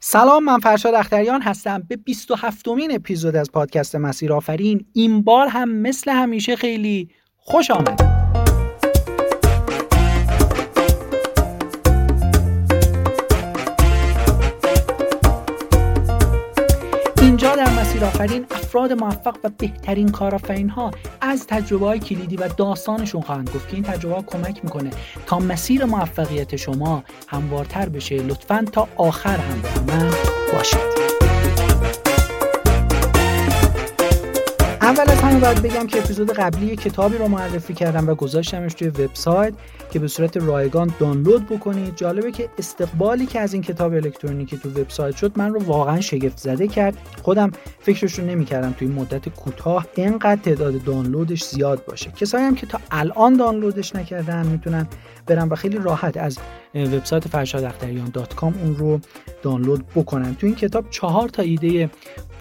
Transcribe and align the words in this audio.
سلام 0.00 0.44
من 0.44 0.58
فرشاد 0.58 0.94
اختریان 0.94 1.42
هستم. 1.42 1.82
به 1.88 1.96
27 1.96 2.68
مین 2.68 2.94
اپیزود 2.94 3.36
از 3.36 3.52
پادکست 3.52 3.96
مسیر 3.96 4.32
آفرین 4.32 4.86
این 4.92 5.22
بار 5.22 5.46
هم 5.46 5.68
مثل 5.72 6.10
همیشه 6.10 6.56
خیلی 6.56 7.08
خوش 7.36 7.70
آمد 7.70 8.15
آفرین 18.04 18.46
افراد 18.50 18.92
موفق 18.92 19.36
و 19.44 19.50
بهترین 19.58 20.08
کارآفرین 20.08 20.68
ها 20.68 20.90
از 21.20 21.46
تجربه 21.46 21.86
های 21.86 21.98
کلیدی 21.98 22.36
و 22.36 22.48
داستانشون 22.48 23.20
خواهند 23.20 23.50
گفت 23.50 23.68
که 23.68 23.74
این 23.74 23.82
تجربه 23.82 24.22
کمک 24.22 24.64
می‌کنه 24.64 24.90
تا 25.26 25.38
مسیر 25.38 25.84
موفقیت 25.84 26.56
شما 26.56 27.04
هموارتر 27.28 27.88
بشه. 27.88 28.16
لطفا 28.16 28.64
تا 28.72 28.88
آخر 28.96 29.36
هم 29.36 29.60
من 29.88 30.10
باشید. 30.52 31.05
اول 34.86 35.10
از 35.10 35.18
همه 35.18 35.40
باید 35.40 35.62
بگم 35.62 35.86
که 35.86 35.98
اپیزود 35.98 36.32
قبلی 36.32 36.76
کتابی 36.76 37.18
رو 37.18 37.28
معرفی 37.28 37.74
کردم 37.74 38.08
و 38.08 38.14
گذاشتمش 38.14 38.74
توی 38.74 38.88
وبسایت 38.88 39.54
که 39.90 39.98
به 39.98 40.08
صورت 40.08 40.36
رایگان 40.36 40.94
دانلود 41.00 41.46
بکنید. 41.46 41.96
جالبه 41.96 42.32
که 42.32 42.48
استقبالی 42.58 43.26
که 43.26 43.40
از 43.40 43.52
این 43.52 43.62
کتاب 43.62 43.92
الکترونیکی 43.92 44.58
تو 44.58 44.68
وبسایت 44.68 45.16
شد 45.16 45.32
من 45.38 45.54
رو 45.54 45.64
واقعا 45.64 46.00
شگفت 46.00 46.38
زده 46.38 46.68
کرد. 46.68 46.96
خودم 47.22 47.52
فکرش 47.80 48.18
رو 48.18 48.24
نمی‌کردم 48.24 48.72
توی 48.72 48.88
مدت 48.88 49.28
کوتاه 49.28 49.86
اینقدر 49.94 50.40
تعداد 50.42 50.84
دانلودش 50.84 51.44
زیاد 51.44 51.84
باشه. 51.84 52.10
کسایی 52.10 52.44
هم 52.44 52.54
که 52.54 52.66
تا 52.66 52.80
الان 52.90 53.36
دانلودش 53.36 53.96
نکردن 53.96 54.46
می‌تونن 54.46 54.86
برن 55.26 55.48
و 55.48 55.54
خیلی 55.54 55.78
راحت 55.78 56.16
از 56.16 56.38
وبسایت 56.74 57.28
فرشاداختریان 57.28 58.12
اون 58.42 58.76
رو 58.76 59.00
دانلود 59.42 59.86
بکنن. 59.86 60.34
تو 60.34 60.46
این 60.46 60.56
کتاب 60.56 60.90
چهار 60.90 61.28
تا 61.28 61.42
ایده 61.42 61.90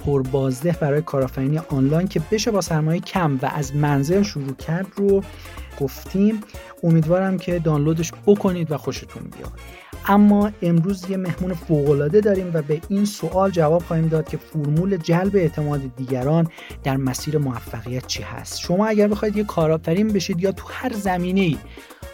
پربازده 0.05 0.77
برای 0.81 1.01
کارآفرینی 1.01 1.57
آنلاین 1.57 2.07
که 2.07 2.21
بشه 2.31 2.51
با 2.51 2.61
سرمایه 2.61 2.99
کم 2.99 3.39
و 3.41 3.51
از 3.55 3.75
منزل 3.75 4.23
شروع 4.23 4.53
کرد 4.53 4.87
رو 4.95 5.23
گفتیم. 5.79 6.41
امیدوارم 6.83 7.37
که 7.37 7.59
دانلودش 7.59 8.11
بکنید 8.25 8.71
و 8.71 8.77
خوشتون 8.77 9.23
بیاد. 9.23 9.51
اما 10.07 10.51
امروز 10.61 11.09
یه 11.09 11.17
مهمون 11.17 11.53
فوقالعاده 11.53 12.21
داریم 12.21 12.51
و 12.53 12.61
به 12.61 12.81
این 12.89 13.05
سوال 13.05 13.51
جواب 13.51 13.83
خواهیم 13.83 14.07
داد 14.07 14.29
که 14.29 14.37
فرمول 14.37 14.97
جلب 14.97 15.35
اعتماد 15.35 15.81
دیگران 15.95 16.47
در 16.83 16.97
مسیر 16.97 17.37
موفقیت 17.37 18.07
چی 18.07 18.23
هست. 18.23 18.59
شما 18.59 18.87
اگر 18.87 19.07
بخواید 19.07 19.37
یه 19.37 19.43
کارآفرین 19.43 20.07
بشید 20.07 20.41
یا 20.41 20.51
تو 20.51 20.67
هر 20.69 20.93
زمینه 20.93 21.41
ای 21.41 21.57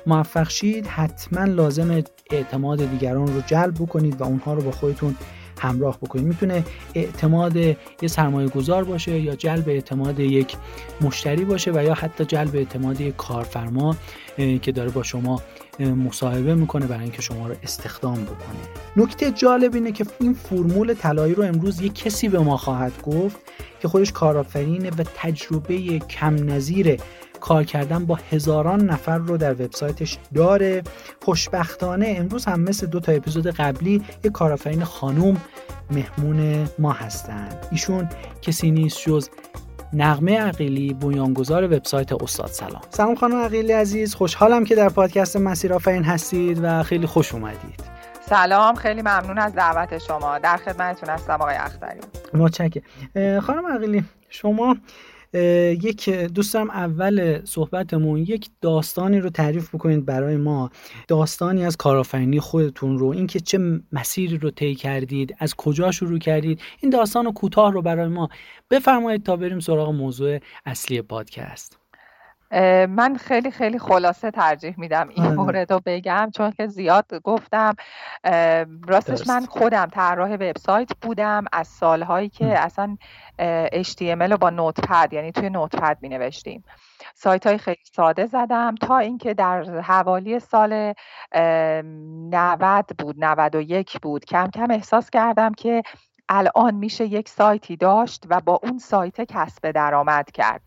موفق 0.06 0.50
شید 0.50 0.88
حتما 0.88 1.44
لازم 1.44 2.04
اعتماد 2.32 2.92
دیگران 2.92 3.28
رو 3.28 3.42
جلب 3.46 3.74
بکنید 3.74 4.22
و 4.22 4.24
اونها 4.24 4.54
رو 4.54 4.62
با 4.62 4.72
خودتون 4.72 5.16
همراه 5.62 5.98
بکنید 5.98 6.26
می‌تونه 6.26 6.64
اعتماد 6.96 7.56
یه 7.56 7.78
سرمایه 8.08 8.48
گذار 8.48 8.84
باشه 8.84 9.20
یا 9.20 9.36
جلب 9.36 9.70
اعتماد 9.70 10.20
یک 10.20 10.56
مشتری 11.02 11.46
باشه 11.46 11.72
و 11.72 11.84
یا 11.84 11.94
حتی 11.94 12.26
جلب 12.26 12.56
اعتماد 12.56 13.02
یک 13.02 13.16
کارفرما 13.16 13.96
که 14.62 14.72
داره 14.72 14.90
با 14.90 15.04
شما 15.04 15.42
مصاحبه 15.80 16.56
می‌کنه 16.56 16.86
برای 16.86 17.04
اینکه 17.04 17.22
شما 17.22 17.48
رو 17.48 17.56
استخدام 17.64 18.24
بکنه. 18.24 18.60
نکته 18.98 19.32
جالب 19.32 19.76
اینه 19.76 19.92
که 19.92 20.06
این 20.20 20.34
فرمول 20.34 20.94
طلایی 20.94 21.34
رو 21.34 21.44
امروز 21.44 21.82
یک 21.82 21.96
کسی 21.96 22.30
به 22.30 22.40
ما 22.40 22.58
خواهد 22.58 23.02
گفت 23.04 23.38
که 23.82 23.88
خودش 23.88 24.12
کارآفرینه 24.12 24.90
و 24.90 25.04
تجربه 25.16 26.00
کم 26.00 26.36
نظیره 26.52 26.98
کار 27.42 27.64
کردن 27.64 28.06
با 28.06 28.20
هزاران 28.32 28.82
نفر 28.86 29.18
رو 29.18 29.38
در 29.38 29.54
وبسایتش 29.54 30.18
داره. 30.34 30.84
خوشبختانه 31.26 32.16
امروز 32.18 32.46
هم 32.46 32.60
مثل 32.60 32.88
دو 32.88 33.00
تا 33.00 33.12
اپیزود 33.12 33.48
قبلی 33.48 34.04
یه 34.24 34.32
کارآفرین 34.32 34.84
خانوم 34.84 35.38
مهمون 35.92 36.70
ما 36.80 36.92
هستند 36.92 37.68
ایشون 37.72 38.10
کسی 38.42 38.72
نیست 38.72 39.02
جز 39.08 39.30
نقمه 39.94 40.40
عقیلی 40.40 40.94
بنیانگذار 40.94 41.64
وبسایت 41.64 42.14
استاد 42.14 42.48
سلام. 42.48 42.82
سلام 42.90 43.16
خانم 43.16 43.36
عقیلی 43.36 43.72
عزیز 43.74 44.16
خوشحالم 44.16 44.64
که 44.64 44.76
در 44.76 44.90
پادکست 44.90 45.38
مسیر 45.38 45.74
آفرین 45.74 46.04
هستید 46.04 46.60
و 46.64 46.84
خیلی 46.84 47.08
خوش 47.08 47.34
اومدید. 47.34 47.84
سلام 48.30 48.76
خیلی 48.76 49.02
ممنون 49.02 49.38
از 49.38 49.56
دعوت 49.56 49.98
شما. 49.98 50.40
در 50.40 50.58
خدمتتون 50.58 51.10
هستم 51.10 51.34
آقای 51.34 51.56
اختری. 51.56 52.00
متشکرم. 52.34 53.40
خانم 53.40 53.68
عقیلی 53.68 54.06
شما 54.30 54.78
یک 55.34 56.10
دوستم 56.10 56.70
اول 56.70 57.46
صحبتمون 57.46 58.20
یک 58.20 58.50
داستانی 58.62 59.20
رو 59.20 59.30
تعریف 59.30 59.76
بکنید 59.76 60.06
برای 60.06 60.38
ما. 60.38 60.70
داستانی 61.08 61.66
از 61.66 61.78
کارآفرینی 61.78 62.40
خودتون 62.40 62.98
رو 62.98 63.08
اینکه 63.08 63.40
چه 63.40 63.82
مسیری 63.92 64.38
رو 64.38 64.52
طی 64.52 64.76
کردید 64.76 65.36
از 65.40 65.56
کجا 65.56 65.92
شروع 65.92 66.20
کردید 66.20 66.62
این 66.80 66.92
داستان 66.92 67.34
کوتاه 67.34 67.72
رو 67.72 67.82
برای 67.82 68.08
ما 68.08 68.30
بفرمایید 68.70 69.24
تا 69.24 69.36
بریم 69.36 69.60
سراغ 69.60 69.90
موضوع 69.90 70.40
اصلی 70.66 71.02
پادکست. 71.02 71.81
من 72.90 73.16
خیلی 73.16 73.52
خیلی 73.52 73.80
خلاصه 73.80 74.32
ترجیح 74.32 74.76
میدم 74.78 75.10
این 75.10 75.26
آره. 75.26 75.36
مورد 75.36 75.74
رو 75.74 75.82
بگم 75.86 76.32
چون 76.36 76.52
که 76.52 76.68
زیاد 76.68 77.06
گفتم. 77.24 77.76
راستش 78.88 79.28
من 79.28 79.46
خودم 79.46 79.86
طراح 79.86 80.34
وبسایت 80.34 80.90
بودم 81.02 81.46
از 81.54 81.68
سالهایی 81.68 82.30
که 82.30 82.60
اصلا 82.60 82.98
HTML 83.84 84.32
رو 84.32 84.38
با 84.38 84.50
نوتپد 84.50 85.14
یعنی 85.14 85.32
توی 85.32 85.50
نوتپد 85.50 85.98
می 86.02 86.10
نوشتیم 86.10 86.64
سایت 87.14 87.48
های 87.48 87.58
خیلی 87.58 87.84
ساده 87.96 88.26
زدم 88.26 88.76
تا 88.76 88.98
اینکه 88.98 89.34
در 89.34 89.82
حوالی 89.82 90.40
سال 90.40 90.94
90 91.34 92.86
بود 93.00 93.16
91 93.20 94.00
بود. 94.00 94.26
کم 94.26 94.48
کم 94.48 94.72
احساس 94.72 95.10
کردم 95.10 95.54
که 95.54 95.84
الان 96.30 96.76
میشه 96.76 97.06
یک 97.06 97.30
سایتی 97.30 97.78
داشت 97.78 98.24
و 98.30 98.42
با 98.42 98.60
اون 98.64 98.78
سایت 98.78 99.22
کسب 99.22 99.72
درآمد 99.72 100.32
کرد. 100.32 100.62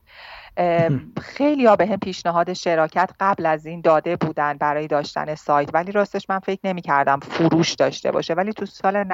خیلی 1.20 1.66
ها 1.66 1.76
به 1.76 1.86
هم 1.86 1.96
پیشنهاد 1.96 2.52
شراکت 2.52 3.10
قبل 3.20 3.46
از 3.46 3.66
این 3.66 3.80
داده 3.80 4.16
بودن 4.16 4.58
برای 4.58 4.86
داشتن 4.86 5.34
سایت. 5.34 5.70
ولی 5.74 5.92
راستش 5.92 6.30
من 6.30 6.38
فکر 6.38 6.60
نمی 6.64 6.82
کردم 6.82 7.20
فروش 7.20 7.74
داشته 7.74 8.10
باشه. 8.10 8.34
ولی 8.34 8.52
تو 8.52 8.66
سال 8.66 9.04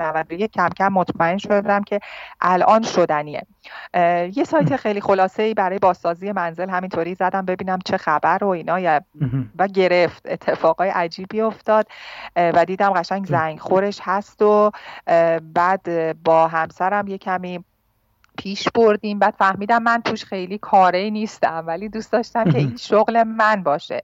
91 0.00 0.50
کم 0.50 0.68
کم 0.68 0.88
مطمئن 0.88 1.38
شدم 1.38 1.82
که 1.82 2.00
الان 2.40 2.82
شدنیه. 2.82 3.42
یه 4.34 4.44
سایت 4.46 4.76
خیلی 4.76 5.00
خلاصه 5.00 5.42
ای 5.42 5.54
برای 5.54 5.78
بازسازی 5.78 6.32
منزل 6.32 6.68
همینطوری 6.68 7.14
زدم 7.14 7.44
ببینم 7.44 7.78
چه 7.84 7.96
خبر 7.96 8.44
و 8.44 8.48
اینا. 8.48 9.00
و 9.58 9.66
گرفت. 9.66 10.22
اتفاقای 10.24 10.88
عجیبی 10.88 11.40
افتاد. 11.40 11.86
و 12.36 12.64
دیدم 12.64 12.90
قشنگ 12.90 13.26
زنگ 13.26 13.58
خورش 13.58 14.00
هست 14.02 14.42
و 14.42 14.70
بعد 15.54 16.16
با 16.22 16.48
همسرم 16.48 17.08
یه 17.08 17.18
کمی 17.18 17.64
پیش 18.40 18.68
بردیم. 18.74 19.18
بعد 19.18 19.34
فهمیدم 19.38 19.82
من 19.82 20.02
توش 20.02 20.24
خیلی 20.24 20.58
کاره 20.58 21.10
نیستم 21.10 21.64
ولی 21.66 21.88
دوست 21.88 22.12
داشتم 22.12 22.44
که 22.44 22.58
این 22.58 22.76
شغل 22.76 23.22
من 23.22 23.62
باشه. 23.62 24.02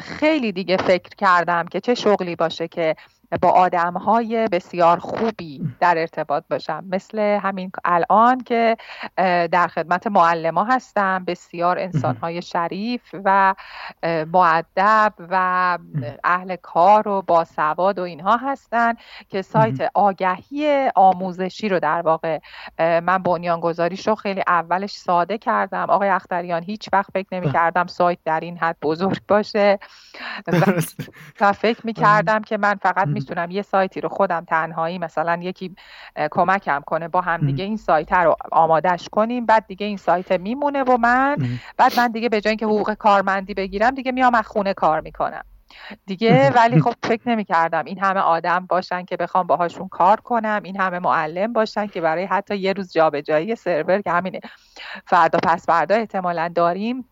خیلی 0.00 0.52
دیگه 0.52 0.76
فکر 0.76 1.14
کردم 1.18 1.66
که 1.66 1.80
چه 1.80 1.94
شغلی 1.94 2.36
باشه 2.36 2.68
که 2.68 2.96
با 3.42 3.48
آدم 3.48 3.92
های 3.92 4.48
بسیار 4.52 4.98
خوبی 4.98 5.74
در 5.80 5.98
ارتباط 5.98 6.44
باشم. 6.50 6.84
مثل 6.90 7.18
همین 7.18 7.70
الان 7.84 8.40
که 8.40 8.76
در 9.52 9.68
خدمت 9.68 10.06
معلم 10.06 10.58
هستم 10.58 11.24
بسیار 11.24 11.78
انسان 11.78 12.16
های 12.16 12.42
شریف 12.42 13.14
و 13.24 13.54
معدب 14.32 15.12
و 15.18 15.78
اهل 16.24 16.56
کار 16.56 17.08
و 17.08 17.22
باسواد 17.22 17.98
و 17.98 18.02
اینها 18.02 18.36
هستن 18.36 18.94
که 19.28 19.42
سایت 19.42 19.90
آگهی 19.94 20.90
آموزشی 20.94 21.68
رو 21.68 21.80
در 21.80 22.02
واقع 22.02 22.38
من 22.78 23.18
بنیانگذاریش 23.18 24.08
رو 24.08 24.14
خیلی 24.14 24.42
اولش 24.46 24.92
ساده 24.92 25.38
کردم. 25.38 25.90
آقای 25.90 26.08
اختریان 26.08 26.62
هیچ 26.62 26.88
وقت 26.92 27.10
فکر 27.12 27.28
نمی 27.32 27.52
کردم 27.52 27.86
سایت 27.86 28.18
در 28.24 28.40
این 28.40 28.58
حد 28.58 28.76
بزرگ 28.82 29.20
باشه. 29.28 29.78
و 31.40 31.52
فکر 31.52 31.86
می 31.86 31.92
کردم 31.92 32.42
که 32.42 32.58
من 32.58 32.74
فقط 32.74 33.08
می‌تونم 33.20 33.50
یه 33.50 33.62
سایتی 33.62 34.00
رو 34.00 34.08
خودم 34.08 34.44
تنهایی 34.44 34.98
مثلا 34.98 35.38
یکی 35.42 35.74
کمکم 36.30 36.82
کنه 36.86 37.08
با 37.08 37.20
هم 37.20 37.46
دیگه 37.46 37.64
این 37.64 37.76
سایت 37.76 38.12
رو 38.12 38.36
آمادش 38.52 39.08
کنیم 39.08 39.46
بعد 39.46 39.66
دیگه 39.66 39.86
این 39.86 39.96
سایت 39.96 40.32
میمونه 40.32 40.82
و 40.82 40.96
من 40.96 41.36
بعد 41.76 41.92
من 41.96 42.08
دیگه 42.08 42.28
به 42.28 42.40
جای 42.40 42.50
اینکه 42.50 42.66
حقوق 42.66 42.94
کارمندی 42.94 43.54
بگیرم 43.54 43.90
دیگه 43.90 44.12
میام 44.12 44.34
از 44.34 44.46
خونه 44.46 44.74
کار 44.74 45.00
می‌کنم. 45.00 45.42
دیگه 46.06 46.50
ولی 46.50 46.80
خب 46.80 46.94
فکر 47.02 47.28
نمی 47.28 47.44
کردم 47.44 47.84
این 47.84 47.98
همه 47.98 48.20
آدم 48.20 48.66
باشن 48.66 49.04
که 49.04 49.16
بخوام 49.16 49.46
باهاشون 49.46 49.88
کار 49.88 50.20
کنم 50.20 50.60
این 50.64 50.80
همه 50.80 50.98
معلم 50.98 51.52
باشن 51.52 51.86
که 51.86 52.00
برای 52.00 52.24
حتی 52.24 52.56
یه 52.56 52.72
روز 52.72 52.92
جابجایی 52.92 53.56
سرور 53.56 54.00
که 54.00 54.10
همینه. 54.10 54.40
فردا 55.06 55.38
پس 55.42 55.66
فردا 55.66 55.94
احتمالا 55.94 56.52
داریم. 56.54 57.08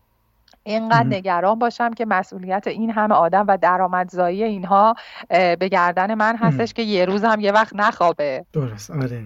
اینقدر 0.63 1.07
نگران 1.07 1.59
باشم 1.59 1.93
که 1.93 2.05
مسئولیت 2.05 2.67
این 2.67 2.91
همه 2.91 3.15
آدم 3.15 3.45
و 3.47 3.57
درآمدزایی 3.57 4.43
اینها 4.43 4.95
به 5.29 5.69
گردن 5.71 6.13
من 6.13 6.35
هستش 6.35 6.73
که 6.73 6.81
یه 6.81 7.05
روز 7.05 7.23
هم 7.23 7.39
یه 7.39 7.51
وقت 7.51 7.75
نخوابه. 7.75 8.45
درست. 8.53 8.91
آره. 8.91 9.23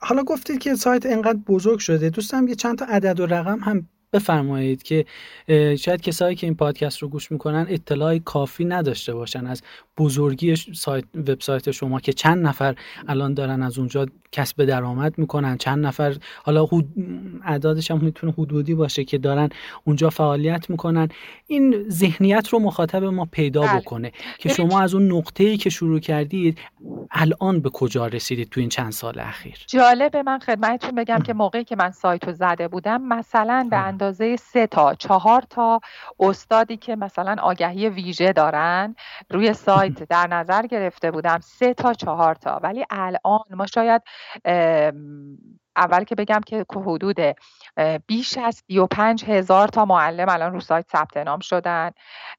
حالا 0.00 0.22
گفتید 0.22 0.58
که 0.58 0.74
سایت 0.74 1.06
اینقدر 1.06 1.38
بزرگ 1.48 1.78
شده. 1.78 2.10
دوستم 2.10 2.48
یه 2.48 2.54
چند 2.54 2.78
تا 2.78 2.84
عدد 2.84 3.20
و 3.20 3.26
رقم 3.26 3.58
هم 3.58 3.88
بفرمایید 4.12 4.82
که 4.82 5.04
شاید 5.78 6.00
کسایی 6.00 6.36
که 6.36 6.46
این 6.46 6.56
پادکست 6.56 6.98
رو 6.98 7.08
گوش 7.08 7.32
می‌کنن 7.32 7.66
اطلاع 7.68 8.18
کافی 8.18 8.64
نداشته 8.64 9.14
باشن 9.14 9.46
از 9.46 9.62
بزرگی 9.98 10.56
سایت 10.56 11.04
وبسایت 11.14 11.70
شما 11.70 12.00
که 12.00 12.12
چند 12.12 12.46
نفر 12.46 12.74
الان 13.08 13.34
دارن 13.34 13.62
از 13.62 13.78
اونجا 13.78 14.06
کسب 14.32 14.64
درآمد 14.64 15.18
می‌کنن. 15.18 15.56
چند 15.56 15.86
نفر 15.86 16.16
حالا 16.44 16.66
اعدادش 17.44 17.90
هم 17.90 17.98
می‌تونه 17.98 18.32
حدودی 18.32 18.74
باشه 18.74 19.04
که 19.04 19.18
دارن 19.18 19.48
اونجا 19.84 20.10
فعالیت 20.10 20.70
می‌کنن. 20.70 21.08
این 21.46 21.84
ذهنیت 21.88 22.48
رو 22.48 22.58
مخاطب 22.58 23.04
ما 23.04 23.24
پیدا 23.24 23.60
بله. 23.60 23.80
بکنه 23.80 24.12
که 24.38 24.48
شما 24.48 24.80
از 24.80 24.94
اون 24.94 25.12
نقطه 25.12 25.44
ای 25.44 25.56
که 25.56 25.70
شروع 25.70 26.00
کردید 26.00 26.58
الان 27.10 27.60
به 27.60 27.70
کجا 27.70 28.06
رسیدید 28.06 28.48
تو 28.48 28.60
این 28.60 28.68
چند 28.68 28.92
سال 28.92 29.18
اخیر؟ 29.18 29.56
جالبه. 29.66 30.22
من 30.22 30.38
خدمتتون 30.38 30.94
بگم 30.94 31.18
که 31.18 31.34
موقعی 31.34 31.64
که 31.64 31.76
من 31.76 31.90
سایت 31.90 32.24
رو 32.24 32.32
زده 32.32 32.68
بودم 32.68 33.02
مثلا 33.02 33.68
به 33.70 33.76
اندازه 33.76 34.36
سه 34.36 34.66
تا 34.66 34.94
چهار 34.94 35.42
تا 35.50 35.80
استادی 36.20 36.76
که 36.76 36.96
مثلا 36.96 37.36
آگهی 37.42 37.88
ویژه 37.88 38.32
دارن 38.32 38.96
روی 39.30 39.52
سایت 39.54 40.02
در 40.12 40.26
نظر 40.26 40.66
گرفته 40.66 41.10
بودم. 41.10 41.38
سه 41.42 41.74
تا 41.74 41.94
چهار 41.94 42.34
تا. 42.34 42.60
ولی 42.62 42.84
الان 42.90 43.44
ما 43.50 43.66
شاید 43.66 44.02
اول 45.76 46.04
که 46.04 46.14
بگم 46.14 46.40
که 46.46 46.64
حدود 46.70 47.16
بیش 48.06 48.38
از 48.38 48.62
35 48.66 49.24
هزار 49.24 49.68
تا 49.68 49.84
معلم 49.84 50.28
الان 50.28 50.52
رو 50.52 50.60
سایت 50.60 50.86
ثبت 50.92 51.16
نام 51.16 51.40
شدن. 51.40 51.90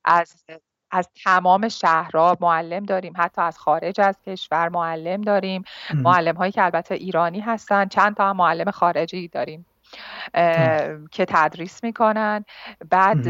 از 0.06 0.44
از 0.92 1.10
تمام 1.24 1.68
شهرها 1.68 2.38
معلم 2.42 2.84
داریم. 2.84 3.14
حتی 3.18 3.42
از 3.42 3.60
خارج 3.60 4.02
از 4.02 4.22
کشور 4.28 4.70
معلم 4.70 5.22
داریم. 5.22 5.64
معلم 5.94 6.36
هایی 6.36 6.52
که 6.52 6.64
البته 6.64 6.96
ایرانی 6.96 7.40
هستن. 7.40 7.88
چند 7.88 8.16
تا 8.16 8.30
هم 8.30 8.38
معلم 8.38 8.72
خارجی 8.72 9.28
داریم. 9.28 9.66
که 11.12 11.26
تدریس 11.28 11.84
می‌کنن. 11.84 12.46
بعد 12.90 13.28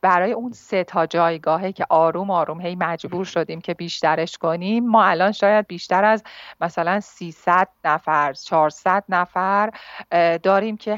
برای 0.00 0.32
اون 0.32 0.52
سه 0.52 0.84
تا 0.84 1.06
جایگاهه 1.06 1.72
که 1.72 1.86
آروم 1.90 2.30
آروم 2.30 2.60
هی 2.60 2.76
مجبور 2.76 3.24
شدیم 3.24 3.60
که 3.60 3.74
بیشترش 3.74 4.38
کنیم 4.38 4.86
ما 4.88 5.04
الان 5.04 5.32
شاید 5.32 5.66
بیشتر 5.66 6.04
از 6.04 6.22
مثلا 6.60 7.00
300 7.00 7.68
نفر 7.84 8.32
400 8.32 9.04
نفر 9.08 9.70
داریم 10.42 10.76
که 10.76 10.96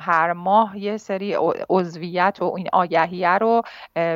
هر 0.00 0.32
ماه 0.32 0.78
یه 0.78 0.96
سری 0.96 1.36
عضویت 1.70 2.38
و 2.40 2.54
این 2.56 2.68
آگهیه 2.72 3.38
رو 3.38 3.62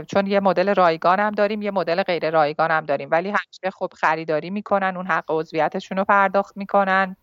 چون 0.06 0.26
یه 0.26 0.40
مدل 0.40 0.74
رایگان 0.74 1.20
هم 1.20 1.30
داریم 1.30 1.62
یه 1.62 1.70
مدل 1.70 2.02
غیر 2.02 2.30
رایگان 2.30 2.70
هم 2.70 2.84
داریم. 2.86 3.08
ولی 3.10 3.28
همیشه 3.28 3.70
خب 3.78 3.88
خریداری 3.96 4.50
می‌کنن 4.50 4.96
اون 4.96 5.06
حق 5.06 5.24
عضویتشون 5.28 5.98
رو 5.98 6.04
پرداخت 6.04 6.56
می‌کنن. 6.56 7.16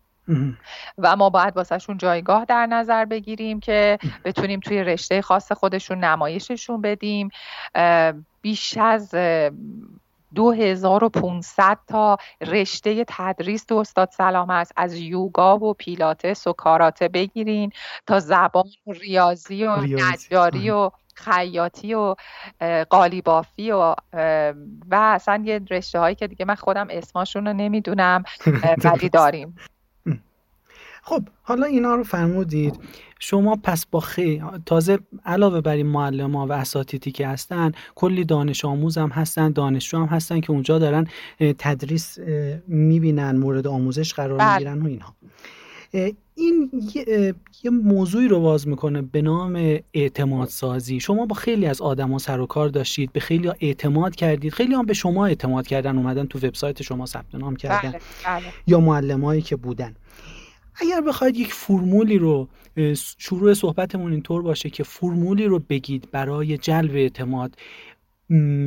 و 0.98 1.16
ما 1.16 1.30
باید 1.30 1.56
واسهشون 1.56 1.98
جایگاه 1.98 2.44
در 2.44 2.66
نظر 2.66 3.04
بگیریم 3.04 3.60
که 3.60 3.98
بتونیم 4.24 4.60
توی 4.60 4.84
رشته 4.84 5.22
خاص 5.22 5.52
خودشون 5.52 5.98
نمایششون 6.04 6.80
بدیم. 6.80 7.28
بیش 8.42 8.78
از 8.78 9.14
2500 10.34 11.78
تا 11.86 12.16
رشته 12.40 13.04
تدریس 13.08 13.64
تو 13.64 13.76
استاد 13.76 14.08
سلام 14.12 14.50
است. 14.50 14.72
از 14.76 14.94
یوگا 14.94 15.58
و 15.58 15.74
پیلاتس 15.74 16.46
و 16.46 16.52
کاراته 16.52 17.08
بگیرین 17.08 17.72
تا 18.06 18.20
زبان 18.20 18.64
و 18.86 18.92
ریاضی 18.92 19.64
و 19.64 19.76
نجاری 19.76 20.70
و 20.70 20.90
خیاطی 21.14 21.94
و 21.94 22.14
قالیبافی 22.90 23.70
و 23.70 23.94
و 24.90 24.94
اصلا 24.94 25.42
یه 25.44 25.60
رشته 25.70 25.98
هایی 25.98 26.14
که 26.14 26.26
دیگه 26.26 26.44
من 26.44 26.54
خودم 26.54 26.86
اسماشون 26.90 27.46
رو 27.46 27.52
نمی‌دونم 27.52 28.24
ولی 28.84 29.08
داریم. 29.08 29.56
خب 31.08 31.22
حالا 31.42 31.66
اینا 31.66 31.94
رو 31.94 32.04
فرمودید. 32.04 32.74
شما 33.18 33.56
پس 33.62 33.86
با 33.86 34.00
خی 34.00 34.42
تازه 34.66 34.98
علاوه 35.24 35.60
بر 35.60 35.74
این 35.74 35.86
معلم 35.86 36.36
ها 36.36 36.46
و 36.46 36.52
اساتیدی 36.52 37.10
که 37.10 37.26
هستن 37.26 37.72
کلی 37.94 38.24
دانش 38.24 38.64
آموز 38.64 38.98
هم 38.98 39.08
هستن 39.08 39.52
دانشجو 39.52 39.98
هم 39.98 40.06
هستن 40.06 40.40
که 40.40 40.50
اونجا 40.50 40.78
دارن 40.78 41.06
تدریس 41.58 42.18
می‌بینن 42.66 43.36
مورد 43.36 43.66
آموزش 43.66 44.14
قرار 44.14 44.38
بله. 44.38 44.52
می‌گیرن 44.52 44.82
و 44.82 44.86
اینها. 44.86 45.14
این 46.34 46.70
یه, 46.94 47.70
موضوعی 47.70 48.28
رو 48.28 48.40
باز 48.40 48.68
می‌کنه 48.68 49.02
به 49.02 49.22
نام 49.22 49.78
اعتماد 49.94 50.48
سازی. 50.48 51.00
شما 51.00 51.26
با 51.26 51.34
خیلی 51.34 51.66
از 51.66 51.80
آدما 51.80 52.18
سر 52.18 52.40
و 52.40 52.46
کار 52.46 52.68
داشتید 52.68 53.12
به 53.12 53.20
خیلی 53.20 53.50
اعتماد 53.60 54.16
کردید. 54.16 54.52
خیلی 54.52 54.74
هم 54.74 54.86
به 54.86 54.94
شما 54.94 55.26
اعتماد 55.26 55.66
کردن 55.66 55.96
اومدن 55.96 56.26
تو 56.26 56.38
وبسایت 56.38 56.82
شما 56.82 57.06
ثبت 57.06 57.34
نام 57.34 57.56
کردن. 57.56 57.90
بله، 57.90 58.00
بله. 58.26 58.44
یا 58.66 58.80
معلمایی 58.80 59.42
که 59.42 59.56
بودن. 59.56 59.94
اگر 60.80 61.00
بخواید 61.00 61.36
یک 61.36 61.52
فرمولی 61.54 62.18
رو 62.18 62.48
شروع 63.18 63.54
صحبتمون 63.54 64.12
اینطور 64.12 64.42
باشه 64.42 64.70
که 64.70 64.82
فرمولی 64.82 65.44
رو 65.44 65.58
بگید 65.58 66.10
برای 66.10 66.58
جلب 66.58 66.94
اعتماد. 66.94 67.56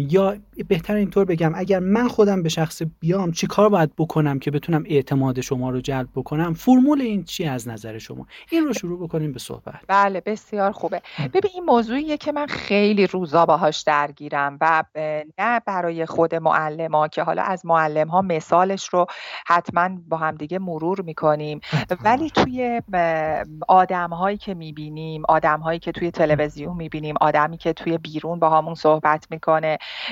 یا 0.10 0.36
بهتر 0.68 0.96
اینطور 0.96 1.26
بگم 1.26 1.52
اگر 1.56 1.80
من 1.80 2.08
خودم 2.08 2.44
به 2.44 2.50
شخص 2.50 2.82
بیام 3.00 3.32
چی 3.32 3.48
کار 3.48 3.70
باید 3.70 3.96
بکنم 3.98 4.40
که 4.40 4.52
بتونم 4.52 4.84
اعتماد 4.88 5.42
شما 5.42 5.70
رو 5.70 5.82
جلب 5.82 6.08
بکنم؟ 6.16 6.54
فرمول 6.54 7.02
این 7.02 7.24
چی 7.24 7.46
از 7.46 7.68
نظر 7.68 7.98
شما؟ 7.98 8.28
این 8.52 8.64
رو 8.64 8.74
شروع 8.74 9.00
بکنیم 9.00 9.32
به 9.32 9.40
صحبت. 9.40 9.76
بله 9.88 10.22
بسیار 10.26 10.72
خوبه. 10.72 11.02
ببین 11.34 11.52
این 11.54 11.64
موضوعیه 11.64 12.18
که 12.18 12.32
من 12.32 12.46
خیلی 12.46 13.08
روزا 13.08 13.46
باهاش 13.46 13.82
درگیرم 13.82 14.58
و 14.62 14.84
نه 15.40 15.60
برای 15.66 16.06
خود 16.06 16.36
معلم 16.36 16.92
ها 16.92 17.08
که 17.08 17.24
حالا 17.24 17.42
از 17.42 17.66
معلم 17.66 18.08
ها 18.08 18.22
مثالش 18.22 18.88
رو 18.88 19.06
حتما 19.48 19.90
با 20.08 20.18
هم 20.18 20.36
دیگه 20.36 20.60
مرور 20.60 21.02
می‌کنیم. 21.02 21.60
ولی 22.04 22.30
توی 22.30 22.82
آدم 23.68 24.10
هایی 24.10 24.38
که 24.38 24.54
می‌بینیم 24.54 25.24
آدم 25.30 25.60
هایی 25.60 25.80
که 25.80 25.92
توی 25.92 26.12
تلویزیون 26.12 26.78
می‌بینیم 26.78 27.16
آدمی 27.22 27.58
که 27.58 27.74
توی 27.74 27.98
بیرون 27.98 28.40
با 28.40 28.50
همون 28.50 28.76
صحبت 28.76 29.28
می‌کنیم 29.30 29.51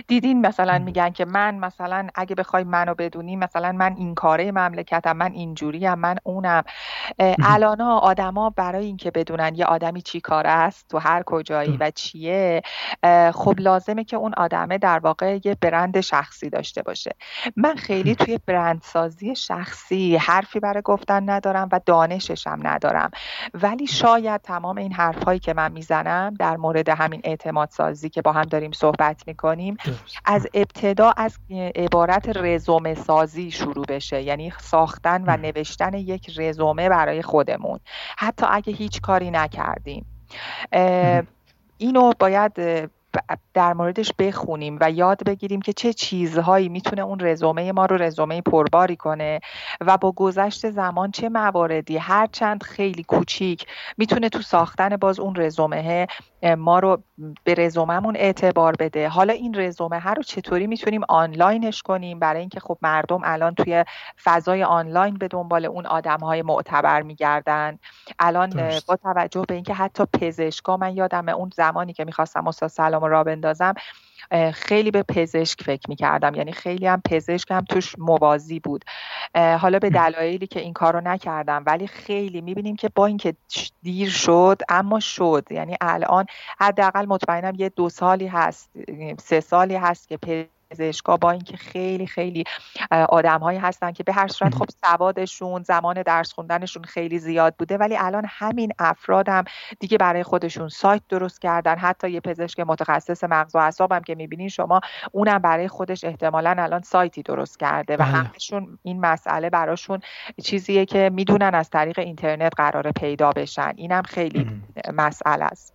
دیدین 0.08 0.48
مثلا 0.48 0.80
میگن 0.80 1.10
که 1.10 1.26
من 1.26 1.56
مثلا 1.56 2.08
اگه 2.16 2.36
بخوای 2.36 2.64
منو 2.64 2.96
بدونی 2.96 3.36
مثلا 3.36 3.72
من 3.72 3.96
این 3.98 4.16
کاره 4.16 4.52
مملکتم 4.52 5.18
من 5.18 5.32
اینجوریم 5.32 5.94
من 5.94 6.16
اونم. 6.24 6.64
الانا 7.44 7.98
آدما 7.98 8.50
برای 8.50 8.86
اینکه 8.86 9.12
بدونن 9.12 9.56
یه 9.56 9.66
آدمی 9.66 10.02
چی 10.02 10.22
کار 10.22 10.48
است 10.48 10.88
تو 10.90 10.98
هر 10.98 11.24
کجایی 11.24 11.78
و 11.78 11.92
چیه 11.96 12.62
خب 13.34 13.54
لازمه 13.60 14.04
که 14.04 14.18
اون 14.18 14.34
آدمه 14.38 14.78
در 14.78 15.00
واقع 15.00 15.38
یه 15.44 15.58
برند 15.62 16.00
شخصی 16.00 16.50
داشته 16.50 16.82
باشه. 16.82 17.16
من 17.56 17.76
خیلی 17.76 18.16
توی 18.16 18.40
برندسازی 18.46 19.36
شخصی 19.36 20.16
حرفی 20.16 20.60
برای 20.60 20.82
گفتن 20.82 21.30
ندارم 21.30 21.70
و 21.72 21.80
دانششم 21.86 22.60
ندارم. 22.64 23.12
ولی 23.54 23.88
شاید 23.88 24.42
تمام 24.42 24.78
این 24.78 24.94
حرفهایی 24.94 25.40
که 25.40 25.54
من 25.54 25.72
می‌زنم 25.72 26.34
در 26.40 26.58
مورد 26.58 26.90
همین 26.90 27.22
اعتماد 27.24 27.70
سازی 27.70 28.10
که 28.10 28.22
با 28.22 28.32
هم 28.32 28.44
داریم 28.44 28.72
صحبت 28.72 29.24
می‌کنیم. 29.30 29.78
از 30.26 30.48
ابتدا 30.54 31.14
از 31.18 31.38
عبارت 31.76 32.38
رزومه 32.38 32.96
سازی 32.96 33.52
شروع 33.52 33.86
بشه. 33.86 34.22
یعنی 34.22 34.54
ساختن 34.60 35.24
و 35.28 35.38
نوشتن 35.38 35.94
یک 35.94 36.40
رزومه 36.40 36.90
برای 36.90 37.22
خودمون. 37.22 37.80
حتی 38.18 38.46
اگه 38.50 38.74
هیچ 38.74 39.02
کاری 39.02 39.32
نکردیم. 39.32 40.06
اینو 41.78 42.12
باید 42.20 42.54
در 43.54 43.74
موردش 43.74 44.14
بخونیم 44.20 44.78
و 44.82 44.92
یاد 44.92 45.24
بگیریم 45.24 45.62
که 45.62 45.74
چه 45.74 45.94
چیزهایی 45.94 46.70
می‌تونه 46.70 47.02
اون 47.02 47.20
رزومه 47.20 47.72
ما 47.72 47.86
رو 47.86 47.98
رزومه 47.98 48.42
پرباری 48.42 48.96
کنه 48.96 49.40
و 49.82 49.98
با 49.98 50.12
گذشت 50.12 50.70
زمان 50.70 51.12
چه 51.12 51.30
مواردی 51.30 51.98
هرچند 51.98 52.64
خیلی 52.64 53.04
کوچیک 53.04 53.66
می‌تونه 53.98 54.30
تو 54.30 54.42
ساختن 54.42 54.98
باز 54.98 55.20
اون 55.20 55.36
رزومه 55.36 56.08
ما 56.58 56.80
رو 56.80 57.04
به 57.44 57.54
رزوممون 57.54 58.16
اعتبار 58.16 58.76
بده. 58.80 59.10
حالا 59.10 59.34
این 59.34 59.56
رزومه 59.60 60.00
ها 60.00 60.14
رو 60.14 60.24
چطوری 60.24 60.68
می‌تونیم 60.68 61.02
آنلاینش 61.10 61.82
کنیم؟ 61.82 62.20
برای 62.20 62.40
اینکه 62.40 62.60
خب 62.60 62.78
مردم 62.82 63.22
الان 63.24 63.54
توی 63.54 63.86
فضای 64.24 64.64
آنلاین 64.64 65.18
به 65.18 65.28
دنبال 65.28 65.66
اون 65.66 65.86
آدم 65.86 66.20
های 66.20 66.42
معتبر 66.42 67.02
میگردن. 67.02 67.80
الان 68.20 68.80
با 68.88 68.96
توجه 68.96 69.44
به 69.48 69.54
اینکه 69.54 69.74
حتی 69.74 70.04
پزشکا 70.14 70.78
من 70.78 70.98
یادم 70.98 71.30
اون 71.30 71.50
زمانی 71.56 71.94
که 71.94 72.06
می‌خواستم 72.06 72.48
استاد 72.48 72.70
سلام 72.70 73.04
را 73.10 73.24
بندازم 73.24 73.74
خیلی 74.54 74.92
به 74.92 75.04
پزشک 75.04 75.64
فکر 75.64 75.90
می‌کردم. 75.90 76.36
یعنی 76.36 76.52
خیلی 76.52 76.88
هم 76.88 77.02
پزشک 77.10 77.52
هم 77.52 77.66
توش 77.70 77.96
موازی 77.98 78.60
بود. 78.60 78.86
حالا 79.36 79.80
به 79.80 79.90
دلایلی 79.90 80.48
که 80.48 80.60
این 80.60 80.74
کار 80.74 80.94
رو 80.94 81.02
نکردم 81.02 81.64
ولی 81.66 81.88
خیلی 81.88 82.42
می‌بینیم 82.42 82.76
که 82.76 82.90
با 82.96 83.06
اینکه 83.06 83.34
دیر 83.82 84.10
شد 84.10 84.62
اما 84.70 85.00
شد. 85.00 85.48
یعنی 85.52 85.76
الان 85.82 86.26
حداقل 86.60 87.06
مطمئنم 87.06 87.54
یه 87.58 87.70
دو 87.70 87.90
سالی 87.90 88.28
هست 88.28 88.70
سه 89.20 89.40
سالی 89.40 89.76
هست 89.76 90.08
که 90.08 90.18
پزشکا 90.72 91.18
با 91.18 91.32
اینکه 91.32 91.58
خیلی 91.58 92.08
خیلی 92.08 92.44
آدم 93.10 93.40
هایی 93.40 93.60
هستن 93.60 93.92
که 93.92 94.04
به 94.04 94.14
هر 94.14 94.28
صورت 94.28 94.56
خب 94.56 94.66
سوادشون 94.86 95.64
زمان 95.64 96.02
درس 96.02 96.34
خوندنشون 96.34 96.84
خیلی 96.84 97.20
زیاد 97.20 97.56
بوده 97.56 97.78
ولی 97.78 97.98
الان 97.98 98.26
همین 98.28 98.72
افراد 98.80 99.30
هم 99.30 99.44
دیگه 99.80 99.98
برای 99.98 100.24
خودشون 100.24 100.70
سایت 100.70 101.02
درست 101.10 101.42
کردن. 101.42 101.76
حتی 101.76 102.12
یه 102.12 102.20
پزشک 102.20 102.60
متخصص 102.60 103.24
مغز 103.24 103.56
و 103.56 103.58
اعصاب 103.58 103.92
هم 103.92 104.04
که 104.04 104.16
می‌بینین 104.16 104.50
شما 104.50 104.82
اونم 105.12 105.40
برای 105.40 105.68
خودش 105.68 106.04
احتمالا 106.04 106.56
الان 106.60 106.82
سایتی 106.82 107.24
درست 107.24 107.60
کرده 107.60 107.94
و 107.94 107.98
بله. 107.98 108.08
همشون 108.08 108.80
این 108.84 109.00
مسئله 109.00 109.50
براشون 109.50 110.00
چیزیه 110.44 110.86
که 110.86 111.10
می‌دونن 111.14 111.56
از 111.56 111.70
طریق 111.70 112.00
اینترنت 112.00 112.54
قرار 112.58 112.92
پیدا 112.92 113.32
بشن. 113.32 113.74
اینم 113.76 114.02
خیلی 114.02 114.48
مسئله 114.94 115.46
است. 115.46 115.74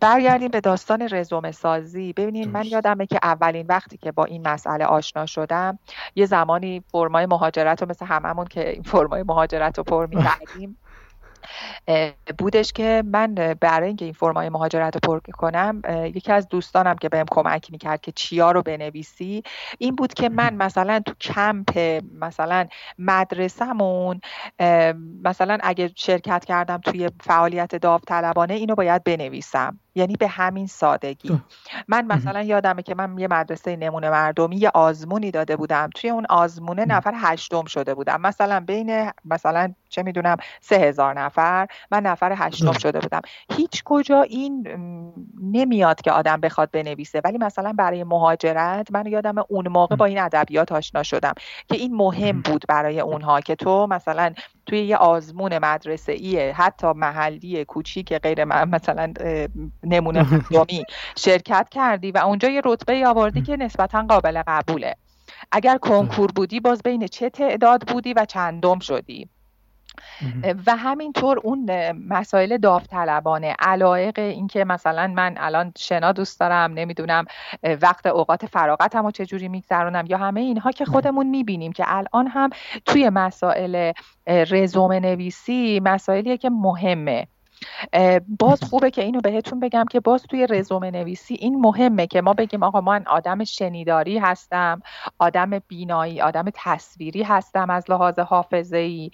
برگردیم 0.00 0.48
به 0.48 0.60
داستان 0.60 1.08
رزومه 1.10 1.52
سازی 1.52 2.12
ببینید 2.12 2.48
من 2.48 2.64
یادمه 2.64 3.06
که 3.06 3.18
اولین 3.22 3.66
وقتی 3.92 4.04
که 4.04 4.12
با 4.12 4.24
این 4.24 4.48
مسئله 4.48 4.84
آشنا 4.84 5.26
شدم 5.26 5.78
یه 6.14 6.26
زمانی 6.26 6.82
فرمای 6.92 7.26
مهاجرت 7.26 7.82
رو 7.82 7.88
مثل 7.88 8.06
هممون 8.06 8.46
که 8.46 8.70
این 8.70 8.82
فرمای 8.82 9.22
مهاجرت 9.22 9.78
رو 9.78 9.84
پر 9.84 10.06
می‌کردیم 10.06 10.78
بودش 12.38 12.72
که 12.72 13.02
من 13.06 13.34
برای 13.60 13.86
اینکه 13.86 14.04
این 14.04 14.14
فرمای 14.14 14.48
مهاجرت 14.48 14.94
رو 14.94 15.00
پر 15.00 15.20
کنم 15.32 15.82
یکی 16.14 16.32
از 16.32 16.48
دوستانم 16.48 16.96
که 16.96 17.08
بهم 17.08 17.26
کمک 17.30 17.72
می‌کرد 17.72 18.00
که 18.00 18.12
چیا 18.12 18.52
رو 18.52 18.62
بنویسی 18.62 19.42
این 19.78 19.96
بود 19.96 20.14
که 20.14 20.28
من 20.28 20.54
مثلا 20.54 21.00
تو 21.06 21.12
کمپ 21.20 22.00
مثلا 22.14 22.66
مدرسهمون 22.98 24.20
مثلا 25.24 25.58
اگه 25.62 25.90
شرکت 25.96 26.44
کردم 26.44 26.78
توی 26.78 27.10
فعالیت 27.20 27.74
داوطلبانه 27.74 28.54
اینو 28.54 28.74
باید 28.74 29.04
بنویسم. 29.04 29.78
یعنی 29.94 30.16
به 30.16 30.28
همین 30.28 30.66
سادگی. 30.66 31.40
من 31.88 32.06
مثلا 32.06 32.42
یادمه 32.42 32.82
که 32.82 32.94
من 32.94 33.18
یه 33.18 33.28
مدرسه 33.28 33.76
نمونه 33.76 34.10
مردمی 34.10 34.56
یه 34.56 34.70
آزمونی 34.74 35.30
داده 35.30 35.56
بودم. 35.56 35.90
توی 35.94 36.10
اون 36.10 36.26
آزمونه 36.28 36.84
نفر 36.84 37.12
هشتم 37.16 37.64
شده 37.64 37.94
بودم. 37.94 38.20
مثلا 38.20 38.60
بین 38.60 39.10
مثلا 39.24 39.74
چه 39.88 40.02
می‌دونم 40.02 40.36
سه 40.60 40.76
هزار 40.76 41.20
نفر 41.20 41.66
من 41.90 42.02
نفر 42.02 42.34
هشتم 42.36 42.72
شده 42.72 43.00
بودم. 43.00 43.20
هیچ 43.56 43.82
کجا 43.84 44.22
این 44.22 44.68
نمیاد 45.42 46.00
که 46.00 46.12
آدم 46.12 46.40
بخواد 46.40 46.70
بنویسه. 46.70 47.20
ولی 47.24 47.38
مثلا 47.38 47.72
برای 47.72 48.04
مهاجرت 48.04 48.92
من 48.92 49.06
یادم 49.06 49.34
اون 49.48 49.68
موقع 49.68 49.96
با 49.96 50.04
این 50.04 50.18
ادبیات 50.18 50.72
آشنا 50.72 51.02
شدم 51.02 51.32
که 51.68 51.76
این 51.76 51.94
مهم 51.94 52.42
بود 52.42 52.64
برای 52.68 53.00
اونها 53.00 53.40
که 53.40 53.54
تو 53.54 53.86
مثلا 53.86 54.32
توی 54.66 54.78
یه 54.78 54.96
آزمون 54.96 55.58
مدرسه 55.58 56.12
ایه 56.12 56.52
حتی 56.56 56.92
محلی 56.92 57.64
کوچیک 57.64 58.14
غیر 58.14 58.44
مثلا 58.44 59.12
نمونه 59.84 60.22
مردمی 60.32 60.84
شرکت 61.16 61.68
کردی 61.70 62.12
و 62.12 62.18
اونجا 62.18 62.48
یه 62.48 62.60
رتبه 62.64 63.06
آوردی 63.06 63.42
که 63.42 63.56
نسبتا 63.56 64.02
قابل 64.02 64.42
قبوله. 64.46 64.96
اگر 65.52 65.78
کنکور 65.78 66.32
بودی 66.32 66.60
باز 66.60 66.82
بین 66.82 67.06
چه 67.06 67.30
تعداد 67.30 67.88
بودی 67.88 68.12
و 68.12 68.24
چندم 68.24 68.78
شدی؟ 68.78 69.28
و 70.66 70.76
همینطور 70.76 71.40
اون 71.44 71.92
مسائل 71.92 72.56
داوطلبانه 72.58 73.56
علایق 73.58 74.18
اینکه 74.18 74.64
مثلا 74.64 75.06
من 75.06 75.34
الان 75.36 75.72
شنا 75.78 76.12
دوست 76.12 76.40
دارم 76.40 76.72
نمی‌دونم 76.72 77.24
وقت 77.82 78.06
اوقات 78.06 78.46
فراغتم 78.46 79.04
رو 79.04 79.10
چجوری 79.10 79.48
میگذرونم 79.48 80.04
یا 80.08 80.18
همه 80.18 80.40
اینها 80.40 80.70
که 80.70 80.84
خودمون 80.84 81.26
می‌بینیم 81.26 81.72
که 81.72 81.84
الان 81.86 82.26
هم 82.26 82.50
توی 82.86 83.10
مسائل 83.10 83.92
رزومه 84.26 85.00
نویسی 85.00 85.80
مسائلیه 85.80 86.36
که 86.36 86.50
مهمه. 86.50 87.26
باز 88.38 88.62
خوبه 88.62 88.90
که 88.90 89.02
اینو 89.02 89.20
بهتون 89.20 89.60
بگم 89.60 89.84
که 89.90 90.00
باز 90.00 90.22
توی 90.22 90.46
رزومه 90.46 90.90
نویسی 90.90 91.34
این 91.34 91.60
مهمه 91.60 92.06
که 92.06 92.20
ما 92.22 92.32
بگیم 92.32 92.62
آقا 92.62 92.80
من 92.80 93.04
آدم 93.06 93.44
شنیداری 93.44 94.18
هستم 94.18 94.82
آدم 95.18 95.58
بینایی 95.68 96.20
آدم 96.20 96.44
تصویری 96.54 97.22
هستم 97.22 97.70
از 97.70 97.90
لحاظ 97.90 98.18
حافظه 98.18 98.76
ای 98.76 99.10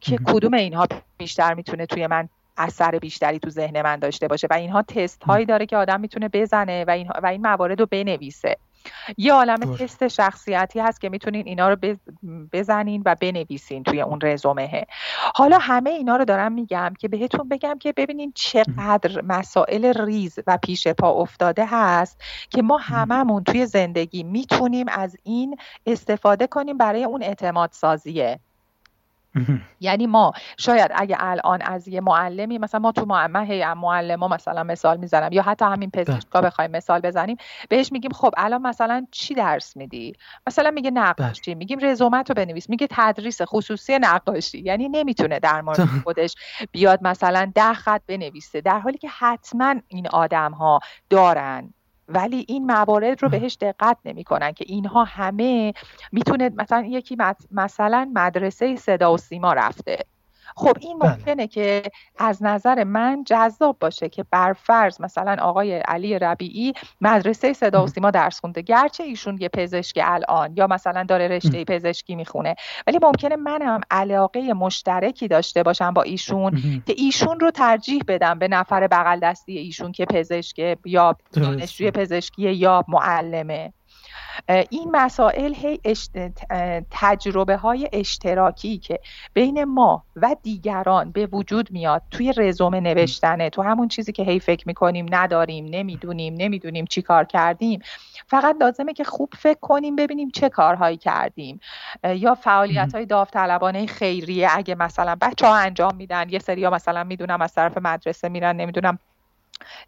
که 0.00 0.18
کدوم 0.26 0.54
اینها 0.54 0.86
بیشتر 1.18 1.54
می‌تونه 1.54 1.86
توی 1.86 2.06
من 2.06 2.28
اثر 2.56 2.98
بیشتری 2.98 3.38
تو 3.38 3.50
ذهن 3.50 3.82
من 3.82 3.96
داشته 3.96 4.28
باشه 4.28 4.46
و 4.50 4.54
اینها 4.54 4.82
تست 4.82 5.22
هایی 5.22 5.46
داره 5.46 5.66
که 5.66 5.76
آدم 5.76 6.00
می‌تونه 6.00 6.28
بزنه 6.28 6.84
و 6.84 6.90
این, 6.90 7.08
و 7.22 7.26
این 7.26 7.42
موارد 7.46 7.80
رو 7.80 7.86
بنویسه. 7.90 8.56
یه 9.16 9.32
عالم 9.32 9.76
تست 9.76 10.08
شخصیتی 10.08 10.80
هست 10.80 11.00
که 11.00 11.08
می‌تونین 11.08 11.46
اینا 11.46 11.68
رو 11.68 11.76
بزنین 12.52 13.02
و 13.06 13.16
بنویسین 13.20 13.82
توی 13.82 14.00
اون 14.00 14.18
رزومه. 14.22 14.86
حالا 15.34 15.58
همه 15.58 15.90
اینا 15.90 16.16
رو 16.16 16.24
دارم 16.24 16.52
میگم 16.52 16.94
که 16.98 17.08
بهتون 17.08 17.48
بگم 17.48 17.78
که 17.78 17.92
ببینین 17.92 18.32
چقدر 18.34 19.22
مسائل 19.22 20.04
ریز 20.04 20.38
و 20.46 20.58
پیش 20.62 20.88
پا 20.88 21.10
افتاده 21.10 21.66
هست 21.70 22.20
که 22.50 22.62
ما 22.62 22.76
هممون 22.76 23.44
توی 23.44 23.66
زندگی 23.66 24.22
می‌تونیم 24.22 24.86
از 24.88 25.16
این 25.22 25.56
استفاده 25.86 26.46
کنیم 26.46 26.76
برای 26.76 27.04
اون 27.04 27.22
اعتماد 27.22 27.70
سازیه 27.72 28.40
یعنی 29.80 30.06
ما 30.06 30.32
شاید 30.58 30.90
اگه 30.94 31.16
الان 31.18 31.62
از 31.62 31.88
یه 31.88 32.00
معلمی 32.00 32.58
مثلا 32.58 32.80
ما 32.80 32.92
تو 32.92 33.04
معلم 33.04 33.36
هی 33.36 33.74
معلم 33.74 34.20
ها 34.20 34.28
مثلا 34.28 34.62
مثال 34.62 34.96
می‌زنم 34.96 35.32
یا 35.32 35.42
حتی 35.42 35.64
همین 35.64 35.90
پزشکا 35.90 36.40
بله. 36.40 36.50
بخوایم 36.50 36.70
مثال 36.70 37.00
بزنیم 37.00 37.36
بهش 37.68 37.92
میگیم 37.92 38.10
خب 38.12 38.34
الان 38.36 38.62
مثلا 38.62 39.06
چی 39.10 39.34
درس 39.34 39.76
میدی 39.76 40.12
مثلا 40.46 40.70
میگه 40.70 40.90
نقاشی 40.90 41.40
بله. 41.46 41.54
میگیم 41.54 41.78
رزومت 41.82 42.30
رو 42.30 42.34
بنویس 42.34 42.70
میگه 42.70 42.86
تدریس 42.90 43.42
خصوصی 43.42 43.98
نقاشی 43.98 44.58
یعنی 44.58 44.88
نمی‌تونه 44.88 45.38
در 45.38 45.60
مورد 45.60 45.80
خودش 46.04 46.34
بیاد 46.72 46.98
مثلا 47.02 47.52
ده 47.54 47.72
خط 47.72 48.02
بنویسه 48.06 48.60
در 48.60 48.78
حالی 48.78 48.98
که 48.98 49.08
حتما 49.08 49.74
این 49.88 50.08
آدم 50.08 50.52
ها 50.52 50.80
دارن 51.10 51.74
ولی 52.08 52.44
این 52.48 52.66
موارد 52.66 53.22
رو 53.22 53.28
بهش 53.28 53.58
دقت 53.60 53.96
نمی‌کنن 54.04 54.52
که 54.52 54.64
اینها 54.68 55.04
همه 55.04 55.72
می‌تونه 56.12 56.50
مثلا 56.56 56.86
یکی 56.86 57.16
مثلا 57.50 58.10
مدرسه 58.14 58.76
صدا 58.76 59.12
و 59.12 59.18
سیما 59.18 59.52
رفته. 59.52 59.98
خب 60.56 60.76
این 60.80 60.98
بله. 60.98 61.12
ممکنه 61.12 61.46
که 61.46 61.82
از 62.18 62.42
نظر 62.42 62.84
من 62.84 63.24
جذاب 63.26 63.76
باشه 63.80 64.08
که 64.08 64.24
بر 64.30 64.52
فرض 64.52 65.00
مثلا 65.00 65.36
آقای 65.40 65.78
علی 65.78 66.18
ربیعی 66.18 66.72
مدرسه 67.00 67.52
صدا 67.52 67.84
و 67.84 67.86
سیما 67.86 68.10
درس 68.10 68.40
خونده. 68.40 68.62
گرچه 68.62 69.04
ایشون 69.04 69.38
یه 69.40 69.48
پزشک 69.48 70.00
الان 70.02 70.52
یا 70.56 70.66
مثلا 70.66 71.02
داره 71.02 71.28
رشته 71.28 71.64
پزشکی 71.64 72.14
می‌خونه 72.14 72.54
ولی 72.86 72.98
ممکنه 73.02 73.36
منم 73.36 73.80
علاقه 73.90 74.52
مشترکی 74.52 75.28
داشته 75.28 75.62
باشم 75.62 75.90
با 75.90 76.02
ایشون 76.02 76.82
که 76.86 76.94
ایشون 76.96 77.40
رو 77.40 77.50
ترجیح 77.50 78.02
بدم 78.08 78.38
به 78.38 78.48
نفر 78.48 78.86
بغل 78.86 79.20
دستی 79.20 79.58
ایشون 79.58 79.92
که 79.92 80.04
پزشک 80.04 80.78
یا 80.84 81.16
دانشجوی 81.32 81.90
پزشکی 81.90 82.52
یا 82.52 82.84
معلمه. 82.88 83.72
این 84.70 84.90
مسائل 84.90 85.54
هی 85.54 85.80
تجربه 86.90 87.56
های 87.56 87.88
اشتراکی 87.92 88.78
که 88.78 89.00
بین 89.34 89.64
ما 89.64 90.04
و 90.16 90.36
دیگران 90.42 91.12
به 91.12 91.26
وجود 91.26 91.70
میاد 91.70 92.02
توی 92.10 92.32
رزومه 92.36 92.80
نوشتنه 92.80 93.50
تو 93.50 93.62
همون 93.62 93.88
چیزی 93.88 94.12
که 94.12 94.22
هی 94.22 94.40
فکر 94.40 94.68
می‌کنیم 94.68 95.06
نداریم 95.10 95.66
نمی‌دونیم 95.70 96.34
نمی‌دونیم 96.34 96.84
چی 96.84 97.02
کار 97.02 97.24
کردیم 97.24 97.80
فقط 98.26 98.56
لازمه 98.60 98.92
که 98.92 99.04
خوب 99.04 99.32
فکر 99.38 99.58
کنیم 99.60 99.96
ببینیم 99.96 100.30
چه 100.30 100.48
کارهایی 100.48 100.96
کردیم. 100.96 101.60
یا 102.04 102.34
فعالیت 102.34 102.94
های 102.94 103.06
داوطلبانه 103.06 103.86
خیریه 103.86 104.48
اگه 104.52 104.74
مثلا 104.74 105.16
بچه 105.20 105.46
ها 105.46 105.56
انجام 105.56 105.96
میدن 105.96 106.28
یه 106.28 106.38
سری 106.38 106.64
ها 106.64 106.70
مثلا 106.70 107.04
می‌دونم 107.04 107.42
از 107.42 107.54
طرف 107.54 107.78
مدرسه 107.78 108.28
میرن 108.28 108.56
نمی‌دونم 108.56 108.98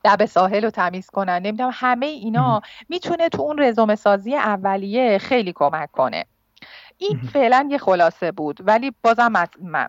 لب 0.04 0.26
ساحل 0.26 0.64
رو 0.64 0.70
تمیز 0.70 1.06
کنن. 1.06 1.42
نمی‌دونم 1.42 1.70
همه 1.72 2.06
اینا 2.06 2.62
می‌تونه 2.88 3.28
تو 3.28 3.42
اون 3.42 3.58
رزومه 3.58 3.94
سازی 3.94 4.34
اولیه 4.34 5.18
خیلی 5.18 5.52
کمک 5.52 5.90
کنه. 5.90 6.24
این 6.98 7.18
فعلا 7.32 7.68
یه 7.70 7.78
خلاصه 7.78 8.32
بود 8.32 8.58
ولی 8.60 8.92
بازم 9.02 9.32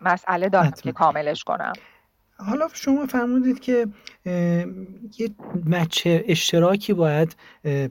مسئله 0.01 0.49
دارم 0.49 0.71
که 0.71 0.91
کاملش 0.91 1.43
کنم. 1.43 1.73
حالا 2.47 2.67
شما 2.73 3.05
فرمودید 3.05 3.59
که 3.59 3.87
یه 4.25 5.29
مچه 5.65 6.23
اشتراکی 6.27 6.93
باید 6.93 7.35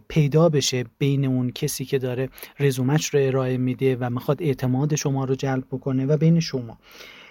پیدا 0.09 0.49
بشه 0.49 0.85
بین 0.99 1.25
اون 1.25 1.51
کسی 1.51 1.85
که 1.85 1.99
داره 1.99 2.29
رزومش 2.61 3.15
رو 3.15 3.21
ارائه 3.23 3.57
میده 3.57 3.97
و 3.97 4.11
می‌خواد 4.11 4.43
اعتماد 4.43 4.95
شما 4.95 5.25
رو 5.25 5.35
جلب 5.35 5.65
بکنه 5.73 6.07
و 6.07 6.17
بین 6.17 6.41
شما. 6.41 6.79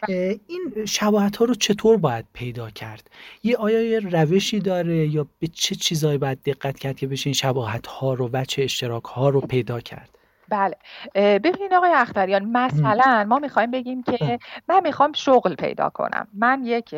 این 0.08 0.86
شباهت 0.86 1.38
ها 1.38 1.46
رو 1.46 1.56
چطور 1.56 1.98
باید 1.98 2.26
پیدا 2.34 2.70
کرد؟ 2.70 3.10
یه 3.44 3.58
آیا 3.58 3.82
یه 3.84 4.00
روشی 4.00 4.60
داره 4.60 5.08
یا 5.08 5.28
به 5.40 5.48
چه 5.48 5.76
چیزایی 5.76 6.18
باید 6.18 6.44
دقت 6.44 6.80
کرد 6.80 6.98
که 6.98 7.08
بشه 7.08 7.28
این 7.28 7.34
شباهت 7.34 7.88
ها 7.88 8.14
رو 8.14 8.30
و 8.34 8.46
چه 8.46 8.64
اشتراک 8.64 9.04
ها 9.04 9.30
رو 9.30 9.42
پیدا 9.42 9.82
کرد؟ 9.82 10.17
بله. 10.50 10.76
ببینید 11.16 11.74
آقای 11.74 11.92
اختریان 11.94 12.46
مثلا 12.46 13.26
ما 13.30 13.40
می‌خوایم 13.40 13.72
بگیم 13.72 14.04
که 14.04 14.40
من 14.70 14.80
می‌خوام 14.84 15.12
شغل 15.12 15.56
پیدا 15.56 15.90
کنم. 15.90 16.28
من 16.34 16.62
یک 16.66 16.96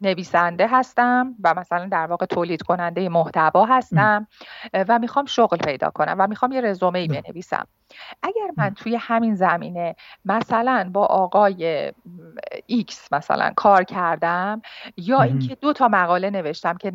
نویسنده 0.00 0.68
هستم 0.70 1.34
و 1.44 1.54
مثلا 1.54 1.88
در 1.88 2.06
واقع 2.06 2.26
تولید 2.26 2.62
کننده 2.62 3.08
محتوا 3.08 3.64
هستم 3.64 4.26
و 4.88 4.98
می‌خوام 4.98 5.24
شغل 5.24 5.56
پیدا 5.56 5.90
کنم 5.90 6.16
و 6.18 6.26
می‌خوام 6.26 6.52
یه 6.52 6.60
رزومه 6.60 6.98
ای 6.98 7.08
بنویسم. 7.08 7.66
اگر 8.22 8.50
من 8.56 8.74
توی 8.74 8.96
همین 8.96 9.34
زمینه 9.34 9.96
مثلا 10.24 10.90
با 10.92 11.06
آقای 11.06 11.92
X 12.66 13.12
مثلا 13.12 13.52
کار 13.56 13.84
کردم 13.84 14.62
یا 14.96 15.22
اینکه 15.22 15.54
دو 15.54 15.72
تا 15.72 15.88
مقاله 15.88 16.30
نوشتم 16.30 16.76
که 16.76 16.92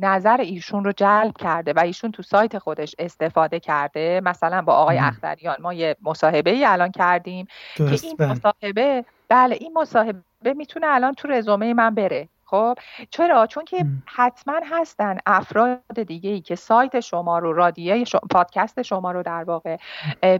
نظر 0.00 0.36
ایشون 0.40 0.84
رو 0.84 0.92
جلب 0.92 1.36
کرده 1.38 1.72
و 1.72 1.80
ایشون 1.80 2.12
تو 2.12 2.22
سایت 2.22 2.58
خودش 2.58 2.94
استفاده 2.98 3.60
کرده 3.60 4.20
مثلا 4.24 4.62
با 4.62 4.72
آقای 4.72 4.93
اختریان 4.98 5.56
ما 5.60 5.74
یه 5.74 5.96
مصاحبه 6.02 6.50
ای 6.50 6.64
الان 6.64 6.90
کردیم 6.90 7.46
که 7.76 7.98
این 8.02 8.16
بله. 8.16 8.28
مصاحبه 8.32 9.04
بله 9.28 9.56
این 9.60 9.72
مصاحبه 9.76 10.22
می‌تونه 10.56 10.86
الان 10.86 11.14
تو 11.14 11.28
رزومه 11.28 11.74
من 11.74 11.94
بره 11.94 12.28
خب 12.54 12.78
چرا؟ 13.10 13.46
چون 13.46 13.64
که 13.64 13.86
حتما 14.06 14.60
هستن 14.70 15.18
افراد 15.26 16.02
دیگه 16.06 16.30
ای 16.30 16.40
که 16.40 16.54
سایت 16.54 17.00
شما 17.00 17.38
رو 17.38 17.52
رادیوی 17.52 18.04
پادکست 18.30 18.82
شما 18.82 19.12
رو 19.12 19.22
در 19.22 19.44
واقع 19.44 19.76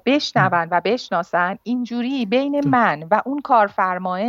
بشنون 0.06 0.68
و 0.71 0.80
بشناسن 0.85 1.59
اینجوری 1.62 2.26
بین 2.26 2.68
من 2.68 3.02
و 3.11 3.23
اون 3.25 3.40
کارفرماه 3.40 4.21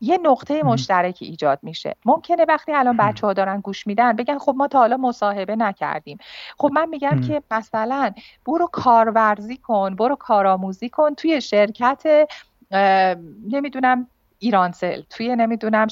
یه 0.00 0.18
نقطه 0.22 0.62
مشترکی 0.62 1.24
ایجاد 1.24 1.58
میشه. 1.62 1.96
ممکنه 2.04 2.44
وقتی 2.48 2.72
الان 2.72 2.96
بچه 2.96 3.26
ها 3.26 3.32
دارن 3.32 3.60
گوش 3.60 3.86
میدن 3.86 4.12
بگن 4.12 4.38
خب 4.38 4.54
ما 4.56 4.68
تا 4.68 4.78
حالا 4.78 4.96
مصاحبه 4.96 5.56
نکردیم. 5.56 6.18
خب 6.58 6.70
من 6.72 6.88
میگم 6.88 7.20
که 7.20 7.42
مثلا 7.50 8.12
برو 8.46 8.66
کارورزی 8.72 9.56
کن 9.56 9.96
برو 9.96 10.16
کارآموزی 10.16 10.88
کن 10.88 11.14
توی 11.14 11.40
شرکت 11.40 12.28
نمی‌دونم 13.50 14.06
ایرانسل 14.42 15.02
توی 15.10 15.36
نمی‌دونم 15.36 15.86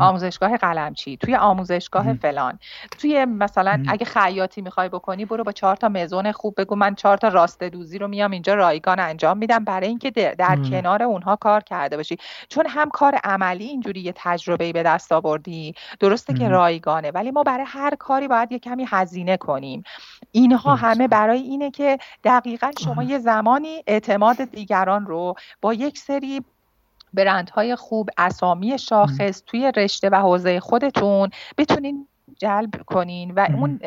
آموزشگاه 0.00 0.56
قلمچی 0.56 1.16
توی 1.16 1.36
آموزشگاه 1.36 2.12
فلان. 2.14 2.58
توی 2.98 3.24
مثلا 3.24 3.82
اگه 3.88 4.04
خیاطی 4.04 4.62
می‌خوای 4.62 4.88
بکنی 4.88 5.24
برو 5.24 5.44
با 5.44 5.52
چهار 5.52 5.76
تا 5.76 5.88
مزون 5.88 6.32
خوب 6.32 6.60
بگو 6.60 6.74
من 6.76 6.94
چهار 6.94 7.16
تا 7.16 7.28
راست 7.28 7.62
دوزی 7.62 7.98
رو 7.98 8.08
میام 8.08 8.30
اینجا 8.30 8.54
رایگان 8.54 9.00
انجام 9.00 9.38
میدم 9.38 9.64
برای 9.64 9.88
اینکه 9.88 10.10
در, 10.10 10.56
کنار 10.70 11.02
اونها 11.02 11.36
کار 11.36 11.60
کرده 11.60 11.96
باشی. 11.96 12.16
چون 12.48 12.66
هم 12.68 12.90
کار 12.90 13.14
عملی 13.24 13.64
اینجوری 13.64 14.00
یه 14.00 14.12
تجربه 14.16 14.72
به 14.72 14.82
دست 14.82 15.12
آوردی. 15.12 15.74
درسته 16.00 16.34
که 16.34 16.48
رایگانه 16.48 17.10
ولی 17.10 17.30
ما 17.30 17.42
برای 17.42 17.66
هر 17.68 17.94
کاری 17.94 18.28
باید 18.28 18.52
یه 18.52 18.58
کمی 18.58 18.86
هزینه 18.88 19.36
کنیم. 19.36 19.82
اینها 20.32 20.74
همه 20.74 21.08
برای 21.08 21.40
اینه 21.40 21.70
که 21.70 21.98
دقیقا 22.24 22.70
شما 22.84 23.02
یه 23.02 23.18
زمانی 23.18 23.82
اعتماد 23.86 24.44
دیگران 24.44 25.06
رو 25.06 25.34
با 25.60 25.74
یک 25.74 25.98
سری 25.98 26.42
برندهای 27.16 27.76
خوب 27.76 28.10
اسامی 28.18 28.78
شاخص 28.78 29.42
توی 29.46 29.72
رشته 29.76 30.08
و 30.12 30.14
حوزه 30.14 30.60
خودتون 30.60 31.30
بتونین 31.58 32.08
جلب 32.38 32.70
کنین 32.86 33.30
و 33.30 33.46
اون 33.58 33.80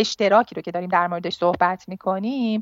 اشتراکی 0.00 0.54
رو 0.54 0.62
که 0.62 0.70
داریم 0.70 0.90
در 0.90 1.06
موردش 1.06 1.34
صحبت 1.34 1.88
می‌کنیم 1.88 2.60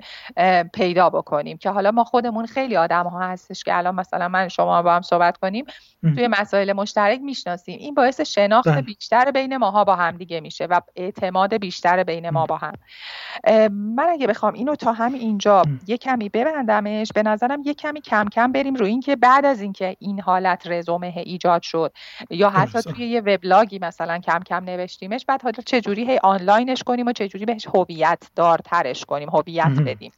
پیدا 0.75 1.11
بکنیم 1.11 1.57
که 1.59 1.71
حالا 1.71 1.91
ما 1.91 2.05
خودمون 2.05 2.47
خیلی 2.47 2.77
آدم 2.77 3.05
ها 3.05 3.21
هستش 3.21 3.65
که 3.65 3.77
الان 3.77 3.95
مثلا 3.95 4.29
من 4.29 4.49
شما 4.49 4.83
با 4.83 4.95
هم 4.95 5.03
صحبت 5.03 5.37
کنیم 5.37 5.65
توی 6.03 6.29
مسائل 6.29 6.73
مشترک 6.73 7.21
می‌شناسیم. 7.21 7.79
این 7.79 7.95
باعث 7.95 8.21
شناخت 8.21 8.69
بله. 8.69 8.83
بیشتر 8.83 9.31
بین 9.31 9.57
ماها 9.57 9.85
با 9.85 9.97
هم 9.97 10.17
دیگه 10.17 10.41
میشه 10.41 10.67
و 10.67 10.81
اعتماد 10.97 11.57
بیشتر 11.57 12.03
بین 12.03 12.31
ما 12.31 12.47
با 12.47 12.57
هم. 12.57 12.73
من 13.71 14.07
اگه 14.11 14.27
بخوام 14.27 14.55
اینو 14.55 14.75
تا 14.75 14.93
هم 14.93 15.15
اینجا 15.15 15.63
یه 15.87 15.97
کمی 15.97 16.29
ببندمش 16.29 17.09
به 17.15 17.23
نظرم 17.23 17.63
یه 17.65 17.75
کمی 17.75 18.01
کم 18.01 18.25
کم 18.29 18.53
بریم 18.53 18.75
روی 18.75 18.91
اینکه 18.91 19.17
بعد 19.17 19.45
از 19.45 19.61
اینکه 19.61 19.97
این 19.99 20.21
حالت 20.21 20.67
رزومه 20.67 21.13
ایجاد 21.17 21.63
شد 21.63 21.93
یا 22.31 22.51
حتی 22.51 22.83
توی 22.83 23.07
یه 23.07 23.21
وبلاگی 23.21 23.79
مثلا 23.79 24.19
کم 24.19 24.41
کم 24.41 24.65
نوشتیمش 24.65 25.25
بعد 25.25 25.43
حالا 25.43 25.63
چه 25.67 25.81
جوری 25.81 26.11
هی 26.11 26.19
آنلاینش 26.23 26.83
کنیم 26.83 27.07
و 27.07 27.13
چه 27.13 27.26
جوری 27.29 27.45
بهش 27.45 27.67
هویت 27.75 28.23
دارترش 28.37 29.05
کنیم 29.05 29.29
هویت 29.29 29.81
بدیم 29.87 30.13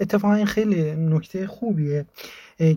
اتفاقا 0.00 0.34
این 0.34 0.46
خیلی 0.46 0.94
نکته 0.94 1.46
خوبیه 1.46 2.06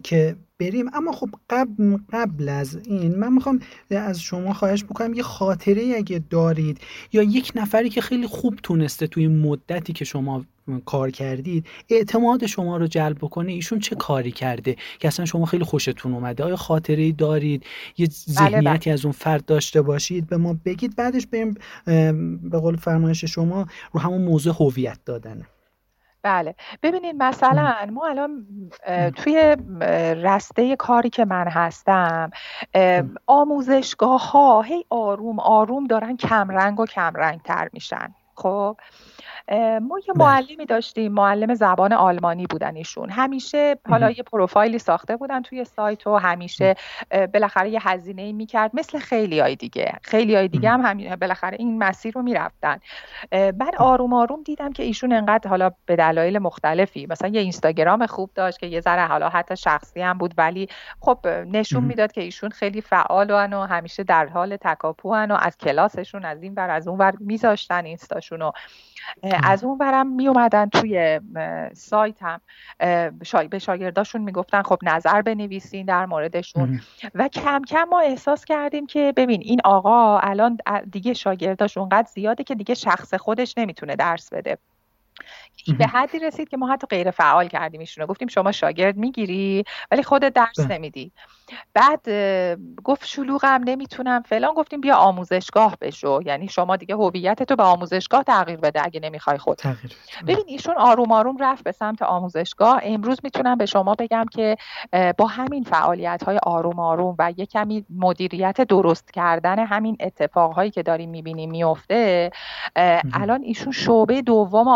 که 0.03 0.35
بریم. 0.59 0.89
اما 0.93 1.11
خب 1.11 1.29
قبل, 1.49 1.97
قبل 2.11 2.49
از 2.49 2.75
این 2.85 3.15
من 3.15 3.33
می‌خوام 3.33 3.59
از 3.91 4.21
شما 4.21 4.53
خواهش 4.53 4.83
بکنم 4.83 5.13
یه 5.13 5.23
خاطره 5.23 5.93
اگه 5.97 6.23
دارید 6.29 6.81
یا 7.13 7.23
یک 7.23 7.51
نفری 7.55 7.89
که 7.89 8.01
خیلی 8.01 8.27
خوب 8.27 8.55
تونسته 8.63 9.07
توی 9.07 9.27
مدتی 9.27 9.93
که 9.93 10.05
شما 10.05 10.45
کار 10.85 11.11
کردید 11.11 11.67
اعتماد 11.89 12.45
شما 12.45 12.77
رو 12.77 12.87
جلب 12.87 13.17
بکنه 13.17 13.51
ایشون 13.51 13.79
چه 13.79 13.95
کاری 13.95 14.31
کرده 14.31 14.75
که 14.99 15.07
اصلا 15.07 15.25
شما 15.25 15.45
خیلی 15.45 15.63
خوشتون 15.63 16.13
اومده؟ 16.13 16.43
آیا 16.43 16.55
خاطره 16.55 17.11
دارید؟ 17.11 17.65
یه 17.97 18.07
بله، 18.07 18.49
بله. 18.49 18.61
ذهنیتی 18.61 18.91
از 18.91 19.05
اون 19.05 19.11
فرد 19.11 19.45
داشته 19.45 19.81
باشید؟ 19.81 20.27
به 20.27 20.37
ما 20.37 20.55
بگید 20.65 20.95
بعدش 20.95 21.27
بریم 21.27 21.55
به 22.49 22.59
قول 22.59 22.75
فرمایش 22.75 23.25
شما 23.25 23.67
رو 23.91 23.99
همون 23.99 24.21
موضوع 24.21 24.55
هویت 24.59 24.99
دادنه 25.05 25.45
بله. 26.23 26.55
ببینید 26.83 27.15
مثلا 27.15 27.87
ما 27.91 28.07
الان 28.07 28.45
توی 29.15 29.57
رسته 30.23 30.75
کاری 30.75 31.09
که 31.09 31.25
من 31.25 31.47
هستم 31.47 32.29
آموزشگاه 33.27 34.31
ها 34.31 34.61
هی 34.61 34.85
آروم 34.89 35.39
آروم 35.39 35.87
دارن 35.87 36.17
کمرنگ 36.17 36.79
و 36.79 36.85
کمرنگ 36.85 37.41
تر 37.41 37.69
میشن. 37.73 38.13
خب؟ 38.35 38.77
ما 39.81 39.99
یه. 40.07 40.13
معلمی 40.15 40.65
داشتیم 40.65 41.11
معلم 41.11 41.53
زبان 41.53 41.93
آلمانی 41.93 42.47
بودن 42.47 42.75
ایشون. 42.75 43.09
همیشه 43.09 43.75
حالا 43.89 44.11
یه 44.11 44.23
پروفایلی 44.23 44.79
ساخته 44.79 45.17
بودن 45.17 45.41
توی 45.41 45.65
سایت 45.65 46.07
و 46.07 46.15
همیشه 46.15 46.75
بالاخره 47.33 47.69
یه 47.69 47.79
هزینه 47.83 48.31
می‌کرد. 48.31 48.71
مثل 48.73 48.99
خیلی 48.99 49.39
های 49.39 49.55
دیگه. 49.55 49.93
خیلی 50.01 50.35
های 50.35 50.47
دیگه 50.47 50.69
هم, 50.69 50.81
هم 50.81 51.15
بالاخره 51.15 51.57
این 51.59 51.77
مسیر 51.77 52.13
رو 52.13 52.21
می‌رفتن. 52.21 52.79
بعد 53.31 53.75
آروم 53.77 54.13
آروم 54.13 54.43
دیدم 54.43 54.73
که 54.73 54.83
ایشون 54.83 55.13
انقدر 55.13 55.49
حالا 55.49 55.71
به 55.85 55.95
دلایل 55.95 56.39
مختلفی 56.39 57.07
مثلا 57.09 57.29
یه 57.29 57.41
اینستاگرام 57.41 58.05
خوب 58.05 58.29
داشت 58.35 58.59
که 58.59 58.67
یه 58.67 58.81
ذره 58.81 59.07
حالا 59.07 59.29
حتی 59.29 59.55
شخصی 59.55 60.01
هم 60.01 60.17
بود 60.17 60.33
ولی 60.37 60.67
خب 60.99 61.27
نشون 61.27 61.83
می‌داد 61.83 62.11
که 62.11 62.21
ایشون 62.21 62.49
خیلی 62.49 62.81
فعال 62.81 63.31
و 63.31 63.65
همیشه 63.65 64.03
در 64.03 64.25
حال 64.25 64.55
تکاپو 64.55 65.15
و 65.15 65.37
از 65.39 65.57
کلاسشون 65.57 66.25
از 66.25 66.43
این 66.43 66.53
ور 66.57 66.69
از 66.69 66.87
اون 66.87 66.97
ور 66.97 67.13
میذاشتن 67.19 67.85
اینستاشون 67.85 68.41
از 69.43 69.63
اون 69.63 69.77
برم 69.77 70.07
می 70.07 70.27
اومدن 70.27 70.69
توی 70.69 71.19
سایت 71.73 72.15
هم 72.21 72.41
به 73.49 73.59
شاگرداشون 73.59 74.21
می‌گفتن 74.21 74.61
خب 74.61 74.79
نظر 74.83 75.21
بنویسین 75.21 75.85
در 75.85 76.05
موردشون. 76.05 76.81
و 77.15 77.27
کم 77.27 77.61
کم 77.67 77.83
ما 77.83 77.99
احساس 77.99 78.45
کردیم 78.45 78.87
که 78.87 79.13
ببین 79.17 79.41
این 79.41 79.59
آقا 79.63 80.19
الان 80.19 80.57
دیگه 80.91 81.13
شاگرداش 81.13 81.77
اونقدر 81.77 82.07
زیاده 82.13 82.43
که 82.43 82.55
دیگه 82.55 82.75
شخص 82.75 83.13
خودش 83.13 83.57
نمی‌تونه 83.57 83.95
درس 83.95 84.33
بده. 84.33 84.57
به 85.77 85.87
حدی 85.87 86.19
رسید 86.19 86.49
که 86.49 86.57
ما 86.57 86.67
حتی 86.73 86.87
غیر 86.87 87.11
فعال 87.11 87.47
کردیم 87.47 87.79
ایشونو. 87.79 88.07
گفتیم 88.07 88.27
شما 88.27 88.51
شاگرد 88.51 88.97
می‌گیری 88.97 89.63
ولی 89.91 90.03
خودت 90.03 90.33
درس 90.33 90.59
بله. 90.59 90.67
نمیدی. 90.67 91.11
بعد 91.73 92.09
گفت 92.83 93.05
شلوغم 93.05 93.61
نمی‌تونم 93.65 94.21
فلان. 94.21 94.53
گفتیم 94.53 94.81
بیا 94.81 94.95
آموزشگاه 94.95 95.75
بشو. 95.81 96.19
یعنی 96.25 96.47
شما 96.47 96.75
دیگه 96.75 96.95
هویت 96.95 97.43
تو 97.43 97.55
به 97.55 97.63
آموزشگاه 97.63 98.23
تغییر 98.23 98.59
بده 98.59 98.85
اگه 98.85 98.99
نمی‌خوای 98.99 99.37
خود. 99.37 99.61
ببین 100.27 100.45
ایشون 100.47 100.75
آروم 100.77 101.11
آروم 101.11 101.37
رفت 101.39 101.63
به 101.63 101.71
سمت 101.71 102.01
آموزشگاه. 102.01 102.79
امروز 102.83 103.19
می‌تونم 103.23 103.57
به 103.57 103.65
شما 103.65 103.95
بگم 103.95 104.25
که 104.31 104.57
با 105.17 105.27
همین 105.27 105.63
فعالیت 105.63 106.23
های 106.23 106.39
آروم 106.43 106.79
آروم 106.79 107.15
و 107.19 107.33
یه 107.37 107.45
کمی 107.45 107.85
مدیریت 107.89 108.61
درست 108.61 109.11
کردن 109.11 109.59
همین 109.59 109.97
اتفاقهایی 109.99 110.71
که 110.71 110.83
داریم 110.83 111.09
می‌بینیم 111.09 111.51
میفته 111.51 112.31
الان 113.13 113.43
ایشون 113.43 113.71
شعبه 113.71 114.21
دوم 114.21 114.67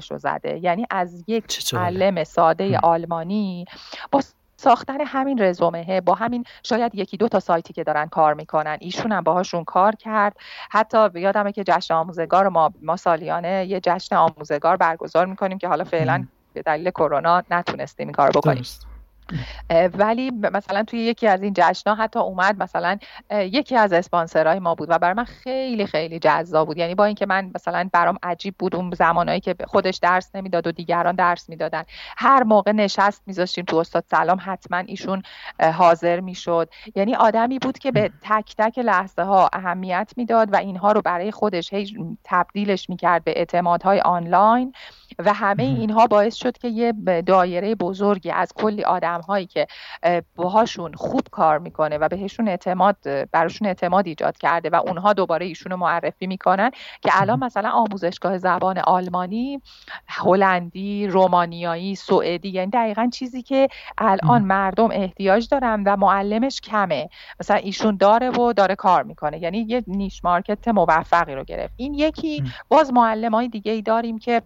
آموزشگاهش 0.00 0.10
رو 0.10 0.18
زده. 0.18 0.58
یعنی 0.62 0.86
از 0.90 1.24
یک 1.26 1.74
معلم 1.74 2.24
ساده 2.24 2.78
آلمانی 2.78 3.64
با 4.10 4.22
ساختن 4.56 5.00
همین 5.00 5.42
رزومه 5.42 6.00
با 6.00 6.14
همین 6.14 6.44
شاید 6.62 6.94
یکی 6.94 7.16
دو 7.16 7.28
تا 7.28 7.40
سایتی 7.40 7.72
که 7.72 7.84
دارن 7.84 8.06
کار 8.06 8.34
می‌کنن 8.34 8.76
ایشون 8.80 9.12
هم 9.12 9.24
باهاشون 9.24 9.64
کار 9.64 9.94
کرد. 9.94 10.36
حتی 10.70 11.08
یادمه 11.14 11.52
که 11.52 11.64
جشن 11.64 11.94
آموزگار 11.94 12.48
ما 12.48 12.72
ما 12.82 12.96
سالیانه 12.96 13.66
یه 13.66 13.80
جشن 13.80 14.16
آموزگار 14.16 14.76
برگزار 14.76 15.26
می‌کنیم 15.26 15.58
که 15.58 15.68
حالا 15.68 15.84
فعلا 15.84 16.26
به 16.52 16.62
دلیل 16.62 16.90
کرونا 16.90 17.42
نتونستیم 17.50 18.06
این 18.06 18.12
کار 18.14 18.30
بکنیم. 18.30 18.64
ولی 19.94 20.30
مثلا 20.30 20.82
توی 20.82 20.98
یکی 20.98 21.26
از 21.26 21.42
این 21.42 21.54
جشنها 21.56 21.94
حتی 21.94 22.18
اومد 22.18 22.62
مثلا 22.62 22.98
یکی 23.30 23.76
از 23.76 23.92
اسپانسرهای 23.92 24.58
ما 24.58 24.74
بود 24.74 24.90
و 24.90 24.98
برای 24.98 25.14
من 25.14 25.24
خیلی 25.24 25.86
خیلی 25.86 26.18
جذاب 26.18 26.66
بود. 26.66 26.78
یعنی 26.78 26.94
با 26.94 27.04
اینکه 27.04 27.26
من 27.26 27.50
مثلا 27.54 27.88
برام 27.92 28.18
عجیب 28.22 28.54
بود 28.58 28.76
اون 28.76 28.90
زمانایی 28.90 29.40
که 29.40 29.54
خودش 29.66 29.96
درس 29.96 30.30
نمی‌داد 30.34 30.66
و 30.66 30.72
دیگران 30.72 31.14
درس 31.14 31.48
می‌دادن. 31.48 31.82
هر 32.16 32.42
موقع 32.42 32.72
نشست 32.72 33.22
میذاشتیم 33.26 33.64
تو 33.64 33.76
استاد 33.76 34.04
سلام 34.10 34.38
حتما 34.40 34.78
ایشون 34.78 35.22
حاضر 35.74 36.20
می‌شد. 36.20 36.68
یعنی 36.94 37.14
آدمی 37.14 37.58
بود 37.58 37.78
که 37.78 37.92
به 37.92 38.10
تک 38.22 38.54
تک 38.58 38.78
لحظه 38.78 39.22
ها 39.22 39.50
اهمیت 39.52 40.12
می‌داد 40.16 40.52
و 40.52 40.56
اینها 40.56 40.92
رو 40.92 41.02
برای 41.02 41.30
خودش 41.30 41.72
هی 41.72 42.16
تبدیلش 42.24 42.90
می‌کرد 42.90 43.24
به 43.24 43.32
اعتمادهای 43.36 44.00
آنلاین 44.00 44.72
و 45.18 45.32
همه 45.32 45.62
اینها 45.62 46.06
باعث 46.06 46.34
شد 46.34 46.58
که 46.58 46.68
یه 46.68 46.92
دایره 47.26 47.74
بزرگی 47.74 48.30
از 48.30 48.52
کلی 48.54 48.84
آدم 48.84 49.19
آدم 49.20 49.26
هایی 49.26 49.46
که 49.46 49.66
باهاشون 50.36 50.92
خوب 50.94 51.22
کار 51.30 51.58
می‌کنه 51.58 51.98
و 51.98 52.08
بهشون 52.08 52.48
اعتماد 52.48 52.96
براشون 53.30 53.68
اعتماد 53.68 54.06
ایجاد 54.06 54.38
کرده 54.38 54.70
و 54.70 54.74
اونها 54.86 55.12
دوباره 55.12 55.46
ایشونو 55.46 55.76
معرفی 55.76 56.26
می‌کنن 56.26 56.70
که 57.02 57.10
الان 57.12 57.44
مثلا 57.44 57.70
آموزشگاه 57.70 58.38
زبان 58.38 58.78
آلمانی 58.78 59.60
هلندی 60.06 61.06
رومانیایی 61.06 61.94
سوئدی 61.94 62.48
یعنی 62.48 62.70
دقیقا 62.70 63.10
چیزی 63.12 63.42
که 63.42 63.68
الان 63.98 64.42
مردم 64.42 64.88
احتیاج 64.92 65.48
دارن 65.48 65.82
و 65.86 65.96
معلمش 65.96 66.60
کمه. 66.60 67.08
مثلا 67.40 67.56
ایشون 67.56 67.96
داره 67.96 68.30
و 68.30 68.52
داره 68.52 68.74
کار 68.74 69.02
می‌کنه. 69.02 69.42
یعنی 69.42 69.66
یه 69.68 69.84
niche 69.86 70.24
market 70.24 70.68
موفقی 70.68 71.34
رو 71.34 71.44
گرفت. 71.44 71.74
این 71.76 71.94
یکی 71.94 72.44
باز 72.68 72.92
معلم 72.92 73.34
های 73.34 73.48
دیگه 73.48 73.72
ای 73.72 73.82
داریم 73.82 74.18
که 74.18 74.42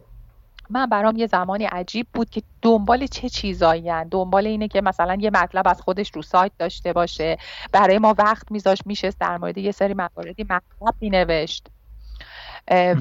من 0.71 0.87
برام 0.87 1.17
یه 1.17 1.27
زمانی 1.27 1.65
عجیب 1.65 2.07
بود 2.15 2.31
که 2.31 2.43
دنبال 2.63 3.07
چه 3.07 3.29
چیزایی 3.29 3.91
هن. 3.91 4.09
دنبال 4.09 4.47
اینه 4.47 4.69
که 4.69 4.81
مثلا 4.81 5.15
یه 5.21 5.31
مطلب 5.31 5.69
از 5.69 5.81
خودش 5.81 6.11
رو 6.15 6.23
سایت 6.23 6.53
داشته 6.59 6.93
باشه 6.93 7.37
برای 7.73 7.99
ما 7.99 8.15
وقت 8.19 8.53
میذاشت 8.53 8.87
میشه 8.87 9.11
در 9.21 9.39
مورد 9.39 9.59
یه 9.59 9.73
سری 9.73 9.95
مواردی 9.95 10.43
مطلب 10.43 10.95
مینوشت 11.01 11.67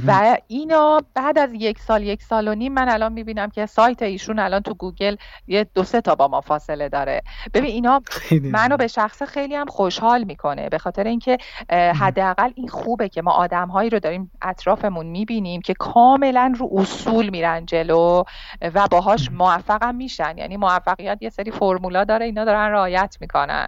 و 0.08 0.38
اینا 0.48 1.02
بعد 1.14 1.38
از 1.38 1.50
یک 1.54 1.80
سال 1.80 2.04
یک 2.04 2.24
سال 2.24 2.48
و 2.48 2.56
نیم 2.56 2.74
من 2.74 2.90
الان 2.90 3.14
می‌بینم 3.14 3.50
که 3.50 3.66
سایت 3.66 4.02
ایشون 4.02 4.40
الان 4.40 4.62
تو 4.62 4.74
گوگل 4.74 5.16
یه 5.48 5.68
دو 5.74 5.84
سه 5.84 6.02
تا 6.02 6.16
با 6.16 6.28
ما 6.28 6.42
فاصله 6.42 6.90
داره. 6.90 7.22
ببین 7.54 7.72
اینا 7.72 8.02
منو 8.32 8.78
به 8.78 8.88
شخص 8.88 9.24
خیلی 9.24 9.56
هم 9.56 9.66
خوشحال 9.66 10.24
می‌کنه 10.24 10.70
به 10.70 10.78
خاطر 10.78 11.04
اینکه 11.04 11.38
حداقل 11.70 12.52
این 12.56 12.68
خوبه 12.68 13.10
که 13.10 13.22
ما 13.22 13.32
آدمهایی 13.32 13.90
رو 13.90 14.00
داریم 14.00 14.32
اطرافمون 14.42 15.06
می‌بینیم 15.06 15.62
که 15.62 15.74
کاملا 15.74 16.54
رو 16.58 16.70
اصول 16.74 17.30
میرن 17.30 17.66
جلو 17.66 18.24
و 18.62 18.88
باهاش 18.88 19.32
موفقم 19.32 19.96
میشن. 19.96 20.38
یعنی 20.38 20.58
موفقیت 20.58 21.18
یه 21.22 21.30
سری 21.30 21.52
فرمولا 21.52 22.04
داره 22.04 22.26
اینا 22.26 22.46
دارن 22.46 22.72
رعایت 22.72 23.18
می‌کنن. 23.22 23.68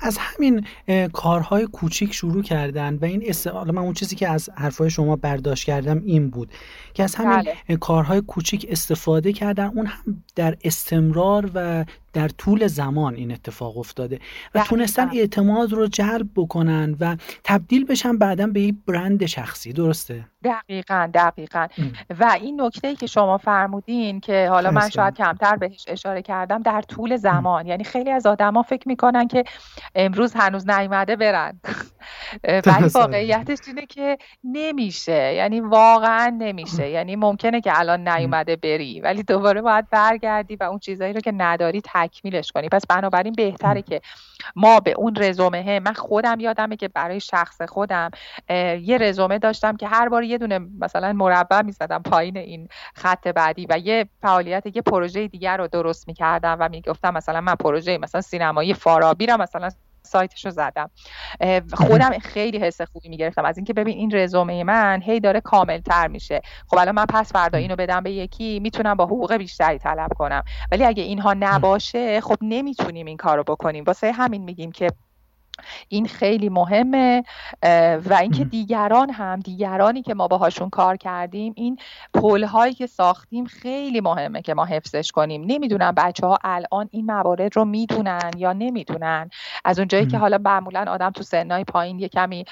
از 0.00 0.18
همین 0.18 0.66
کارهای 1.12 1.66
کوچیک 1.66 2.14
شروع 2.14 2.42
کردن 2.42 2.94
و 2.94 3.04
این 3.04 3.22
استقال 3.26 3.70
من 3.70 3.82
اون 3.82 3.94
چیزی 3.94 4.16
که 4.16 4.28
از 4.28 4.50
حرفای 4.56 4.90
شما 4.90 5.16
برداشت 5.16 5.64
کردم 5.64 6.02
این 6.04 6.30
بود 6.30 6.52
که 6.94 7.04
از 7.04 7.14
همین 7.14 7.42
بله. 7.68 7.76
کارهای 7.76 8.20
کوچیک 8.20 8.66
استفاده 8.70 9.32
کردن 9.32 9.66
اون 9.66 9.86
هم 9.86 10.22
در 10.34 10.56
استمرار 10.64 11.50
و 11.54 11.84
در 12.12 12.28
طول 12.28 12.66
زمان 12.66 13.14
این 13.14 13.32
اتفاق 13.32 13.78
افتاده 13.78 14.18
و 14.54 14.62
تونستن 14.62 15.10
اعتماد 15.14 15.72
رو 15.72 15.86
جلب 15.86 16.28
بکنن 16.36 16.96
و 17.00 17.16
تبدیل 17.44 17.84
بشن 17.84 18.18
بعدا 18.18 18.46
به 18.46 18.60
یک 18.60 18.74
برند 18.86 19.26
شخصی. 19.26 19.72
درسته؟ 19.72 20.24
دقیقا 20.44 21.10
دقیقا. 21.14 21.66
و 22.20 22.36
این 22.40 22.60
نکته 22.60 22.88
ای 22.88 22.96
که 22.96 23.06
شما 23.06 23.38
فرمودین 23.38 24.20
که 24.20 24.48
حالا 24.50 24.70
من 24.70 24.88
شاید 24.88 25.14
کمتر 25.14 25.56
بهش 25.56 25.84
اشاره 25.88 26.22
کردم 26.22 26.62
در 26.62 26.82
طول 26.82 27.16
زمان. 27.16 27.66
یعنی 27.66 27.84
خیلی 27.84 28.10
از 28.10 28.26
آدما 28.26 28.62
فکر 28.62 28.88
می‌کنن 28.88 29.28
که 29.28 29.44
امروز 29.94 30.32
هنوز 30.34 30.70
نیومده 30.70 31.16
برن. 31.16 31.60
ولی 32.66 32.88
واقعیتش 32.94 33.58
اینه 33.66 33.86
که 33.86 34.18
نمیشه. 34.44 35.34
یعنی 35.34 35.60
واقعا 35.60 36.36
نمیشه. 36.38 36.90
یعنی 36.90 37.16
ممکنه 37.16 37.60
که 37.60 37.78
الان 37.78 38.08
نیومده 38.08 38.56
بری 38.56 39.00
ولی 39.00 39.22
دوباره 39.22 39.62
باید 39.62 39.90
برگردی 39.90 40.56
و 40.56 40.64
اون 40.64 40.78
چیزایی 40.78 41.12
رو 41.12 41.20
که 41.20 41.32
نداری 41.32 41.80
تکمیلش 42.06 42.52
کنی. 42.52 42.68
پس 42.68 42.86
بنابراین 42.86 43.32
بهتره 43.32 43.82
که 43.82 44.00
ما 44.56 44.80
به 44.80 44.92
اون 44.92 45.16
رزومه 45.16 45.80
من 45.80 45.92
خودم 45.92 46.40
یادمه 46.40 46.76
که 46.76 46.88
برای 46.88 47.20
شخص 47.20 47.62
خودم 47.62 48.10
یه 48.82 48.98
رزومه 49.00 49.38
داشتم 49.38 49.76
که 49.76 49.88
هر 49.88 50.08
بار 50.08 50.22
یه 50.22 50.38
دونه 50.38 50.58
مثلا 50.58 51.12
مربع 51.12 51.62
می‌زدم 51.62 52.02
پایین 52.02 52.36
این 52.36 52.68
خط 52.94 53.28
بعدی 53.28 53.66
و 53.70 53.78
یه 53.78 54.08
فعالیت 54.22 54.76
یه 54.76 54.82
پروژه 54.82 55.28
دیگر 55.28 55.56
رو 55.56 55.68
درست 55.68 56.08
می‌کردم 56.08 56.56
و 56.60 56.68
می‌گفتم 56.68 57.14
مثلا 57.14 57.40
من 57.40 57.54
پروژه 57.54 57.98
مثلا 57.98 58.20
سینمایی 58.20 58.74
فارابی 58.74 59.26
رو 59.26 59.36
مثلا 59.36 59.70
سایتش 60.08 60.44
رو 60.44 60.50
زدم 60.50 60.90
خودم 61.72 62.18
خیلی 62.18 62.58
حس 62.58 62.80
خوبی 62.80 63.08
می‌گرفتم. 63.08 63.44
از 63.44 63.58
اینکه 63.58 63.72
ببین 63.72 63.98
این 63.98 64.10
رزومه 64.14 64.64
من 64.64 65.02
هی 65.02 65.20
داره 65.20 65.40
کامل 65.40 65.78
تر 65.78 66.08
میشه. 66.08 66.40
خب 66.66 66.78
الان 66.78 66.94
من 66.94 67.06
پس 67.06 67.32
فردا 67.32 67.58
اینو 67.58 67.76
بدم 67.76 68.02
به 68.02 68.10
یکی 68.10 68.60
می‌تونم 68.60 68.94
با 68.94 69.04
حقوق 69.04 69.34
بیشتری 69.34 69.78
طلب 69.78 70.10
کنم. 70.18 70.42
ولی 70.72 70.84
اگه 70.84 71.02
اینها 71.02 71.34
نباشه 71.38 72.20
خب 72.20 72.36
نمی‌تونیم 72.42 73.06
این 73.06 73.16
کارو 73.16 73.42
بکنیم. 73.42 73.84
واسه 73.84 74.12
همین 74.12 74.44
میگیم 74.44 74.72
که 74.72 74.90
این 75.88 76.06
خیلی 76.06 76.48
مهمه 76.48 77.24
و 78.04 78.18
اینکه 78.20 78.44
دیگران 78.44 79.10
هم 79.10 79.40
دیگرانی 79.40 80.02
که 80.02 80.14
ما 80.14 80.28
باهاشون 80.28 80.70
کار 80.70 80.96
کردیم 80.96 81.52
این 81.56 81.78
پل 82.14 82.44
هایی 82.44 82.74
که 82.74 82.86
ساختیم 82.86 83.44
خیلی 83.44 84.00
مهمه 84.00 84.42
که 84.42 84.54
ما 84.54 84.64
حفظش 84.64 85.10
کنیم. 85.12 85.44
نمی‌دونم 85.46 85.92
بچه 85.92 86.26
ها 86.26 86.38
الان 86.44 86.88
این 86.92 87.06
موارد 87.06 87.56
رو 87.56 87.64
می‌دونن 87.64 88.30
یا 88.36 88.52
نمی‌دونن. 88.52 89.30
از 89.64 89.78
اونجایی 89.78 90.06
که 90.06 90.18
حالا 90.18 90.38
معمولا 90.38 90.84
آدم 90.88 91.10
تو 91.10 91.22
سنهای 91.22 91.64
پایین 91.64 91.98
یه 91.98 92.08
کمی 92.08 92.44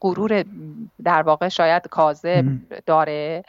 غرور 0.00 0.44
در 1.04 1.22
واقع 1.22 1.48
شاید 1.48 1.88
کاذب 1.88 2.44
داره. 2.86 3.42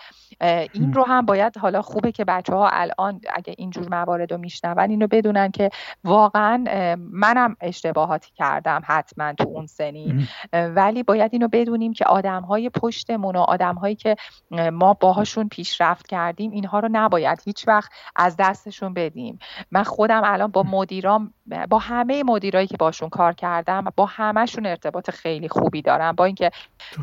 این 0.73 0.93
رو 0.93 1.03
هم 1.03 1.25
باید 1.25 1.57
حالا 1.57 1.81
خوبه 1.81 2.11
که 2.11 2.25
بچه 2.25 2.55
ها 2.55 2.69
الان 2.69 3.21
اگه 3.33 3.55
اینجور 3.57 3.89
موارد 3.89 4.31
رو 4.31 4.37
میشنون 4.37 4.79
اینو 4.79 5.07
بدونن 5.07 5.51
که 5.51 5.69
واقعا 6.03 6.63
منم 6.97 7.55
اشتباهاتی 7.61 8.31
کردم 8.35 8.81
حتما 8.85 9.33
تو 9.33 9.47
اون 9.47 9.65
سنی. 9.65 10.27
ولی 10.53 11.03
باید 11.03 11.29
اینو 11.33 11.47
بدونیم 11.47 11.93
که 11.93 12.05
آدم 12.05 12.41
های 12.41 12.69
پشتمون 12.69 13.35
و 13.35 13.39
آدم 13.39 13.75
هایی 13.75 13.95
که 13.95 14.15
ما 14.71 14.93
باهاشون 14.93 15.49
پیشرفت 15.49 16.07
کردیم 16.07 16.51
اینها 16.51 16.79
رو 16.79 16.89
نباید 16.91 17.41
هیچ 17.45 17.67
وقت 17.67 17.91
از 18.15 18.35
دستشون 18.39 18.93
بدیم. 18.93 19.39
من 19.71 19.83
خودم 19.83 20.21
الان 20.25 20.51
با 20.51 20.63
مدیرام 20.63 21.33
با 21.69 21.79
همه 21.79 22.23
مدیرایی 22.23 22.67
که 22.67 22.77
باشون 22.77 23.09
کار 23.09 23.33
کردم 23.33 23.85
با 23.95 24.05
همهشون 24.05 24.65
ارتباط 24.65 25.09
خیلی 25.09 25.49
خوبی 25.49 25.81
دارم. 25.81 26.15
با 26.15 26.25
اینکه 26.25 26.51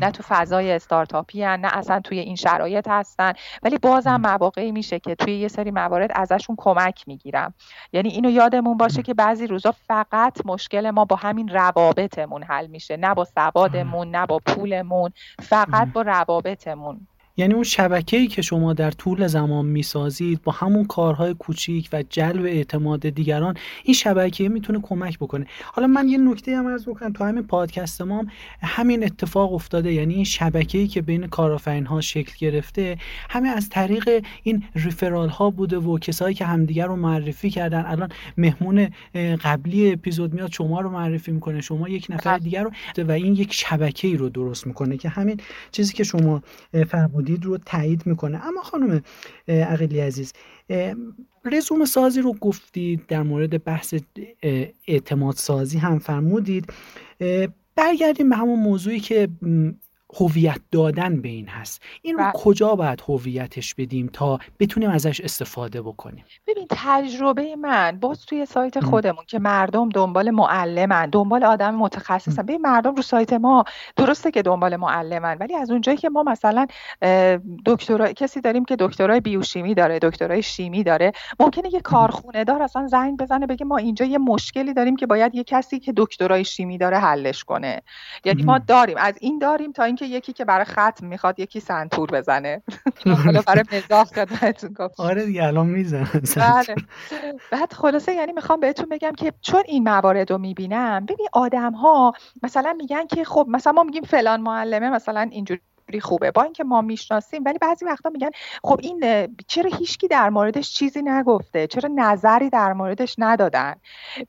نه 0.01 0.11
تو 0.11 0.23
فضای 0.27 0.71
استارتاپی 0.71 1.43
هن، 1.43 1.59
نه 1.59 1.77
اصلا 1.77 1.99
توی 1.99 2.19
این 2.19 2.35
شرایط 2.35 2.87
هستن. 3.19 3.33
ولی 3.63 3.77
بازم 3.77 4.15
مواقعی 4.15 4.71
میشه 4.71 4.99
که 4.99 5.15
توی 5.15 5.35
یه 5.39 5.47
سری 5.47 5.71
موارد 5.71 6.11
ازشون 6.15 6.55
کمک 6.59 7.03
می‌گیرم. 7.07 7.53
یعنی 7.93 8.09
اینو 8.09 8.29
یادمون 8.29 8.77
باشه 8.77 9.01
که 9.01 9.13
بعضی 9.13 9.47
روزا 9.47 9.71
فقط 9.71 10.45
مشکل 10.45 10.89
ما 10.89 11.05
با 11.05 11.15
همین 11.15 11.47
روابطمون 11.47 12.43
حل 12.43 12.67
میشه. 12.67 12.97
نه 12.97 13.13
با 13.13 13.25
سوادمون 13.25 14.15
نه 14.15 14.25
با 14.25 14.39
پولمون 14.45 15.11
فقط 15.41 15.91
با 15.93 16.01
روابطمون. 16.01 17.07
یعنی 17.39 17.53
اون 17.53 17.65
ای 18.13 18.27
که 18.27 18.41
شما 18.41 18.73
در 18.73 18.91
طول 18.91 19.27
زمان 19.27 19.65
می‌سازید 19.65 20.41
با 20.41 20.51
همون 20.51 20.85
کارهای 20.85 21.33
کوچیک 21.33 21.89
و 21.93 22.03
جلب 22.09 22.45
اعتماد 22.45 23.09
دیگران 23.09 23.53
این 23.83 23.93
شبکه 23.93 24.49
می‌تونه 24.49 24.79
کمک 24.81 25.19
بکنه. 25.19 25.45
حالا 25.73 25.87
من 25.87 26.07
یه 26.07 26.17
نکته 26.17 26.57
هم 26.57 26.67
عرض 26.67 26.89
بکنم. 26.89 27.13
تو 27.13 27.23
همین 27.23 27.43
پادکست 27.43 28.01
ما 28.01 28.25
همین 28.61 29.03
اتفاق 29.03 29.53
افتاده. 29.53 29.93
یعنی 29.93 30.13
این 30.13 30.25
ای 30.73 30.87
که 30.87 31.01
بین 31.01 31.27
کارآفرین 31.27 31.85
ها 31.85 32.01
شکل 32.01 32.33
گرفته 32.39 32.97
همین 33.29 33.51
از 33.51 33.69
طریق 33.69 34.25
این 34.43 34.63
ریفرال 34.75 35.29
ها 35.29 35.49
بوده 35.49 35.77
و 35.77 35.99
کسایی 35.99 36.35
که 36.35 36.45
همدیگر 36.45 36.85
رو 36.85 36.95
معرفی 36.95 37.49
کردن. 37.49 37.85
الان 37.85 38.09
مهمون 38.37 38.89
قبلی 39.43 39.91
اپیزود 39.91 40.33
میاد 40.33 40.51
شما 40.51 40.81
رو 40.81 40.89
معرفی 40.89 41.31
می‌کنه. 41.31 41.61
شما 41.61 41.89
یک 41.89 42.07
نفر 42.09 42.29
بله. 42.29 42.39
دیگر 42.39 42.63
رو 42.63 42.71
و 43.03 43.11
این 43.11 43.35
یک 43.35 43.53
شبکه 43.53 44.07
ای 44.07 44.17
رو 44.17 44.29
درست 44.29 44.67
می‌کنه 44.67 44.97
که 44.97 45.09
همین 45.09 45.39
چیزی 45.71 45.93
که 45.93 46.03
شما 46.03 46.41
فرمودید. 46.89 47.28
رو 47.35 47.57
تایید 47.57 48.05
می‌کنه. 48.05 48.47
اما 48.47 48.61
خانم 48.61 49.01
عقیلی 49.47 49.99
عزیز 49.99 50.33
رزوم 51.45 51.85
سازی 51.85 52.21
رو 52.21 52.33
گفتید 52.33 53.05
در 53.07 53.23
مورد 53.23 53.63
بحث 53.63 53.93
اعتماد 54.87 55.35
سازی 55.35 55.77
هم 55.77 55.99
فرمودید. 55.99 56.73
برگردیم 57.75 58.29
به 58.29 58.35
همون 58.35 58.59
موضوعی 58.59 58.99
که 58.99 59.27
هویت 60.19 60.59
دادن 60.71 61.21
به 61.21 61.29
این 61.29 61.47
هست. 61.47 61.81
این 62.01 62.17
رو 62.17 62.23
بله. 62.23 62.31
کجا 62.35 62.75
باید 62.75 63.03
هویتش 63.07 63.75
بدیم 63.75 64.09
تا 64.13 64.39
بتونیم 64.59 64.89
ازش 64.89 65.21
استفاده 65.21 65.81
بکنیم؟ 65.81 66.25
ببین 66.47 66.67
تجربه 66.69 67.55
من 67.55 67.97
باز 68.01 68.25
توی 68.25 68.45
سایت 68.45 68.79
خودمون 68.79 69.23
که 69.27 69.39
مردم 69.39 69.89
دنبال 69.89 70.31
معلمن 70.31 71.09
دنبال 71.09 71.43
آدم 71.43 71.75
متخصصن. 71.75 72.41
ببین 72.41 72.61
مردم 72.61 72.95
رو 72.95 73.01
سایت 73.01 73.33
ما 73.33 73.63
درسته 73.95 74.31
که 74.31 74.41
دنبال 74.41 74.75
معلمن 74.75 75.37
ولی 75.39 75.55
از 75.55 75.71
اونجایی 75.71 75.97
که 75.97 76.09
ما 76.09 76.23
مثلا 76.23 76.67
دکترا 77.65 78.13
کسی 78.13 78.41
داریم 78.41 78.65
که 78.65 78.75
دکترای 78.79 79.19
بیوشیمی 79.19 79.73
داره 79.73 79.99
دکترای 80.01 80.43
شیمی 80.43 80.83
داره 80.83 81.11
ممکنه 81.39 81.73
یه 81.73 81.81
کارخونه 81.81 82.43
دار 82.43 82.61
اصلا 82.61 82.87
زنگ 82.87 83.17
بزنه 83.17 83.47
بگه 83.47 83.65
ما 83.65 83.77
اینجا 83.77 84.05
یه 84.05 84.17
مشکلی 84.17 84.73
داریم 84.73 84.95
که 84.95 85.05
باید 85.05 85.35
یه 85.35 85.43
کسی 85.43 85.79
که 85.79 85.93
دکترای 85.97 86.45
شیمی 86.45 86.77
داره 86.77 86.97
حلش 86.97 87.43
کنه. 87.43 87.81
یعنی 88.25 88.43
ما 88.43 88.57
داریم 88.57 88.97
از 88.99 89.13
این 89.21 89.39
داریم 89.39 89.71
تا 89.71 89.83
اینکه 90.01 90.17
یکی 90.17 90.33
که 90.33 90.45
برای 90.45 90.65
ختم 90.65 91.05
می‌خواد 91.07 91.39
یکی 91.39 91.59
سنتور 91.59 92.11
بزنه. 92.11 92.61
حالا 93.25 93.41
برای 93.41 93.63
مزاح 93.71 94.03
خدمتتون 94.03 94.73
گفت 94.73 94.99
آره 94.99 95.25
دیگه 95.25 95.43
الان 95.43 95.67
می‌زنن 95.67 96.21
بله. 96.35 96.75
بعد 97.51 97.73
خلاصه 97.73 98.13
یعنی 98.13 98.31
می‌خوام 98.33 98.59
بهتون 98.59 98.89
بگم 98.89 99.11
که 99.11 99.33
چون 99.41 99.63
این 99.65 99.83
موارد 99.83 100.31
رو 100.31 100.37
می‌بینم 100.37 101.05
ببین 101.05 101.27
آدم 101.33 101.71
ها 101.71 102.13
مثلا 102.43 102.73
میگن 102.77 103.07
که 103.07 103.23
خب 103.23 103.45
مثلا 103.49 103.73
ما 103.73 103.83
میگیم 103.83 104.03
فلان 104.03 104.41
معلمه 104.41 104.89
مثلا 104.89 105.29
اینجوری 105.31 105.61
خوبه. 106.01 106.31
با 106.31 106.43
اینکه 106.43 106.63
ما 106.63 106.81
می‌شناسیم 106.81 107.43
ولی 107.45 107.57
بعضی 107.57 107.85
وقتا 107.85 108.09
میگن 108.09 108.29
خب 108.63 108.79
این 108.83 109.27
چرا 109.47 109.69
هیچکی 109.77 110.07
در 110.07 110.29
موردش 110.29 110.73
چیزی 110.73 111.01
نگفته؟ 111.01 111.67
چرا 111.67 111.89
نظری 111.95 112.49
در 112.49 112.73
موردش 112.73 113.15
ندادن؟ 113.17 113.75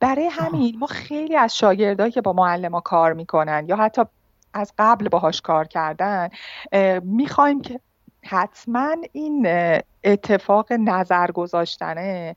برای 0.00 0.26
همین 0.26 0.78
ما 0.78 0.86
خیلی 0.86 1.36
از 1.36 1.56
شاگردایی 1.56 2.12
که 2.12 2.20
با 2.20 2.32
معلم 2.32 2.80
کار 2.80 3.12
می‌کنن 3.12 3.66
یا 3.68 3.76
حتی 3.76 4.02
از 4.54 4.72
قبل 4.78 5.08
باهاش 5.08 5.40
کار 5.40 5.66
کردن 5.66 6.28
می‌خوایم 7.02 7.62
که 7.62 7.80
حتما 8.24 8.96
این 9.12 9.46
اتفاق 10.04 10.72
نظر 10.72 11.30
گذاشتنه. 11.30 12.34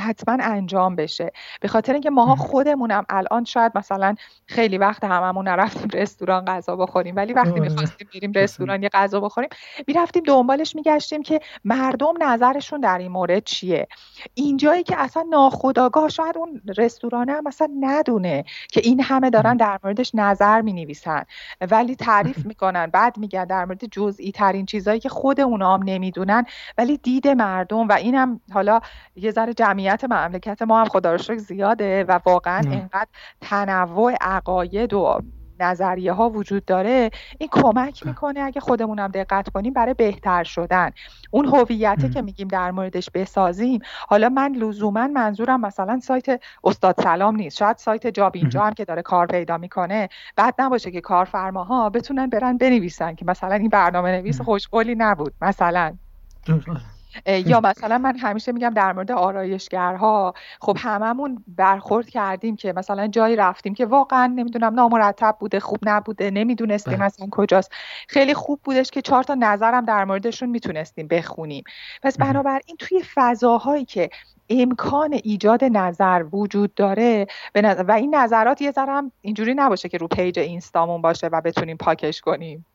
حتما 0.00 0.36
انجام 0.40 0.96
بشه. 0.96 1.32
به 1.60 1.68
خاطر 1.68 1.92
اینکه 1.92 2.10
ماها 2.10 2.36
خودمونم 2.36 3.04
الان 3.08 3.44
شاید 3.44 3.72
مثلا 3.74 4.14
خیلی 4.46 4.78
وقت 4.78 5.04
هممون 5.04 5.48
نرفتیم 5.48 5.88
رستوران 5.92 6.44
غذا 6.44 6.76
بخوریم 6.76 7.16
ولی 7.16 7.32
وقتی 7.32 7.60
می‌خواستیم 7.60 8.08
بریم 8.14 8.32
رستوران 8.32 8.82
یه 8.82 8.88
غذا 8.88 9.20
بخوریم 9.20 9.48
می‌رفتیم 9.86 10.22
دنبالش 10.22 10.76
میگشتیم 10.76 11.22
که 11.22 11.40
مردم 11.64 12.14
نظرشون 12.20 12.80
در 12.80 12.98
این 12.98 13.12
مورد 13.12 13.44
چیه. 13.44 13.88
اینجایی 14.34 14.82
که 14.82 15.00
اصلا 15.00 15.24
ناخداگاه 15.30 16.08
شاید 16.08 16.38
اون 16.38 16.62
رستوران 16.76 17.28
هم 17.28 17.46
اصلا 17.46 17.68
ندونه 17.80 18.44
که 18.68 18.80
این 18.84 19.00
همه 19.00 19.30
دارن 19.30 19.56
در 19.56 19.78
موردش 19.84 20.10
نظر 20.14 20.60
می‌نویسن. 20.60 21.24
ولی 21.70 21.96
تعریف 21.96 22.46
می‌کنن 22.46 22.86
بعد 22.86 23.18
میگن 23.18 23.44
در 23.44 23.64
مورد 23.64 23.84
جزئی 23.84 24.32
ترین 24.32 24.66
چیزهایی 24.66 25.00
که 25.00 25.08
خود 25.08 25.40
اونا 25.40 25.74
هم 25.74 25.82
نمی‌دونن 25.84 26.43
ولی 26.78 26.96
دید 26.96 27.28
مردم 27.28 27.88
و 27.88 27.92
اینم 27.92 28.40
حالا 28.52 28.80
یه 29.16 29.30
ذره 29.30 29.54
جمعیت 29.54 30.04
مملکت 30.04 30.62
ما 30.62 30.80
هم 30.80 30.88
خدا 30.88 31.14
رو 31.14 31.38
زیاده 31.38 32.04
و 32.04 32.18
واقعا 32.26 32.70
اینقدر 32.70 33.08
تنوع 33.40 34.14
عقاید 34.20 34.94
و 34.94 35.18
نظریه 35.60 36.12
ها 36.12 36.30
وجود 36.30 36.64
داره 36.64 37.10
این 37.38 37.48
کمک 37.52 38.06
می‌کنه 38.06 38.40
اگه 38.40 38.60
خودمونم 38.60 39.08
دقت 39.08 39.48
کنیم 39.48 39.72
برای 39.72 39.94
بهتر 39.94 40.44
شدن. 40.44 40.90
اون 41.30 41.46
هویته 41.46 42.08
که 42.08 42.22
میگیم 42.22 42.48
در 42.48 42.70
موردش 42.70 43.10
بسازیم 43.14 43.80
حالا 44.08 44.28
من 44.28 44.52
لزوما 44.52 45.06
منظورم 45.06 45.60
مثلا 45.60 46.00
سایت 46.00 46.40
استاد 46.64 47.00
سلام 47.00 47.36
نیست. 47.36 47.56
شاید 47.56 47.76
سایت 47.76 48.06
جاب 48.06 48.32
اینجا 48.34 48.62
هم 48.62 48.72
که 48.72 48.84
داره 48.84 49.02
کار 49.02 49.26
پیدا 49.26 49.58
می‌کنه. 49.58 50.08
بعد 50.36 50.54
نباشه 50.58 50.90
که 50.90 51.00
کارفرماها 51.00 51.90
بتونن 51.90 52.26
برن 52.26 52.58
بنویسن 52.58 53.14
که 53.14 53.24
مثلا 53.24 53.54
این 53.54 53.68
برنامه 53.68 54.10
نویس 54.10 54.40
خوشقولی 54.40 54.94
نبود 54.94 55.34
مثلا. 55.42 55.98
Don't 56.44 56.93
یا 57.26 57.60
مثلا 57.60 57.98
من 57.98 58.18
همیشه 58.18 58.52
میگم 58.52 58.70
در 58.70 58.92
مورد 58.92 59.12
آرایشگرها 59.12 60.34
خب 60.60 60.76
هممون 60.80 61.44
برخورد 61.48 62.10
کردیم 62.10 62.56
که 62.56 62.72
مثلا 62.72 63.06
جایی 63.06 63.36
رفتیم 63.36 63.74
که 63.74 63.86
واقعا 63.86 64.26
نمی‌دونم 64.26 64.74
نامرتب 64.74 65.36
بوده 65.40 65.60
خوب 65.60 65.78
نبوده 65.82 66.30
نمی‌دونستیم 66.30 66.96
بله. 66.96 67.04
مثلا 67.04 67.26
کجاست. 67.30 67.72
خیلی 68.08 68.34
خوب 68.34 68.60
بودش 68.64 68.90
که 68.90 69.02
چهار 69.02 69.22
تا 69.22 69.34
نظرم 69.34 69.84
در 69.84 70.04
موردشون 70.04 70.50
می‌تونستیم 70.50 71.08
بخونیم. 71.08 71.64
پس 72.02 72.18
بنابراین 72.18 72.76
توی 72.78 73.02
فضاهایی 73.14 73.84
که 73.84 74.10
امکان 74.50 75.12
ایجاد 75.12 75.64
نظر 75.64 76.24
وجود 76.32 76.74
داره 76.74 77.26
و 77.54 77.92
این 77.92 78.14
نظرات 78.14 78.62
یه 78.62 78.70
ذره 78.70 79.02
اینجوری 79.20 79.54
نباشه 79.54 79.88
که 79.88 79.98
رو 79.98 80.08
پیج 80.08 80.38
اینستامون 80.38 81.02
باشه 81.02 81.26
و 81.26 81.40
بتونیم 81.40 81.76
پاکش 81.76 82.20
کنیم. 82.20 82.66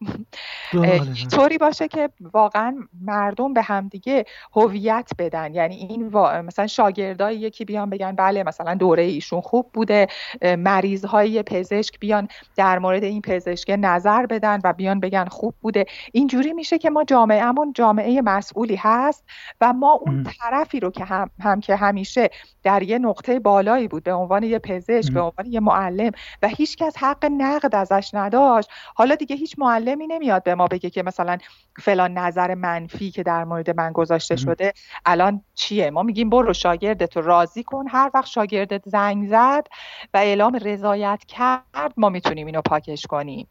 طوری 1.32 1.58
باشه 1.58 1.88
که 1.88 2.10
واقعا 2.34 2.75
مردم 3.02 3.54
به 3.54 3.62
همدیگه 3.62 4.25
هویت 4.56 5.12
بدن. 5.20 5.54
یعنی 5.54 5.76
این 5.76 6.18
مثلا 6.18 6.68
شاگردای 6.68 7.36
یکی 7.36 7.65
بیان 7.65 7.89
بگن 7.89 8.12
بله 8.12 8.44
مثلا 8.44 8.76
دوره 8.76 9.04
ایشون 9.04 9.42
خوب 9.42 9.70
بوده 9.74 10.08
مریض 10.42 11.06
های 11.06 11.44
پزشک 11.44 12.00
بیان 12.00 12.28
در 12.56 12.80
مورد 12.80 13.04
این 13.04 13.22
پزشک 13.22 13.76
نظر 13.80 14.26
بدن 14.26 14.60
و 14.63 14.74
بیان 14.74 15.00
بگن 15.00 15.26
خوب 15.26 15.56
بوده. 15.62 15.86
اینجوری 16.12 16.54
میشه 16.54 16.78
که 16.78 16.89
ما 16.89 17.04
جامعهمون 17.04 17.74
جامعه 17.74 18.22
مسئولی 18.22 18.76
هست 18.76 19.24
و 19.62 19.74
ما 19.74 19.92
اون 19.92 20.24
طرفی 20.24 20.80
رو 20.80 20.92
که 20.92 21.06
هم, 21.06 21.30
هم 21.39 21.60
که 21.60 21.76
همیشه 21.76 22.30
در 22.63 22.84
یه 22.84 23.00
نقطه 23.00 23.39
بالایی 23.39 23.88
بود 23.88 24.04
به 24.04 24.13
عنوان 24.13 24.44
یه 24.44 24.60
پزشک 24.60 25.13
به 25.13 25.22
عنوان 25.22 25.46
یه 25.46 25.60
معلم 25.60 26.12
و 26.42 26.48
هیچکس 26.48 26.98
حق 26.98 27.26
نقد 27.26 27.76
ازش 27.76 28.12
نداشت. 28.13 28.70
حالا 28.96 29.15
دیگه 29.15 29.36
هیچ 29.36 29.56
معلمی 29.58 30.08
نمیاد 30.08 30.44
به 30.44 30.56
ما 30.56 30.68
بگه 30.68 30.89
که 30.89 31.04
مثلا 31.04 31.38
فلان 31.78 32.13
نظر 32.13 32.56
منفی 32.56 33.12
که 33.12 33.24
در 33.24 33.44
مورد 33.44 33.78
من 33.78 33.94
گذاشته 34.19 34.36
شده. 34.36 34.73
الان 35.05 35.41
چیه؟ 35.55 35.89
ما 35.89 36.03
میگیم 36.03 36.29
برو 36.29 36.53
شاگردت 36.53 37.17
رو 37.17 37.23
راضی 37.23 37.63
کن. 37.63 37.86
هر 37.88 38.12
وقت 38.13 38.25
شاگردت 38.25 38.82
زنگ 38.86 39.29
زد 39.29 39.67
و 40.13 40.17
اعلام 40.17 40.55
رضایت 40.55 41.23
کرد 41.27 41.93
ما 41.97 42.10
می‌تونیم 42.10 42.45
اینو 42.45 42.62
پاکش 42.62 43.05
کنیم. 43.05 43.47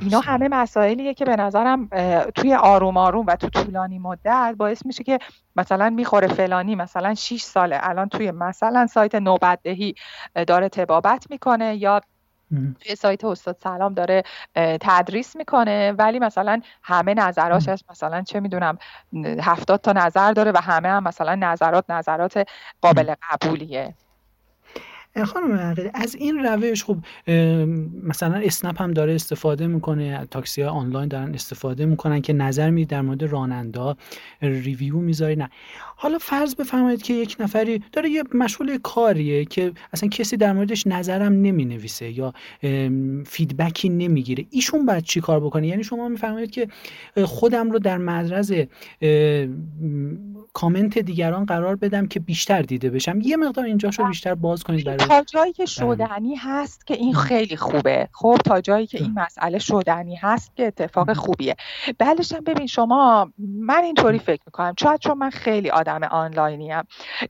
اینا 0.00 0.20
همه 0.20 0.48
مسائلیه 0.48 1.14
که 1.14 1.24
به 1.24 1.36
نظرم 1.36 1.88
توی 2.34 2.54
آروم 2.54 2.96
آروم 2.96 3.26
و 3.26 3.36
تو 3.36 3.48
طولانی 3.48 3.98
مدت 3.98 4.54
باعث 4.58 4.86
میشه 4.86 5.04
که 5.04 5.18
مثلا 5.56 5.90
می‌خوره 5.90 6.28
فلانی 6.28 6.74
مثلا 6.74 7.14
6 7.14 7.42
ساله. 7.42 7.78
الان 7.82 8.08
توی 8.08 8.30
مثلا 8.30 8.86
سایت 8.86 9.14
نوبتدهی 9.14 9.94
داره 10.46 10.68
تبابت 10.68 11.26
می‌کنه 11.30 11.76
یا 11.76 12.00
توی 12.80 12.94
سایت 12.96 13.24
استاد 13.24 13.56
سلام 13.62 13.94
داره 13.94 14.22
تدریس 14.80 15.36
می‌کنه. 15.36 15.92
ولی 15.98 16.18
مثلا 16.18 16.60
همه 16.82 17.14
نظراش 17.14 17.68
هست 17.68 17.90
مثلا 17.90 18.22
چه 18.22 18.40
می‌دونم 18.40 18.78
هفتاد 19.40 19.80
تا 19.80 19.92
نظر 19.92 20.32
داره 20.32 20.52
و 20.52 20.58
همه 20.62 20.88
هم 20.88 21.02
مثلا 21.04 21.34
نظرات 21.34 21.84
نظرات 21.90 22.48
قابل 22.82 23.14
قبولیه. 23.30 23.94
خانم 25.24 25.74
از 25.94 26.14
این 26.14 26.38
روش 26.38 26.84
خب 26.84 26.96
مثلا 28.02 28.34
اسنپ 28.34 28.82
هم 28.82 28.90
داره 28.90 29.14
استفاده 29.14 29.66
می‌کنه 29.66 30.26
تاکسی 30.30 30.62
ها 30.62 30.70
آنلاین 30.70 31.08
دارن 31.08 31.34
استفاده 31.34 31.86
می‌کنن 31.86 32.20
که 32.20 32.32
نظر 32.32 32.70
می 32.70 32.84
در 32.84 33.00
مورد 33.00 33.22
راننده 33.22 33.94
ریویو 34.42 34.96
می‌ذاری 34.96 35.36
نه. 35.36 35.48
حالا 35.96 36.18
فرض 36.18 36.54
بفرمایید 36.54 37.02
که 37.02 37.14
یک 37.14 37.36
نفری 37.40 37.82
داره 37.92 38.10
یه 38.10 38.22
مشغول 38.34 38.78
کاریه 38.78 39.44
که 39.44 39.72
اصلا 39.92 40.08
کسی 40.08 40.36
در 40.36 40.52
موردش 40.52 40.86
نظرم 40.86 41.32
نمی 41.32 41.64
نویسه 41.64 42.10
یا 42.10 42.32
فیدبکی 43.26 43.88
نمی‌گیره. 43.88 44.44
ایشون 44.50 44.86
باید 44.86 45.04
چی 45.04 45.20
کار 45.20 45.40
بکنه؟ 45.40 45.66
یعنی 45.66 45.84
شما 45.84 46.08
میفرمایید 46.08 46.50
که 46.50 46.68
خودم 47.24 47.70
رو 47.70 47.78
در 47.78 47.98
معرض 47.98 48.52
کامنت 50.52 50.98
دیگران 50.98 51.44
قرار 51.44 51.76
بدم 51.76 52.06
که 52.06 52.20
بیشتر 52.20 52.62
دیده 52.62 52.90
بشم. 52.90 53.20
یه 53.20 53.36
مقدار 53.36 53.64
اینجاشو 53.64 54.04
بیشتر 54.04 54.34
باز 54.34 54.62
کنید 54.62 54.84
برای 54.84 55.01
تا 55.08 55.22
جایی 55.22 55.52
که. 55.52 55.66
شدنی 55.66 56.34
هست 56.34 56.86
که 56.86 56.94
این 56.94 57.14
خیلی 57.14 57.56
خوبه. 57.56 58.08
خب 58.12 58.36
تا 58.44 58.60
جایی 58.60 58.86
که 58.86 58.98
این 58.98 59.14
مسئله 59.16 59.58
شدنی 59.58 60.16
هست 60.16 60.56
که 60.56 60.66
اتفاق 60.66 61.12
خوبیه. 61.12 61.56
بلش 61.98 62.32
ببین 62.32 62.66
شما 62.66 63.32
من 63.38 63.84
اینطوری 63.84 64.18
فکر 64.18 64.42
می‌کنم. 64.46 64.74
شاید 64.80 65.00
چون 65.00 65.18
من 65.18 65.30
خیلی 65.30 65.70
آدم 65.70 66.02
آنلاینیم 66.02 66.82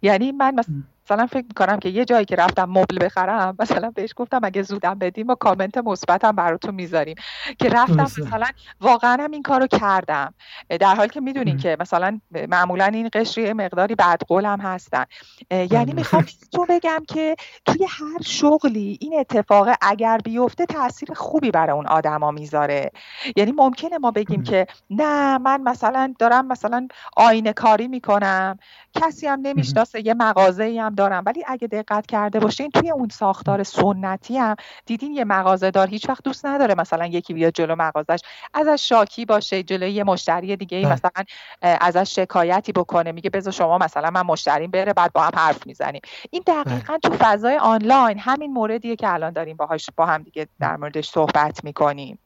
یعنی 0.02 0.32
من 0.32 0.54
مثلا 0.54 0.74
مثلا 1.04 1.26
فکر 1.26 1.44
می‌کنم 1.48 1.78
که 1.78 1.88
یه 1.88 2.04
جایی 2.04 2.24
که 2.24 2.36
رفتم 2.36 2.64
مبل 2.64 3.04
بخرم 3.04 3.56
مثلا 3.58 3.90
بهش 3.90 4.12
گفتم 4.16 4.40
اگه 4.42 4.62
زودم 4.62 4.94
بدیم 4.94 5.28
و 5.28 5.34
کامنت 5.34 5.78
مثبتم 5.78 6.32
براتون 6.32 6.74
می‌ذاریم. 6.74 7.16
که 7.58 7.68
رفتم 7.68 8.02
مثلا 8.02 8.46
واقعا 8.80 9.16
هم 9.24 9.30
این 9.30 9.42
کارو 9.42 9.66
کردم. 9.66 10.34
در 10.80 10.94
حالی 10.94 11.08
که 11.08 11.20
می‌دونین 11.20 11.56
که 11.56 11.76
مثلا 11.80 12.20
معمولا 12.48 12.84
این 12.84 13.10
قشری 13.12 13.52
مقداری 13.52 13.94
بدقول 13.94 14.44
هم 14.44 14.60
هستن 14.60 15.04
یعنی 15.50 15.92
می‌خوام 15.92 16.24
تو 16.52 16.66
بگم 16.68 17.02
که 17.08 17.36
توی 17.64 17.86
هر 17.88 18.22
شغلی 18.24 18.98
این 19.00 19.20
اتفاق 19.20 19.68
اگر 19.80 20.18
بیفته 20.24 20.66
تاثیر 20.66 21.14
خوبی 21.14 21.50
برای 21.50 21.76
اون 21.76 21.86
آدما 21.86 22.30
می‌ذاره. 22.30 22.90
یعنی 23.36 23.52
ممکنه 23.52 23.98
ما 23.98 24.10
بگیم 24.10 24.42
که 24.42 24.66
نه 24.90 25.38
من 25.38 25.60
مثلا 25.60 26.14
دارم 26.18 26.46
مثلا 26.46 26.88
آینه 27.16 27.52
کاری 27.52 27.88
می‌کنم. 27.88 28.58
کسی 28.94 29.26
هم 29.26 29.40
نمی‌شناسه 29.42 30.06
یه 30.06 30.14
مغازه 30.14 30.78
هم 30.80 30.91
دارم. 30.94 31.22
ولی 31.26 31.44
اگه 31.46 31.66
دقت 31.66 32.06
کرده 32.06 32.40
باشین 32.40 32.70
توی 32.70 32.90
اون 32.90 33.08
ساختار 33.08 33.62
سنتی 33.62 34.38
هم 34.38 34.56
دیدین 34.86 35.12
یه 35.12 35.24
مغازه 35.24 35.70
دار 35.70 35.88
هیچ 35.88 36.08
وقت 36.08 36.24
دوست 36.24 36.46
نداره 36.46 36.74
مثلا 36.74 37.06
یکی 37.06 37.34
بیاد 37.34 37.52
جلو 37.52 37.76
مغازش 37.78 38.20
ازش 38.54 38.88
شاکی 38.88 39.24
باشه 39.24 39.62
جلوی 39.62 39.90
یه 39.90 40.04
مشتری 40.04 40.56
دیگه 40.56 40.76
ای 40.76 40.84
بله. 40.84 40.92
مثلا 40.92 41.24
ازش 41.62 42.14
شکایتی 42.14 42.72
بکنه. 42.72 43.12
میگه 43.12 43.30
بذار 43.30 43.52
شما 43.52 43.78
مثلا 43.78 44.10
من 44.10 44.22
مشتریم 44.22 44.70
بره 44.70 44.92
بعد 44.92 45.12
با 45.12 45.22
هم 45.22 45.32
حرف 45.34 45.66
می‌زنیم. 45.66 46.00
این 46.30 46.42
دقیقا 46.46 46.98
تو 46.98 47.16
فضای 47.18 47.56
آنلاین 47.56 48.18
همین 48.18 48.52
موردیه 48.52 48.96
که 48.96 49.12
الان 49.12 49.32
داریم 49.32 49.56
باهاش 49.56 49.90
با 49.96 50.06
هم 50.06 50.22
دیگه 50.22 50.48
در 50.60 50.76
موردش 50.76 51.08
صحبت 51.08 51.64
می‌کنیم. 51.64 52.18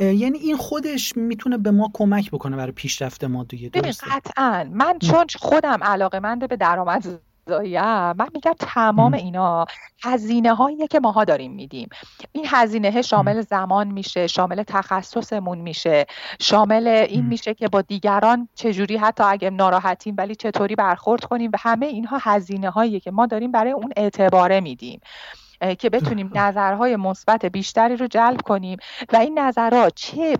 یعنی 0.00 0.38
این 0.38 0.56
خودش 0.56 1.16
می‌تونه 1.16 1.58
به 1.58 1.70
ما 1.70 1.90
کمک 1.94 2.30
بکنه 2.30 2.56
برای 2.56 2.72
پیشرفت 2.72 3.24
ما 3.24 3.44
دیگه 3.44 3.68
قطعا. 4.10 4.70
من 4.72 4.98
چون 4.98 5.26
خودم 5.38 5.78
علاقه 5.82 6.20
منده 6.20 6.46
به 6.46 6.56
درآمد 6.56 7.20
من 7.48 8.28
میگم 8.34 8.52
تمام 8.58 9.14
اینا 9.14 9.66
هزینه 10.02 10.54
هایی 10.54 10.86
که 10.86 11.00
ماها 11.00 11.24
داریم 11.24 11.52
میدیم. 11.52 11.88
این 12.32 12.44
هزینه 12.48 13.02
شامل 13.02 13.40
زمان 13.40 13.88
میشه 13.88 14.26
شامل 14.26 14.62
تخصصمون 14.62 15.58
میشه 15.58 16.06
شامل 16.40 16.86
این 16.86 17.26
میشه 17.26 17.54
که 17.54 17.68
با 17.68 17.82
دیگران 17.82 18.48
چجوری 18.54 18.96
حتی 18.96 19.24
اگه 19.24 19.50
ناراحتیم 19.50 20.14
ولی 20.18 20.34
چطوری 20.34 20.74
برخورد 20.74 21.24
کنیم 21.24 21.50
و 21.54 21.56
همه 21.60 21.86
اینها 21.86 22.18
هزینه 22.20 22.70
هایی 22.70 23.00
که 23.00 23.10
ما 23.10 23.26
داریم 23.26 23.52
برای 23.52 23.72
اون 23.72 23.92
اعتباره 23.96 24.60
میدیم. 24.60 25.00
که 25.78 25.90
بتونیم 25.90 26.30
نظرهای 26.34 26.96
مثبت 26.96 27.46
بیشتری 27.46 27.96
رو 27.96 28.06
جلب 28.06 28.40
کنیم 28.40 28.78
و 29.12 29.16
این 29.16 29.38
نظرها 29.38 29.90
چه 29.90 30.36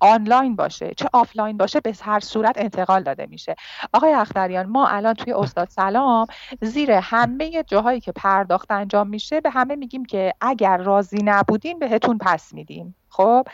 آنلاین 0.00 0.56
باشه 0.56 0.94
چه 0.96 1.08
آفلاین 1.12 1.56
باشه 1.56 1.80
به 1.80 1.94
هر 2.02 2.20
صورت 2.20 2.58
انتقال 2.58 3.02
داده 3.02 3.26
میشه. 3.26 3.54
آقای 3.92 4.12
اختریان 4.12 4.66
ما 4.66 4.88
الان 4.88 5.14
توی 5.14 5.32
استاد 5.32 5.68
سلام 5.68 6.26
زیر 6.60 6.90
همه 6.90 7.62
جاهایی 7.62 8.00
که 8.00 8.12
پرداخت 8.12 8.70
انجام 8.70 9.08
میشه 9.08 9.40
به 9.40 9.50
همه 9.50 9.76
میگیم 9.76 10.04
که 10.04 10.34
اگر 10.40 10.76
راضی 10.76 11.22
نبودین 11.24 11.78
بهتون 11.78 12.18
پس 12.18 12.52
میدیم. 12.52 12.94
خب 13.12 13.46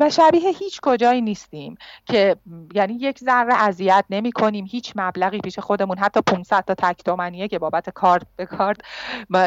و 0.00 0.10
شبیه 0.10 0.50
هیچ 0.50 0.80
کجایی 0.82 1.20
نیستیم 1.20 1.76
که 2.06 2.36
یعنی 2.74 2.94
یک 2.94 3.18
ذره 3.18 3.54
اذیت 3.54 4.04
نمی 4.10 4.32
کنیم 4.32 4.66
هیچ 4.70 4.92
مبلغی 4.96 5.38
پیش 5.38 5.58
خودمون 5.58 5.98
حتی 5.98 6.20
500 6.20 6.64
تا 6.66 6.74
تک 6.74 7.04
تومنیه 7.04 7.48
که 7.48 7.58
بابت 7.58 7.90
کارت 7.90 8.26
به 8.36 8.46
کارت 8.46 8.76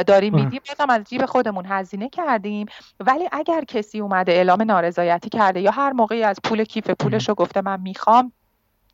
داریم 0.07 0.35
میدیم 0.35 0.61
بازم 0.67 0.89
از 0.89 1.03
جیب 1.03 1.25
خودمون 1.25 1.65
هزینه 1.65 2.09
کردیم. 2.09 2.67
ولی 2.99 3.29
اگر 3.31 3.63
کسی 3.63 3.99
اومده 3.99 4.31
اعلام 4.31 4.61
نارضایتی 4.61 5.29
کرده 5.29 5.61
یا 5.61 5.71
هر 5.71 5.91
موقعی 5.91 6.23
از 6.23 6.39
پول 6.43 6.63
کیف 6.63 6.89
پولش 6.89 7.29
رو 7.29 7.35
گفته 7.35 7.61
من 7.61 7.81
می‌خوام 7.81 8.31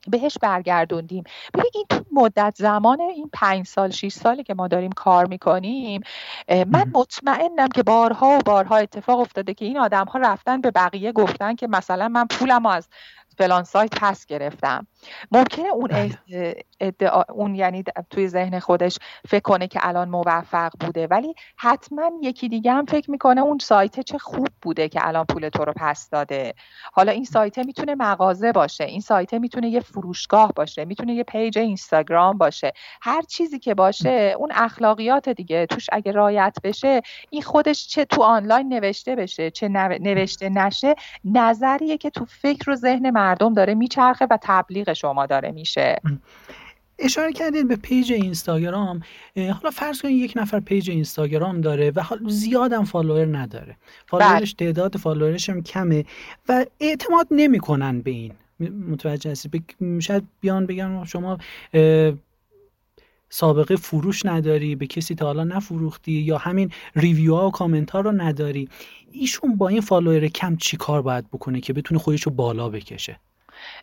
بهش 0.08 0.38
برگردوندیم. 0.42 1.24
ببین 1.54 1.72
این 1.74 1.86
تو 1.90 2.06
مدت 2.12 2.56
زمان 2.58 3.02
این 3.02 3.30
پنج 3.34 3.68
سال 3.68 3.90
شیش 3.90 4.14
سالی 4.14 4.44
که 4.44 4.54
ما 4.54 4.68
داریم 4.68 4.92
کار 4.92 5.28
می‌کنیم 5.28 6.02
من 6.50 6.86
مطمئنم 6.94 7.68
که 7.68 7.84
بارها 7.84 8.28
و 8.28 8.40
بارها 8.46 8.78
اتفاق 8.78 9.20
افتاده 9.20 9.54
که 9.54 9.66
این 9.66 9.78
آدم 9.78 10.06
ها 10.06 10.20
رفتن 10.20 10.62
به 10.62 10.72
بقیه 10.72 11.12
گفتن 11.12 11.56
که 11.56 11.68
مثلا 11.68 12.08
من 12.08 12.26
پولم 12.28 12.66
از 12.66 12.88
فلان 13.38 13.64
سایت 13.64 13.92
پس 14.02 14.26
گرفتم. 14.26 14.88
ممکنه 15.32 15.68
اون 15.68 15.88
بله. 15.88 16.64
ادعا 16.80 17.24
اون 17.30 17.56
یعنی 17.56 17.84
توی 18.10 18.28
ذهن 18.28 18.60
خودش 18.60 18.98
فکر 19.28 19.40
کنه 19.42 19.68
که 19.68 19.80
الان 19.84 20.10
موفق 20.10 20.72
بوده. 20.80 21.08
ولی 21.08 21.36
حتما 21.58 22.12
یکی 22.22 22.50
دیگه 22.50 22.72
هم 22.72 22.86
فکر 22.86 23.12
می‌کنه 23.12 23.42
اون 23.42 23.58
سایت 23.58 24.00
چه 24.00 24.18
خوب 24.18 24.48
بوده 24.62 24.90
که 24.90 25.08
الان 25.08 25.26
پول 25.26 25.50
تو 25.50 25.66
رو 25.66 25.74
پس 25.76 26.10
داده. 26.10 26.54
حالا 26.94 27.12
این 27.12 27.26
سایت 27.26 27.58
می‌تونه 27.58 27.96
مغازه 27.96 28.52
باشه 28.52 28.84
این 28.84 29.02
سایت 29.02 29.34
می‌تونه 29.34 29.70
یه 29.70 29.80
فروشگاه 29.80 30.54
باشه 30.56 30.86
می‌تونه 30.86 31.14
یه 31.14 31.24
پیج 31.24 31.58
اینستاگرام 31.58 32.38
باشه. 32.38 32.74
هر 33.02 33.22
چیزی 33.22 33.60
که 33.60 33.74
باشه 33.74 34.36
اون 34.38 34.52
اخلاقیات 34.56 35.30
دیگه 35.30 35.66
توش 35.66 35.88
اگه 35.92 36.12
رعایت 36.12 36.58
بشه 36.64 37.02
این 37.30 37.42
خودش 37.42 37.88
چه 37.88 38.06
تو 38.06 38.24
آنلاین 38.24 38.74
نوشته 38.74 39.16
بشه 39.16 39.52
چه 39.52 39.68
نوشته 39.68 40.50
نشه 40.50 40.96
نظریه 41.26 41.98
که 41.98 42.10
تو 42.10 42.26
فکر 42.26 42.70
و 42.70 42.76
ذهن 42.76 43.10
مردم 43.28 43.54
داره 43.54 43.76
میچرخه 43.76 44.28
و 44.32 44.38
تبلیغ 44.42 44.94
شما 44.94 45.26
داره 45.26 45.52
میشه. 45.52 46.02
اشاره 47.00 47.34
کردید 47.34 47.68
به 47.68 47.76
پیج 47.76 48.12
اینستاگرام. 48.12 49.02
حالا 49.36 49.70
فرض 49.72 50.02
کنید 50.02 50.22
یک 50.22 50.34
نفر 50.36 50.60
پیج 50.60 50.90
اینستاگرام 50.90 51.62
داره 51.62 51.92
و 51.96 52.02
حالا 52.02 52.20
زیادم 52.28 52.84
follower 52.84 53.38
نداره. 53.38 53.76
follower 54.08 54.46
ش 54.46 54.56
بله. 54.56 54.68
تعداد 54.68 54.98
follower 54.98 55.39
ش 55.39 55.50
هم 55.50 55.64
کمه 55.64 56.06
و 56.50 56.66
اعتماد 56.80 57.28
نمی‌کنن 57.32 58.02
به 58.02 58.12
این. 58.12 58.32
متوجه 58.90 59.32
هستی 59.32 59.64
شاید 60.00 60.24
بیان 60.42 60.66
بگن 60.66 61.06
شما 61.06 61.38
سابقه 63.30 63.76
فروش 63.76 64.26
نداری 64.26 64.76
به 64.76 64.88
کسی 64.88 65.16
تا 65.16 65.26
حالا 65.26 65.44
نفروختی 65.44 66.12
یا 66.12 66.38
همین 66.38 66.72
review 66.96 67.36
ها 67.36 67.48
و 67.48 67.52
کامنت 67.52 67.92
ها 67.92 68.00
رو 68.00 68.12
نداری. 68.12 68.70
ایشون 69.12 69.56
با 69.58 69.68
این 69.68 69.82
follower 69.82 70.28
کم 70.28 70.56
چی 70.56 70.78
کار 70.78 71.02
باید 71.02 71.30
بکنه 71.32 71.62
که 71.62 71.74
بتونه 71.74 72.00
خودش 72.00 72.24
رو 72.24 72.32
بالا 72.32 72.70
بکشه؟ 72.70 73.20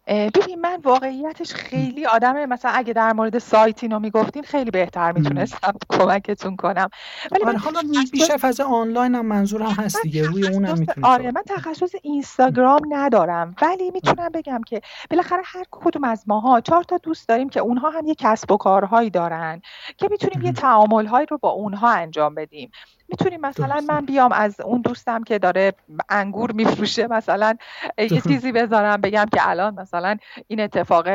ببین 0.07 0.61
من 0.61 0.81
واقعیتش 0.85 1.55
خیلی 1.55 2.07
آدم 2.07 2.45
مثلا 2.45 2.71
اگه 2.71 2.93
در 2.93 3.13
مورد 3.13 3.39
سایت 3.39 3.83
اینو 3.83 3.99
می‌گفتین 3.99 4.43
خیلی 4.43 4.71
بهتر 4.71 5.13
می‌تونستم 5.13 5.75
کمکتون 5.99 6.57
کنم. 6.57 6.89
ولی 7.33 7.45
من 7.45 7.57
حالا 7.57 7.81
بیشتر 8.13 8.37
فاز 8.37 8.61
آنلاین 8.61 9.15
هم 9.15 9.27
منظورم 9.27 9.71
هست 9.71 10.03
دیگه. 10.03 10.27
روی 10.27 10.49
اونم 10.49 10.79
می‌تونم 10.79 11.07
آره 11.07 11.31
من 11.31 11.43
تخصص 11.47 11.93
اینستاگرام 12.03 12.81
ندارم. 12.89 13.55
ولی 13.63 13.91
می‌تونم 13.91 14.29
بگم 14.29 14.61
که 14.67 14.81
بالاخره 15.11 15.43
هر 15.45 15.65
کدوم 15.71 16.05
از 16.05 16.25
ماها 16.27 16.61
چهار 16.61 16.83
تا 16.85 16.99
دوست 16.99 17.29
داریم 17.29 17.49
که 17.49 17.61
اونها 17.61 17.91
هم 17.91 18.07
یه 18.07 18.15
کسب 18.15 18.53
و 18.53 18.57
کارهایی 18.57 19.11
دارن 19.11 19.63
که 19.97 20.09
می‌تونیم 20.11 20.47
یه 20.47 20.53
تعامل 20.53 21.07
هایی 21.07 21.27
رو 21.31 21.39
با 21.39 21.51
اونها 21.51 21.91
انجام 21.91 22.35
بدیم. 22.35 22.71
می‌تونیم 23.09 23.41
مثلا 23.41 23.81
من 23.89 24.05
بیام 24.05 24.33
از 24.33 24.61
اون 24.61 24.81
دوستم 24.81 25.25
که 25.25 25.39
داره 25.39 25.73
انگور 26.09 26.53
میفروشه 26.53 27.07
مثلا 27.07 27.55
یه 27.99 28.21
چیزی 28.21 28.53
بذارم 28.53 29.01
بگم 29.01 29.27
که 29.33 29.49
الان 29.49 29.64
مثلا 29.71 30.17
این 30.47 30.61
اتفاق 30.61 31.09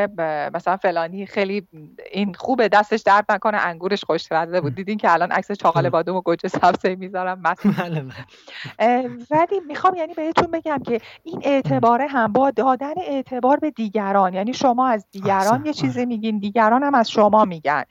مثلا 0.54 0.78
فلانی 0.78 1.26
خیلی 1.26 1.68
این 2.12 2.34
خوبه 2.34 2.68
دستش 2.68 3.02
درد 3.02 3.26
نکنه 3.30 3.58
انگورش 3.58 4.04
خوش 4.04 4.32
بود. 4.62 4.76
دیدین 4.76 4.98
که 4.98 5.14
الان 5.14 5.32
عکس 5.32 5.52
چاقال 5.52 5.90
بادوم 5.90 6.16
و 6.16 6.22
گوجه 6.22 6.48
سبزی 6.48 6.96
می‌ذارم 6.96 7.44
بله، 7.78 8.02
بله. 8.02 9.10
ولی 9.32 9.60
می‌خوام 9.68 9.96
یعنی 9.96 10.14
بهتون 10.14 10.52
بگم 10.52 10.78
که 10.78 11.02
این 11.24 11.42
اعتباره 11.44 12.08
هم 12.08 12.34
با 12.34 12.52
دادن 12.52 12.94
اعتبار 12.98 13.58
به 13.60 13.72
دیگران 13.72 14.34
یعنی 14.34 14.54
شما 14.54 14.88
از 14.88 15.06
دیگران 15.12 15.66
یه 15.66 15.74
چیزی 15.74 16.00
آره. 16.00 16.06
میگین 16.06 16.40
دیگران 16.40 16.84
هم 16.84 16.96
از 16.96 17.12
شما 17.12 17.46
میگن. 17.46 17.84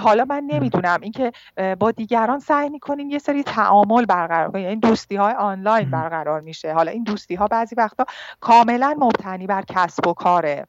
حالا 0.00 0.24
من 0.24 0.44
نمی‌دونم. 0.46 0.98
اینکه 1.02 1.32
با 1.78 1.90
دیگران 1.90 2.38
سعی 2.38 2.68
می‌کنین 2.68 3.10
یه 3.10 3.18
سری 3.18 3.42
تعامل 3.42 4.04
برقرار 4.04 4.50
کنین. 4.50 4.66
این 4.66 4.78
دوستی 4.78 5.16
های 5.16 5.34
آنلاین 5.34 5.90
برقرار 5.90 6.40
میشه. 6.40 6.72
حالا 6.72 6.90
این 6.90 7.02
دوستی 7.02 7.34
ها 7.34 7.46
بعضی 7.46 7.74
وقتا 7.74 8.04
کاملا 8.40 8.96
مبتنی 8.98 9.46
بر 9.46 9.62
کسب 9.62 10.06
و 10.06 10.12
کاره. 10.12 10.66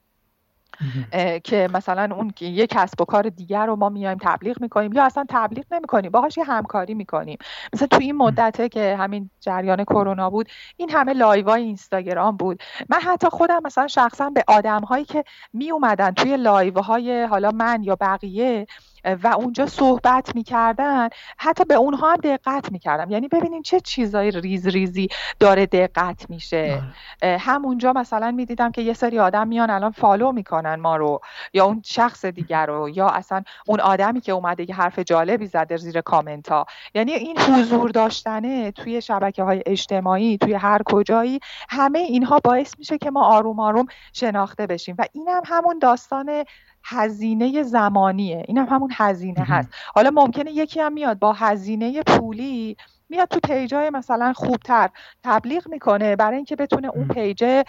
که 1.44 1.70
مثلا 1.74 2.16
اون 2.16 2.32
یک 2.42 2.70
کسب 2.70 3.02
و 3.02 3.06
کار 3.06 3.30
دیگر 3.30 3.66
رو 3.66 3.76
ما 3.76 3.90
میایم 3.90 4.18
تبلیغ 4.22 4.62
می‌کنیم 4.62 4.94
یا 4.94 5.04
اصلا 5.04 5.26
تبلیغ 5.30 5.66
نمی‌کنیم 5.72 6.12
باهاش 6.12 6.38
یه 6.38 6.44
همکاری 6.44 6.94
می‌کنیم. 6.94 7.38
مثلا 7.74 7.88
تو 7.88 7.98
این 8.00 8.16
مدته 8.16 8.70
که 8.70 8.96
همین 9.00 9.30
جریان 9.40 9.84
کرونا 9.84 10.30
بود 10.30 10.50
این 10.78 10.90
همه 10.90 11.14
لایوای 11.14 11.64
اینستاگرام 11.64 12.38
بود. 12.38 12.64
من 12.90 13.00
حتی 13.02 13.28
خودم 13.30 13.62
مثلا 13.66 13.88
شخصا 13.88 14.30
به 14.30 14.44
آدم 14.48 14.82
هایی 14.82 15.06
که 15.06 15.24
می 15.54 15.72
اومدن 15.72 16.12
توی 16.12 16.38
لایو 16.38 16.80
های 16.80 17.24
حالا 17.24 17.52
من 17.52 17.84
یا 17.84 17.96
بقیه 17.96 18.68
و 19.06 19.28
اونجا 19.28 19.66
صحبت 19.66 20.36
می‌کردن 20.36 21.10
حتی 21.38 21.64
به 21.66 21.76
اونها 21.76 22.12
هم 22.12 22.18
دقت 22.18 22.72
می‌کردم. 22.72 23.12
یعنی 23.12 23.28
ببینین 23.28 23.62
چه 23.62 23.80
چیزای 23.80 24.32
ریز 24.32 24.68
ریزی 24.68 25.08
داره 25.40 25.66
دقت 25.66 26.30
میشه. 26.30 26.82
آره. 27.22 27.38
همونجا 27.38 27.94
مثلا 27.94 28.32
می‌دیدم 28.32 28.72
که 28.72 28.82
یه 28.82 28.94
سری 28.94 29.20
آدم 29.20 29.48
میان 29.48 29.70
الان 29.70 29.92
follow 29.92 30.32
می‌کنن 30.32 30.76
ما 30.76 30.96
رو 30.96 31.22
یا 31.54 31.66
اون 31.66 31.82
شخص 31.86 32.26
دیگر 32.26 32.66
رو 32.66 32.90
یا 32.90 33.08
اصلا 33.08 33.44
اون 33.68 33.80
آدمی 33.80 34.22
که 34.22 34.32
اومده 34.32 34.70
یه 34.70 34.76
حرف 34.76 35.00
جالبی 35.00 35.48
زده 35.48 35.78
زیر 35.78 36.02
کامنت 36.02 36.50
ها 36.50 36.66
یعنی 36.94 37.12
این 37.12 37.40
حضور 37.40 37.90
داشتنه 37.90 38.72
توی 38.72 39.02
شبکه 39.02 39.44
های 39.44 39.64
اجتماعی 39.66 40.38
توی 40.38 40.54
هر 40.54 40.84
کجایی 40.86 41.40
همه 41.70 42.00
اینها 42.00 42.40
باعث 42.44 42.74
میشه 42.80 42.98
که 42.98 43.12
ما 43.12 43.26
آروم 43.26 43.60
آروم 43.60 43.86
شناخته 44.14 44.68
بشیم. 44.68 44.96
و 45.00 45.06
اینم 45.14 45.42
همون 45.46 45.80
داستان 45.80 46.46
هزینه 46.84 47.64
زمانیه. 47.64 48.44
این 48.48 48.58
هم 48.58 48.66
همون 48.66 48.90
هزینه 48.94 49.42
هست. 49.42 49.70
حالا 49.96 50.12
ممکنه 50.12 50.52
یکی 50.52 50.80
هم 50.80 50.94
میاد 50.94 51.20
با 51.20 51.34
هزینه 51.34 52.04
پولی 52.04 52.78
میاد 53.10 53.28
تو 53.28 53.40
پیجای 53.40 53.90
مثلا 53.90 54.34
خوبتر 54.34 54.90
تبلیغ 55.24 55.68
می‌کنه 55.68 56.16
برای 56.16 56.36
اینکه 56.36 56.56
بتونه 56.56 56.88
اون 56.88 57.08
پیجه 57.08 57.64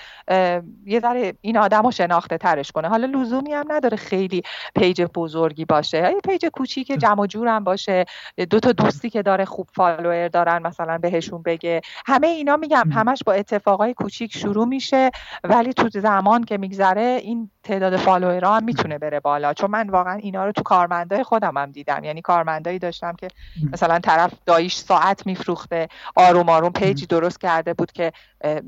یه 0.86 1.00
ذره 1.00 1.34
این 1.40 1.58
آدم 1.58 1.82
رو 1.82 1.90
شناخته 1.90 2.38
ترش 2.38 2.72
کنه. 2.72 2.88
حالا 2.88 3.06
لزومی 3.06 3.52
هم 3.52 3.64
نداره 3.68 3.96
خیلی 3.96 4.42
پیج 4.74 5.02
بزرگی 5.02 5.64
باشه. 5.64 5.98
یه 5.98 6.20
پیج 6.24 6.46
کوچیک 6.46 6.86
جمع 6.86 7.26
جور 7.26 7.48
هم 7.48 7.64
باشه. 7.64 8.04
دو 8.50 8.60
تا 8.60 8.72
دوستی 8.72 9.10
که 9.10 9.22
داره 9.22 9.44
خوب 9.44 9.68
follower 9.72 10.28
دارن 10.28 10.62
مثلا 10.62 10.98
بهشون 10.98 11.42
بگه. 11.42 11.80
همه 12.06 12.26
اینا 12.26 12.56
میگم 12.56 12.90
همش 12.92 13.22
با 13.26 13.32
اتفاقای 13.32 13.94
کوچیک 13.94 14.36
شروع 14.36 14.66
میشه. 14.66 15.10
ولی 15.44 15.72
تو 15.72 15.88
زمان 15.88 16.44
که 16.44 16.58
میگذره 16.58 17.20
این 17.22 17.50
تعداد 17.62 17.96
فالوورها 17.96 18.56
هم 18.56 18.64
می‌تونه 18.64 18.98
بره 18.98 19.20
بالا. 19.20 19.54
چون 19.54 19.70
من 19.70 19.90
واقعا 19.90 20.14
اینا 20.14 20.44
رو 20.44 20.52
تو 20.52 20.62
کارمندای 20.62 21.22
خودم 21.22 21.56
هم 21.56 21.70
دیدم. 21.70 22.04
یعنی 22.04 22.22
کارمندایی 22.22 22.78
داشتم 22.78 23.16
که 23.18 23.28
مثلا 23.72 23.98
طرف 23.98 24.32
دایش 24.46 24.76
ساعت 24.76 25.26
میفروخته. 25.30 25.88
آروم 26.16 26.48
آروم 26.48 26.72
پیجی 26.72 27.06
درست 27.06 27.40
کرده 27.40 27.74
بود 27.74 27.92
که 27.92 28.12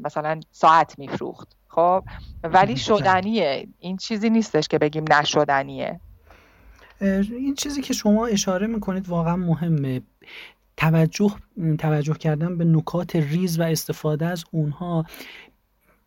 مثلا 0.04 0.40
ساعت 0.52 0.98
میفروخت. 0.98 1.56
خب؟ 1.68 2.04
ولی 2.44 2.76
شدنیه. 2.76 3.68
این 3.78 3.96
چیزی 3.96 4.30
نیستش 4.30 4.68
که 4.68 4.78
بگیم 4.78 5.04
نشدنیه. 5.10 6.00
این 7.00 7.54
چیزی 7.54 7.82
که 7.82 7.94
شما 7.94 8.26
اشاره 8.26 8.66
می‌کنید 8.66 9.08
واقعا 9.08 9.36
مهمه. 9.36 10.00
توجه 10.76 11.34
توجه 11.78 12.14
کردن 12.14 12.58
به 12.58 12.64
نکات 12.64 13.16
ریز 13.16 13.60
و 13.60 13.62
استفاده 13.62 14.26
از 14.26 14.44
اونها 14.50 15.04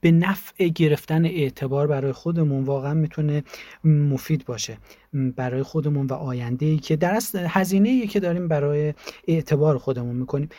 به 0.01 0.11
نفع 0.11 0.67
گرفتن 0.67 1.25
اعتبار 1.25 1.87
برای 1.87 2.11
خودمون 2.11 2.63
واقعا 2.63 2.93
می‌تونه 2.93 3.43
مفید 3.83 4.45
باشه. 4.45 4.77
برای 5.13 5.63
خودمون 5.63 6.07
و 6.07 6.13
آینده 6.13 6.65
ای 6.65 6.77
که 6.77 6.95
در 6.95 7.15
اصل 7.15 7.45
هزینه 7.49 7.89
ای 7.89 8.07
که 8.07 8.19
داریم 8.19 8.47
برای 8.47 8.93
اعتبار 9.27 9.77
خودمون 9.77 10.15
می‌کنیم. 10.15 10.49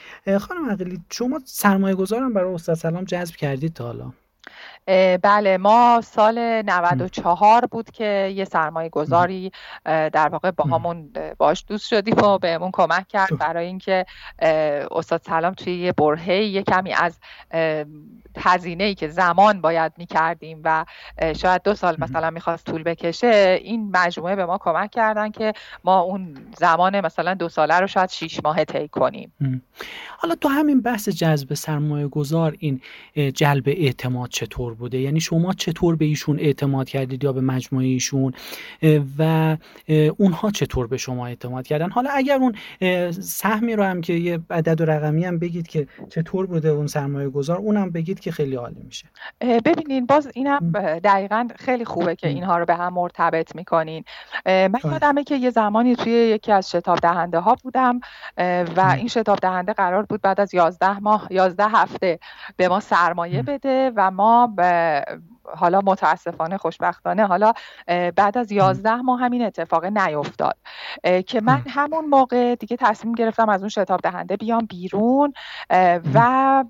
خانم 0.40 0.70
عقیلی 0.70 1.00
شما 1.10 1.40
سرمایه 1.44 1.94
گذارم 1.94 2.32
برای 2.32 2.54
استاد 2.54 2.76
سلام 2.76 3.04
جذب 3.04 3.36
کردید 3.36 3.72
تا 3.72 3.84
حالا. 3.84 4.12
بله 5.22 5.58
ما 5.58 6.00
سال 6.04 6.62
94 6.62 7.66
بود 7.66 7.90
که 7.90 8.32
یه 8.36 8.44
سرمایه 8.44 8.88
گذاری 8.88 9.52
در 9.84 10.28
واقع 10.28 10.50
با 10.50 10.64
همون 10.64 11.10
باش 11.38 11.64
دوست 11.68 11.88
شدیم 11.88 12.18
و 12.18 12.38
بهمون 12.38 12.70
کمک 12.72 13.08
کرد 13.08 13.38
برای 13.38 13.66
اینکه 13.66 14.06
استاد 14.90 15.22
سلام 15.26 15.54
توی 15.54 15.78
یه 15.78 15.92
برهه 15.92 16.34
یه 16.34 16.62
کمی 16.62 16.92
از 16.92 17.18
هزینه 18.38 18.84
ای 18.84 18.94
که 18.94 19.08
زمان 19.08 19.60
باید 19.60 19.92
می‌کردیم 19.96 20.60
و 20.64 20.84
شاید 21.36 21.62
دو 21.62 21.74
سال 21.74 21.96
مثلا 21.98 22.30
می‌خواست 22.30 22.66
طول 22.66 22.82
بکشه 22.82 23.60
این 23.62 23.90
مجموعه 23.94 24.36
به 24.36 24.46
ما 24.46 24.58
کمک 24.58 24.90
کردن 24.90 25.30
که 25.30 25.52
ما 25.84 26.00
اون 26.00 26.36
زمان 26.58 27.00
مثلا 27.00 27.34
دو 27.34 27.48
ساله 27.48 27.74
رو 27.74 27.86
شاید 27.86 28.10
شیش 28.10 28.40
ماه 28.44 28.64
طی 28.64 28.88
کنیم. 28.88 29.32
حالا 30.18 30.34
تو 30.34 30.48
همین 30.48 30.82
بحث 30.82 31.08
جذب 31.08 31.54
سرمایه 31.54 32.08
گذار 32.08 32.56
این 32.58 32.80
جلب 33.34 33.64
اعتماد 33.66 34.28
چطور 34.30 34.75
بوده. 34.76 34.98
یعنی 34.98 35.20
شما 35.20 35.52
چطور 35.52 35.96
به 35.96 36.04
ایشون 36.04 36.38
اعتماد 36.38 36.88
کردید 36.88 37.24
یا 37.24 37.32
به 37.32 37.40
مجموعه 37.40 37.86
ایشون؟ 37.86 38.32
و 39.18 39.56
اونها 40.16 40.50
چطور 40.50 40.86
به 40.86 40.96
شما 40.96 41.26
اعتماد 41.26 41.66
کردن؟ 41.66 41.90
حالا 41.90 42.10
اگر 42.10 42.38
اون 42.38 42.54
سهمی 43.10 43.76
رو 43.76 43.82
هم 43.82 44.00
که 44.00 44.12
یه 44.12 44.40
عدد 44.50 44.80
و 44.80 44.84
رقمی 44.84 45.24
هم 45.24 45.38
بگید 45.38 45.68
که 45.68 45.86
چطور 46.10 46.46
بوده 46.46 46.68
اون 46.68 46.86
سرمایه 46.86 47.28
گذار 47.28 47.58
اونم 47.58 47.90
بگید 47.90 48.20
که 48.20 48.32
خیلی 48.32 48.54
عالی 48.54 48.82
میشه. 48.84 49.06
ببینین 49.40 50.06
باز 50.06 50.30
اینم 50.34 50.72
دقیقا 51.04 51.48
خیلی 51.56 51.84
خوبه 51.84 52.16
که 52.16 52.28
اینها 52.28 52.58
رو 52.58 52.64
به 52.64 52.74
هم 52.74 52.94
مرتبط 52.94 53.56
می‌کنین. 53.56 54.04
من 54.46 54.80
یادمه 54.84 55.24
که 55.24 55.36
یه 55.36 55.50
زمانی 55.50 55.96
توی 55.96 56.12
یکی 56.12 56.52
از 56.52 56.70
شتاب 56.70 56.98
دهنده 56.98 57.38
ها 57.38 57.56
بودم 57.62 58.00
و 58.76 58.94
این 58.96 59.08
شتاب 59.08 59.38
دهنده 59.38 59.72
قرار 59.72 60.02
بود 60.02 60.20
بعد 60.22 60.40
از 60.40 60.54
11 60.54 60.98
ماه 60.98 61.26
11 61.30 61.64
هفته 61.64 62.18
به 62.56 62.68
ما 62.68 62.80
سرمایه 62.80 63.42
بده 63.42 63.92
و 63.96 64.10
ما 64.10 64.54
حالا 65.56 65.80
متاسفانه 65.84 66.58
خوشبختانه 66.58 67.26
حالا 67.26 67.52
بعد 68.16 68.38
از 68.38 68.52
یازده 68.52 68.96
ماه 68.96 69.20
همین 69.20 69.42
اتفاق 69.42 69.84
نیفتاد 69.84 70.56
که 71.26 71.40
من 71.40 71.62
همون 71.68 72.04
موقع 72.04 72.54
دیگه 72.54 72.76
تصمیم 72.76 73.14
گرفتم 73.14 73.48
از 73.48 73.60
اون 73.60 73.68
شتاب 73.68 74.00
دهنده 74.00 74.36
بیام 74.36 74.66
بیرون 74.66 75.32
و 76.14 76.64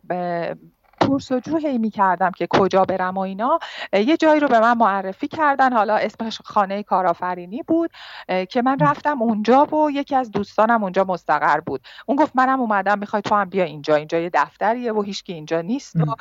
پرسجو 1.06 1.56
هی 1.56 1.78
می 1.78 1.90
کردم 1.90 2.30
که 2.30 2.46
کجا 2.50 2.84
برم 2.84 3.16
و 3.16 3.20
اینا 3.20 3.58
یه 3.92 4.16
جایی 4.16 4.40
رو 4.40 4.48
به 4.48 4.60
من 4.60 4.78
معرفی 4.78 5.28
کردن. 5.28 5.72
حالا 5.72 5.96
اسمش 5.96 6.40
خانه 6.44 6.82
کارآفرینی 6.82 7.62
بود 7.62 7.90
که 8.48 8.62
من 8.62 8.78
رفتم 8.80 9.22
اونجا 9.22 9.64
و 9.64 9.90
یکی 9.90 10.16
از 10.16 10.30
دوستانم 10.30 10.82
اونجا 10.82 11.04
مستقر 11.04 11.60
بود. 11.60 11.80
اون 12.06 12.16
گفت 12.16 12.32
منم 12.34 12.60
اومدم 12.60 12.98
می‌خوای 12.98 13.22
تو 13.22 13.34
هم 13.34 13.48
بیا 13.48 13.64
اینجا. 13.64 13.94
اینجا 13.94 14.18
یه 14.18 14.30
دفتریه 14.34 14.92
و 14.92 15.02
هیچکی 15.02 15.32
اینجا 15.32 15.60
نیست 15.60 15.96
و 15.96 16.14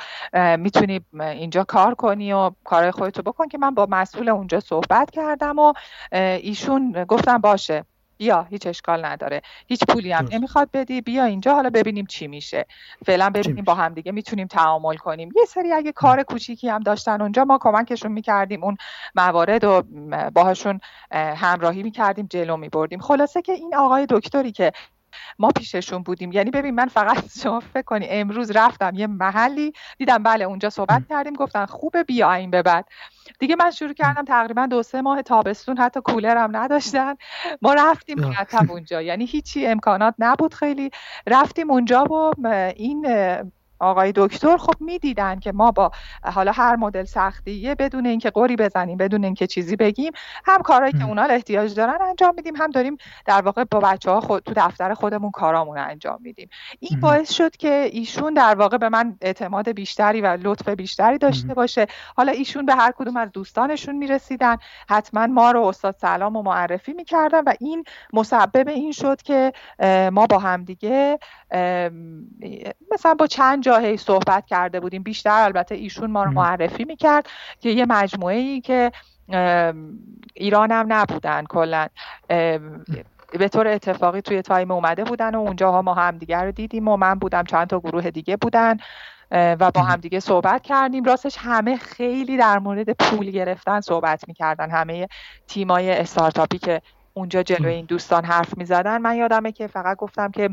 می‌تونی 0.56 1.00
اینجا 1.20 1.64
کار 1.64 1.94
کنی 1.94 2.32
و 2.32 2.50
کارهای 2.64 2.90
خودتو 2.90 3.22
بکن 3.22 3.48
که 3.48 3.58
من 3.58 3.74
با 3.74 3.86
مسئول 3.90 4.28
اونجا 4.28 4.60
صحبت 4.60 5.10
کردم 5.10 5.58
و 5.58 5.72
ایشون 6.12 7.04
گفتم 7.04 7.38
باشه. 7.38 7.84
بیا 8.18 8.42
هیچ 8.42 8.66
اشکال 8.66 9.04
نداره. 9.04 9.42
هیچ 9.66 9.84
پولی 9.88 10.12
هم 10.12 10.28
نمی‌خواد 10.32 10.70
بدی. 10.72 11.00
بیا 11.00 11.24
اینجا 11.24 11.54
حالا 11.54 11.70
ببینیم 11.70 12.06
چی 12.06 12.26
میشه. 12.26 12.66
فعلا 13.06 13.30
ببینیم 13.30 13.64
با 13.64 13.74
هم 13.74 13.94
دیگه 13.94 14.12
می‌تونیم 14.12 14.46
تعامل 14.46 14.96
کنیم. 14.96 15.32
یه 15.36 15.44
سری 15.44 15.72
اگه 15.72 15.92
کار 15.92 16.22
کوچیکی 16.22 16.68
هم 16.68 16.80
داشتن 16.82 17.20
اونجا 17.20 17.44
ما 17.44 17.58
کمکشون 17.58 18.12
می‌کردیم. 18.12 18.64
اون 18.64 18.76
موارد 19.14 19.64
و 19.64 19.82
باهاشون 20.34 20.80
همراهی 21.12 21.82
می‌کردیم 21.82 22.26
جلو 22.30 22.56
میبردیم. 22.56 23.00
خلاصه 23.00 23.42
که 23.42 23.52
این 23.52 23.74
آقای 23.74 24.06
دکتری 24.10 24.52
که 24.52 24.72
ما 25.38 25.48
پیششون 25.48 26.02
بودیم. 26.02 26.32
یعنی 26.32 26.50
ببین 26.50 26.74
من 26.74 26.86
فقط 26.88 27.24
شما 27.42 27.60
فکر 27.60 27.82
کنی 27.82 28.06
امروز 28.10 28.50
رفتم 28.50 28.92
یه 28.94 29.06
محلی 29.06 29.72
دیدم 29.98 30.22
بله 30.22 30.44
اونجا 30.44 30.70
صحبت 30.70 31.02
کردیم 31.08 31.32
گفتن 31.34 31.66
خوبه 31.66 32.04
بیا 32.04 32.32
این 32.32 32.50
به 32.50 32.62
بعد. 32.62 32.88
دیگه 33.38 33.56
من 33.56 33.70
شروع 33.70 33.92
کردم 33.92 34.24
تقریبا 34.24 34.66
دو 34.66 34.82
سه 34.82 35.02
ماه 35.02 35.22
تابستون 35.22 35.78
حتی 35.78 36.00
کولر 36.00 36.36
هم 36.36 36.56
نداشتن. 36.56 37.14
ما 37.62 37.74
رفتیم 37.74 38.18
مرتب 38.20 38.70
اونجا. 38.70 39.02
یعنی 39.02 39.24
هیچی 39.26 39.66
امکانات 39.66 40.14
نبود 40.18 40.54
خیلی. 40.54 40.90
رفتیم 41.26 41.70
اونجا 41.70 42.04
و 42.38 42.56
این 42.76 43.06
آقای 43.78 44.12
دکتر 44.16 44.56
خب 44.56 44.74
می‌دیدن 44.80 45.38
که 45.38 45.52
ما 45.52 45.70
با 45.70 45.90
حالا 46.22 46.52
هر 46.52 46.76
مدل 46.76 47.04
سختیه 47.04 47.74
بدون 47.74 48.06
اینکه 48.06 48.30
قوری 48.30 48.56
بزنیم 48.56 48.96
بدون 48.96 49.24
اینکه 49.24 49.46
چیزی 49.46 49.76
بگیم 49.76 50.12
هم 50.44 50.62
کارهایی 50.62 50.92
که 50.92 51.04
اونا 51.04 51.22
احتیاج 51.22 51.74
دارن 51.74 51.98
انجام 52.02 52.34
میدیم 52.36 52.56
هم 52.56 52.70
داریم 52.70 52.96
در 53.26 53.40
واقع 53.40 53.64
با 53.64 53.80
بچه 53.80 54.10
ها 54.10 54.20
خود 54.20 54.42
تو 54.42 54.52
دفتر 54.56 54.94
خودمون 54.94 55.30
کارامون 55.30 55.78
انجام 55.78 56.18
میدیم. 56.22 56.48
این 56.80 57.00
باعث 57.00 57.32
شد 57.32 57.56
که 57.56 57.88
ایشون 57.92 58.34
در 58.34 58.54
واقع 58.54 58.76
به 58.76 58.88
من 58.88 59.16
اعتماد 59.20 59.68
بیشتری 59.68 60.20
و 60.20 60.38
لطف 60.42 60.68
بیشتری 60.68 61.18
داشته 61.18 61.54
باشه. 61.54 61.86
حالا 62.16 62.32
ایشون 62.32 62.66
به 62.66 62.74
هر 62.74 62.92
کدوم 62.96 63.16
از 63.16 63.32
دوستانشون 63.32 63.96
می‌رسیدن. 63.96 64.56
حتما 64.88 65.26
ما 65.26 65.50
رو 65.50 65.62
استاد 65.62 65.96
سلام 66.00 66.36
و 66.36 66.42
معرفی 66.42 66.92
می‌کردن 66.92 67.40
و 67.46 67.54
این 67.60 67.84
مسبب 68.12 68.68
این 68.68 68.92
شد 68.92 69.22
که 69.22 69.52
ما 70.12 70.26
با 70.26 70.38
همدیگه 70.38 71.18
مثلا 72.92 73.14
با 73.18 73.26
چند 73.26 73.65
جاهی 73.66 73.96
صحبت 73.96 74.46
کرده 74.46 74.80
بودیم. 74.80 75.02
بیشتر 75.02 75.42
البته 75.42 75.74
ایشون 75.74 76.10
ما 76.10 76.24
رو 76.24 76.30
معرفی 76.30 76.84
می‌کرد 76.84 77.26
که 77.60 77.70
یه 77.70 77.86
مجموعه 77.86 78.36
ای 78.36 78.60
که 78.60 78.92
ایران 80.34 80.72
هم 80.72 80.86
نبودن 80.88 81.44
کلا. 81.44 81.86
به 83.38 83.48
طور 83.52 83.68
اتفاقی 83.68 84.20
توی 84.20 84.42
تایم 84.42 84.70
اومده 84.70 85.04
بودن 85.04 85.34
و 85.34 85.38
اونجاها 85.38 85.82
ما 85.82 85.94
هم 85.94 86.18
دیگر 86.18 86.44
رو 86.44 86.52
دیدیم 86.52 86.88
و 86.88 86.96
من 86.96 87.14
بودم 87.14 87.44
چند 87.44 87.66
تا 87.66 87.80
گروه 87.80 88.10
دیگه 88.10 88.36
بودن 88.36 88.76
و 89.30 89.70
با 89.70 89.82
هم 89.82 89.96
دیگه 89.96 90.20
صحبت 90.20 90.62
کردیم. 90.62 91.04
راستش 91.04 91.36
همه 91.38 91.76
خیلی 91.76 92.36
در 92.36 92.58
مورد 92.58 92.90
پول 92.90 93.30
گرفتن 93.30 93.80
صحبت 93.80 94.28
می‌کردن. 94.28 94.70
همه 94.70 95.08
تیمای 95.46 95.92
استارتاپی 95.92 96.58
که 96.58 96.82
اونجا 97.14 97.42
جلوی 97.42 97.72
این 97.72 97.86
دوستان 97.86 98.24
حرف 98.24 98.58
می‌زدن. 98.58 98.98
من 98.98 99.16
یادمه 99.16 99.52
که 99.52 99.66
فقط 99.66 99.96
گفتم 99.96 100.30
که 100.30 100.50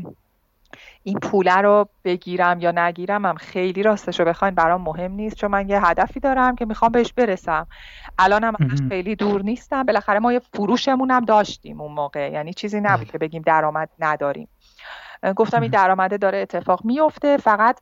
این 1.02 1.18
پوله 1.18 1.56
رو 1.56 1.88
بگیرم 2.04 2.60
یا 2.60 2.72
نگیرم 2.72 3.26
هم 3.26 3.34
خیلی 3.34 3.82
راستش 3.82 4.20
رو 4.20 4.26
بخواین 4.26 4.54
برام 4.54 4.80
مهم 4.80 5.12
نیست 5.12 5.36
چون 5.36 5.50
من 5.50 5.68
یه 5.68 5.86
هدفی 5.86 6.20
دارم 6.20 6.56
که 6.56 6.64
می‌خوام 6.64 6.92
بهش 6.92 7.12
برسم. 7.12 7.66
الان 8.18 8.44
هم 8.44 8.54
خیلی 8.88 9.16
دور 9.16 9.42
نیستم. 9.42 9.82
بالاخره 9.82 10.18
ما 10.18 10.32
یه 10.32 10.40
فروشمون 10.52 11.10
هم 11.10 11.24
داشتیم 11.24 11.80
اون 11.80 11.92
موقع. 11.92 12.30
یعنی 12.30 12.54
چیزی 12.54 12.80
نبود. 12.80 13.10
که 13.10 13.18
بگیم 13.18 13.42
درآمد 13.42 13.88
نداریم. 13.98 14.48
گفتم 15.36 15.62
این 15.62 15.70
درآمده 15.70 16.16
داره 16.16 16.38
اتفاق 16.38 16.84
میفته. 16.84 17.36
فقط 17.36 17.80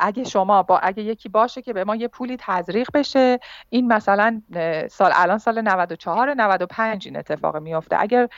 اگه 0.00 0.24
شما 0.24 0.62
با 0.62 0.78
اگه 0.78 1.02
یکی 1.02 1.28
باشه 1.28 1.62
که 1.62 1.72
به 1.72 1.84
ما 1.84 1.96
یه 1.96 2.08
پولی 2.08 2.36
تزریق 2.40 2.88
بشه 2.94 3.38
این 3.68 3.92
مثلا 3.92 4.42
سال 4.90 5.10
الان 5.14 5.38
سال 5.38 5.60
94 5.60 6.34
95 6.34 7.06
این 7.06 7.16
اتفاق 7.16 7.56
میفته. 7.56 7.96
اگر 8.00 8.28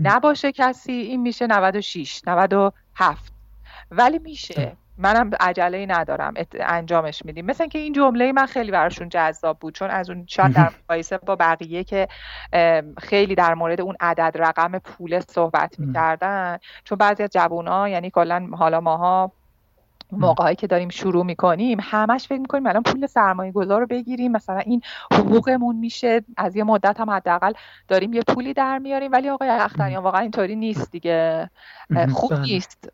نباشه 0.00 0.52
کسی 0.52 0.92
این 0.92 1.22
میشه 1.22 1.46
96 1.46 2.22
97 2.26 3.33
ولی 3.90 4.18
میشه. 4.18 4.76
منم 4.98 5.30
عجله 5.40 5.86
ندارم. 5.88 6.34
انجامش 6.60 7.24
میدیم. 7.24 7.46
مثل 7.46 7.66
که 7.68 7.78
این 7.78 7.92
جمله 7.92 8.32
من 8.32 8.46
خیلی 8.46 8.70
براشون 8.70 9.08
جذاب 9.08 9.58
بود. 9.58 9.74
چون 9.74 9.90
از 9.90 10.10
اون 10.10 10.26
شاید 10.28 10.52
در 10.52 10.72
مقایسه 10.84 11.18
با 11.18 11.36
بقیه 11.36 11.84
که 11.84 12.08
خیلی 12.98 13.34
در 13.34 13.54
مورد 13.54 13.80
اون 13.80 13.96
عدد 14.00 14.32
رقم 14.34 14.78
پول 14.78 15.20
صحبت 15.20 15.80
می‌کردن. 15.80 16.58
چون 16.84 16.98
بعضی 16.98 17.22
از 17.22 17.30
جوونا 17.30 17.88
یعنی 17.88 18.10
کلا 18.10 18.48
حالا 18.52 18.80
ماها 18.80 19.32
موقعی 20.12 20.54
که 20.54 20.66
داریم 20.66 20.88
شروع 20.88 21.24
می‌کنیم 21.24 21.78
همش 21.80 22.26
فکر 22.28 22.40
می‌کنیم 22.40 22.66
الان 22.66 22.82
پول 22.82 23.06
سرمایه 23.06 23.52
گذار 23.52 23.80
رو 23.80 23.86
بگیریم 23.86 24.32
مثلا 24.32 24.58
این 24.58 24.82
حقوقمون 25.12 25.76
میشه. 25.76 26.22
از 26.36 26.56
یه 26.56 26.64
مدت 26.64 27.00
هم 27.00 27.10
حداقل 27.10 27.52
داریم 27.88 28.12
یه 28.12 28.22
پولی 28.22 28.54
در 28.54 28.78
میاریم 28.78 29.12
ولی 29.12 29.28
آقای 29.28 29.48
اختریان 29.48 30.02
واقعا 30.02 30.20
اینطوری 30.20 30.56
نیست 30.56 30.90
دیگه. 30.90 31.50
خوب 32.12 32.30
بله. 32.30 32.40
نیست 32.40 32.88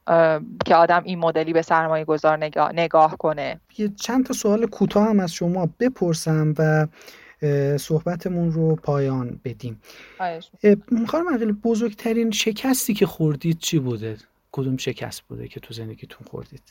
که 0.67 0.75
آدم 0.75 1.03
این 1.05 1.19
مدلی 1.19 1.53
به 1.53 1.63
سرمایه 1.63 2.05
گذار 2.05 2.37
نگاه, 2.37 2.73
نگاه 2.73 3.17
کنه. 3.17 3.61
یه 3.79 3.89
چند 3.89 4.27
تا 4.27 4.35
سوال 4.35 4.67
کوتاه 4.67 5.09
هم 5.09 5.21
از 5.21 5.33
شما 5.33 5.69
بپرسم 5.81 6.55
و 6.59 6.87
صحبتمون 7.79 8.53
رو 8.53 8.77
پایان 8.77 9.41
بدیم. 9.45 9.81
خانم 11.07 11.61
بزرگترین 11.65 12.31
شکستی 12.31 12.95
که 12.95 13.07
خوردید 13.07 13.59
چی 13.59 13.79
بوده؟ 13.79 14.17
کدوم 14.53 14.77
شکست 14.77 15.23
بوده 15.23 15.49
که 15.49 15.61
تو 15.61 15.75
زندگیتون 15.75 16.27
خوردید؟ 16.31 16.63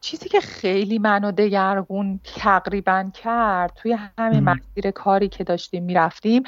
چیزی 0.00 0.28
که 0.28 0.40
خیلی 0.40 0.98
منو 0.98 1.32
دگرگون 1.32 2.20
تقریبا 2.24 3.10
کرد 3.14 3.72
توی 3.76 3.96
همین 4.18 4.40
مسیر 4.44 4.90
کاری 4.90 5.28
که 5.28 5.44
داشتیم 5.44 5.84
می‌رفتیم 5.84 6.42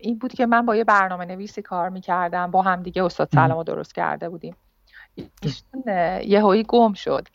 این 0.00 0.18
بود 0.20 0.32
که 0.32 0.46
من 0.46 0.66
با 0.66 0.76
یه 0.76 0.84
برنامه 0.84 1.24
نویسی 1.24 1.62
کار 1.62 1.88
می‌کردم 1.88 2.50
با 2.50 2.62
هم 2.62 2.82
دیگه 2.82 3.04
استاد 3.04 3.28
سلام 3.34 3.62
درست 3.62 3.94
کرده 3.94 4.28
بودیم. 4.28 4.56
ایشون 5.42 5.82
یه 6.24 6.42
هایی 6.42 6.64
گم 6.68 6.92
شد. 6.92 7.28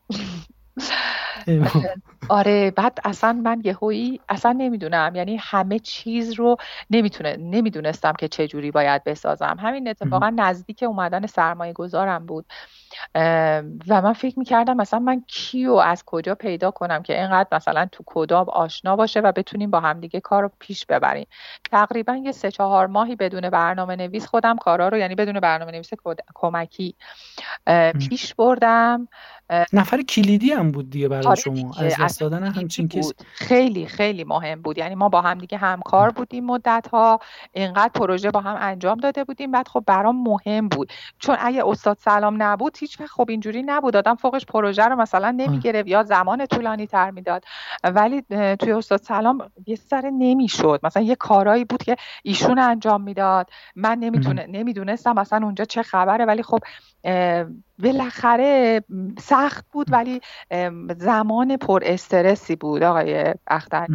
آره 2.30 2.72
بعد 2.72 3.00
اصلا 3.04 3.34
من 3.34 3.62
یهویی 3.66 4.22
اصلا 4.30 4.52
نمی‌دونم. 4.52 5.12
یعنی 5.16 5.38
همه 5.42 5.80
چیز 5.80 6.34
رو 6.34 6.58
نمی‌تونه 6.90 7.38
نمی‌دونستم 7.38 8.14
که 8.14 8.28
چه 8.28 8.48
جوری 8.48 8.72
باید 8.72 9.04
بسازم. 9.04 9.58
همین 9.60 9.88
اتفاقا 9.88 10.30
نزدیک 10.30 10.84
اومدن 10.88 11.28
سرمایه 11.28 11.74
گذارم 11.74 12.26
بود. 12.26 12.46
و 13.88 14.02
من 14.02 14.14
فکر 14.14 14.39
می‌کردم 14.39 14.78
مثلا 14.78 15.00
من 15.00 15.24
کیو 15.28 15.74
از 15.74 16.04
کجا 16.06 16.36
پیدا 16.36 16.72
کنم 16.72 17.04
که 17.04 17.20
اینقدر 17.22 17.50
مثلا 17.52 17.88
تو 17.92 18.04
کدام 18.06 18.50
آشنا 18.50 18.96
باشه 18.96 19.20
و 19.20 19.32
بتونیم 19.32 19.72
با 19.72 19.80
همدیگه 19.80 20.20
کار 20.20 20.44
رو 20.44 20.52
پیش 20.60 20.86
ببریم. 20.86 21.28
تقریبا 21.72 22.16
یه 22.16 22.32
سه 22.32 22.52
چهار 22.52 22.88
ماهی 22.88 23.16
بدون 23.16 23.50
برنامه 23.50 23.96
نویس 23.96 24.26
خودم 24.26 24.58
کارا 24.58 24.88
رو 24.88 24.98
یعنی 24.98 25.16
بدون 25.16 25.39
برنامه 25.39 25.72
نویس 25.72 25.89
کمکی 26.34 26.96
پیش 28.10 28.36
بردم. 28.36 29.08
نفر 29.74 30.02
کلیدی 30.02 30.52
هم 30.52 30.72
بود 30.72 30.89
دیگه 30.89 31.08
برای 31.08 31.26
آره 31.26 31.36
شما. 31.42 31.72
از 31.80 31.96
دست 32.00 32.20
دادن 32.20 32.44
همچین 32.44 32.88
کسی 32.88 33.14
خیلی 33.34 33.86
خیلی 33.86 34.24
مهم 34.24 34.62
بود. 34.62 34.78
یعنی 34.78 34.96
ما 34.96 35.10
با 35.10 35.22
هم 35.22 35.38
دیگه 35.38 35.58
همکار 35.58 36.10
بودیم 36.10 36.46
مدت 36.46 36.88
ها 36.92 37.20
اینقدر 37.54 37.92
پروژه 37.96 38.32
با 38.32 38.39
هم 38.39 38.58
انجام 38.60 38.98
داده 38.98 39.24
بودیم. 39.24 39.52
بعد 39.52 39.68
خب 39.68 39.84
برام 39.88 40.24
مهم 40.24 40.68
بود. 40.68 40.89
چون 41.20 41.38
اگه 41.39 41.68
استاد 41.68 41.98
سلام 41.98 42.44
نبود 42.44 42.74
هیچ 42.82 43.02
خب 43.02 43.26
اینجوری 43.30 43.64
نبود. 43.64 43.96
آدم 43.96 44.16
فوقش 44.16 44.46
پروژه 44.46 44.84
رو 44.84 44.96
مثلا 44.96 45.32
نمی‌گرفت 45.32 45.88
یا 45.88 46.04
زمان 46.04 46.46
طولانی 46.46 46.88
تر 46.88 47.12
می‌داد. 47.12 47.44
ولی 47.84 48.22
توی 48.60 48.72
استاد 48.72 49.02
سلام 49.02 49.52
یه 49.68 49.76
سر 49.76 50.12
نمی‌شد. 50.14 50.80
مثلا 50.84 51.04
یه 51.04 51.16
کارایی 51.16 51.66
بود 51.66 51.84
که 51.84 51.96
ایشون 52.24 52.60
انجام 52.60 53.02
می‌داد. 53.02 53.50
من 53.76 53.98
نمی‌تونه 54.00 54.46
نمی‌دونستم 54.50 55.16
مثلا 55.20 55.46
اونجا 55.46 55.66
چه 55.66 55.84
خبره. 55.84 56.26
ولی 56.26 56.44
خب 56.44 56.60
بالاخره 57.84 58.82
سخت 59.20 59.66
بود 59.72 59.88
ولی 59.90 60.22
زمان 60.98 61.58
پر 61.58 61.82
استرسی 61.86 62.56
بود 62.56 62.84
آقای 62.84 63.34
اختر 63.48 63.88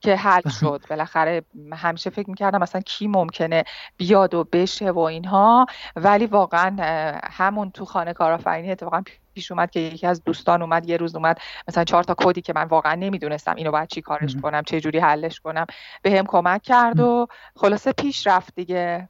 که 0.00 0.16
حل 0.16 0.48
شد. 0.48 0.82
بالاخره 0.90 1.42
همیشه 1.72 2.10
فکر 2.10 2.30
می‌کردم 2.30 2.62
مثلا 2.62 2.80
کی 2.80 3.08
ممکنه 3.08 3.64
بیاد 3.96 4.34
و 4.34 4.44
بشه 4.44 4.90
و 4.90 4.98
اینها. 4.98 5.66
ولی 5.96 6.26
واقعا 6.26 6.76
همون 7.24 7.70
تو 7.70 7.84
خانه 7.84 8.12
کارآفرینی 8.12 8.70
اتفاقا 8.70 9.02
پیش 9.34 9.52
اومد 9.52 9.70
که 9.70 9.80
یکی 9.80 10.06
از 10.06 10.24
دوستان 10.24 10.62
اومد 10.62 10.88
یه 10.88 10.96
روز 10.96 11.16
اومد 11.16 11.38
مثلا 11.68 11.84
چهار 11.84 12.04
تا 12.04 12.14
کدی 12.18 12.40
که 12.40 12.52
من 12.56 12.64
واقعا 12.64 12.94
نمی‌دونستم 12.94 13.54
اینو 13.54 13.70
باید 13.70 13.88
چی 13.88 14.02
کارش 14.02 14.36
کنم 14.36 14.62
چه 14.62 14.80
جوری 14.80 14.98
حلش 14.98 15.40
کنم 15.40 15.66
به 16.02 16.18
هم 16.18 16.24
کمک 16.26 16.62
کرد 16.62 17.00
و 17.00 17.26
خلاصه 17.56 17.92
پیش 17.92 18.26
رفت 18.26 18.54
دیگه. 18.54 19.08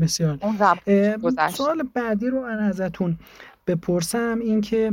بسیار. 0.00 0.38
سوال 1.52 1.82
بعدی 1.94 2.26
رو 2.26 2.42
من 2.42 2.58
ازتون 2.58 3.18
بپرسم 3.66 4.38
این 4.42 4.60
که 4.60 4.92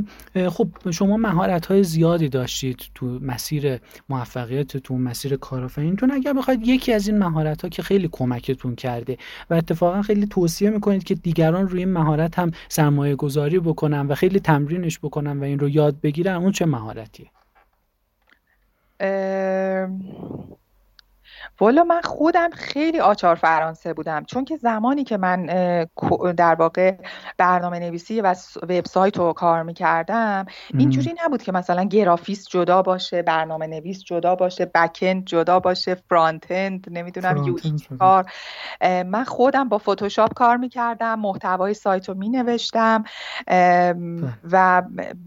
خب 0.50 0.68
شما 0.90 1.16
مهارت 1.16 1.66
های 1.66 1.84
زیادی 1.84 2.28
داشتید 2.28 2.78
تو 2.94 3.06
مسیر 3.06 3.80
موفقیتتون 4.08 5.00
مسیر 5.00 5.36
کارآفرینیتون 5.36 6.10
اگر 6.10 6.32
بخواید 6.32 6.68
یکی 6.68 6.92
از 6.92 7.08
این 7.08 7.18
مهارت 7.18 7.62
ها 7.62 7.68
که 7.68 7.82
خیلی 7.82 8.08
کمکتون 8.12 8.74
کرده 8.74 9.18
و 9.50 9.54
اتفاقا 9.54 10.02
خیلی 10.02 10.26
توصیه 10.26 10.70
می‌کنید 10.70 11.04
که 11.04 11.14
دیگران 11.14 11.68
روی 11.68 11.78
این 11.80 11.92
مهارت 11.92 12.38
هم 12.38 12.50
سرمایه 12.68 13.16
گذاری 13.16 13.58
بکنن 13.58 14.06
و 14.06 14.14
خیلی 14.14 14.40
تمرینش 14.40 14.98
بکنن 14.98 15.40
و 15.40 15.42
این 15.44 15.58
رو 15.58 15.68
یاد 15.68 16.00
بگیرن 16.00 16.34
اون 16.34 16.52
چه 16.52 16.66
مهارتیه؟ 16.66 17.30
والا 21.60 21.84
من 21.84 22.00
خودم 22.00 22.50
خیلی 22.50 23.00
آچار 23.00 23.34
فرانسه 23.34 23.94
بودم 23.94 24.24
چون 24.24 24.44
که 24.44 24.56
زمانی 24.56 25.04
که 25.04 25.16
من 25.16 25.46
در 26.36 26.54
واقع 26.54 26.94
برنامه 27.38 27.78
نویسی 27.78 28.20
و 28.20 28.34
وبسایت 28.62 29.16
رو 29.16 29.32
کار 29.32 29.62
می‌کردم 29.62 30.46
اینجوری 30.78 31.14
نبود 31.24 31.42
که 31.42 31.52
مثلا 31.52 31.84
گرافیست 31.84 32.48
جدا 32.50 32.82
باشه 32.82 33.22
برنامه 33.22 33.66
نویس 33.66 34.02
جدا 34.04 34.34
باشه 34.34 34.64
بکند 34.64 35.24
جدا 35.24 35.60
باشه 35.60 35.94
فرانت 35.94 36.46
اند 36.50 36.86
نمی‌دونم 36.90 37.36
یو 37.36 37.56
کار. 37.98 38.32
من 38.82 39.24
خودم 39.24 39.68
با 39.68 39.78
فتوشاپ 39.78 40.34
کار 40.34 40.56
می‌کردم 40.56 41.20
محتوای 41.20 41.74
سایت 41.74 42.08
رو 42.08 42.14
مینوشتم 42.14 43.04
و 44.52 44.82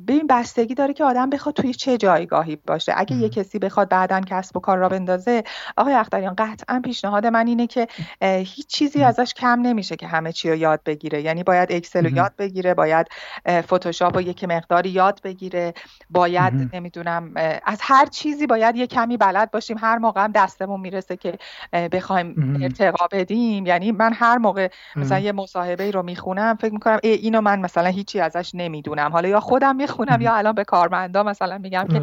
ببین 0.07 0.27
بستگی 0.29 0.75
داره 0.75 0.93
که 0.93 1.03
آدم 1.03 1.29
بخواد 1.29 1.55
توی 1.55 1.73
چه 1.73 1.97
جایگاهی 1.97 2.55
باشه. 2.55 2.93
اگه 2.95 3.15
یه 3.15 3.29
کسی 3.29 3.59
بخواد 3.59 3.89
بعدا 3.89 4.21
کسب 4.21 4.57
و 4.57 4.59
کار 4.59 4.77
را 4.77 4.89
بندازه 4.89 5.43
آقای 5.77 5.93
اختریان 6.07 6.35
قطعا 6.37 6.81
پیشنهاد 6.83 7.25
من 7.25 7.47
اینه 7.47 7.67
که 7.67 7.87
هیچ 8.21 8.67
چیزی 8.67 9.03
ازش 9.03 9.33
کم 9.33 9.59
نمیشه 9.61 9.95
که 9.95 10.07
همه 10.07 10.31
چی 10.31 10.49
رو 10.49 10.55
یاد 10.55 10.81
بگیره. 10.85 11.21
یعنی 11.21 11.43
باید 11.43 11.71
اکسل 11.71 12.05
رو 12.05 12.15
یاد 12.15 12.33
بگیره 12.37 12.73
باید 12.73 13.07
فتوشاپ 13.49 14.15
رو 14.15 14.21
یک 14.21 14.43
مقداری 14.43 14.89
یاد 14.89 15.19
بگیره. 15.23 15.73
باید 16.09 16.69
نمی‌دونم 16.73 17.31
از 17.65 17.79
هر 17.81 18.05
چیزی 18.05 18.47
باید 18.47 18.75
یه 18.75 18.87
کمی 18.87 19.17
بلد 19.17 19.51
باشیم. 19.51 19.77
هر 19.79 19.97
موقع 19.97 20.23
هم 20.23 20.31
دستمون 20.31 20.79
می‌رسه 20.79 21.17
که 21.17 21.37
بخوایم 21.73 22.59
ارتقا 22.61 23.07
بدیم. 23.11 23.65
یعنی 23.65 23.91
من 23.91 24.13
هر 24.13 24.37
موقع 24.37 24.69
مثلا 24.95 25.19
یه 25.19 25.31
مصاحبه 25.31 25.91
رو 25.91 26.03
می‌خونم 26.03 26.57
فکر 26.61 26.73
می‌کنم 26.73 26.99
ای 27.03 27.11
اینو 27.11 27.41
من 27.41 27.59
مثلا 27.59 27.89
هیچی 27.89 28.19
ازش 28.19 28.51
نمی‌دونم. 28.53 29.11
حالا 29.11 29.29
یا 29.29 29.39
خودم 29.39 29.75
می‌خونم 29.75 30.21
یا 30.21 30.35
الان 30.35 30.53
به 30.53 30.63
کارمندا 30.63 31.23
مثلا 31.23 31.57
میگم 31.57 31.87
که 31.91 31.99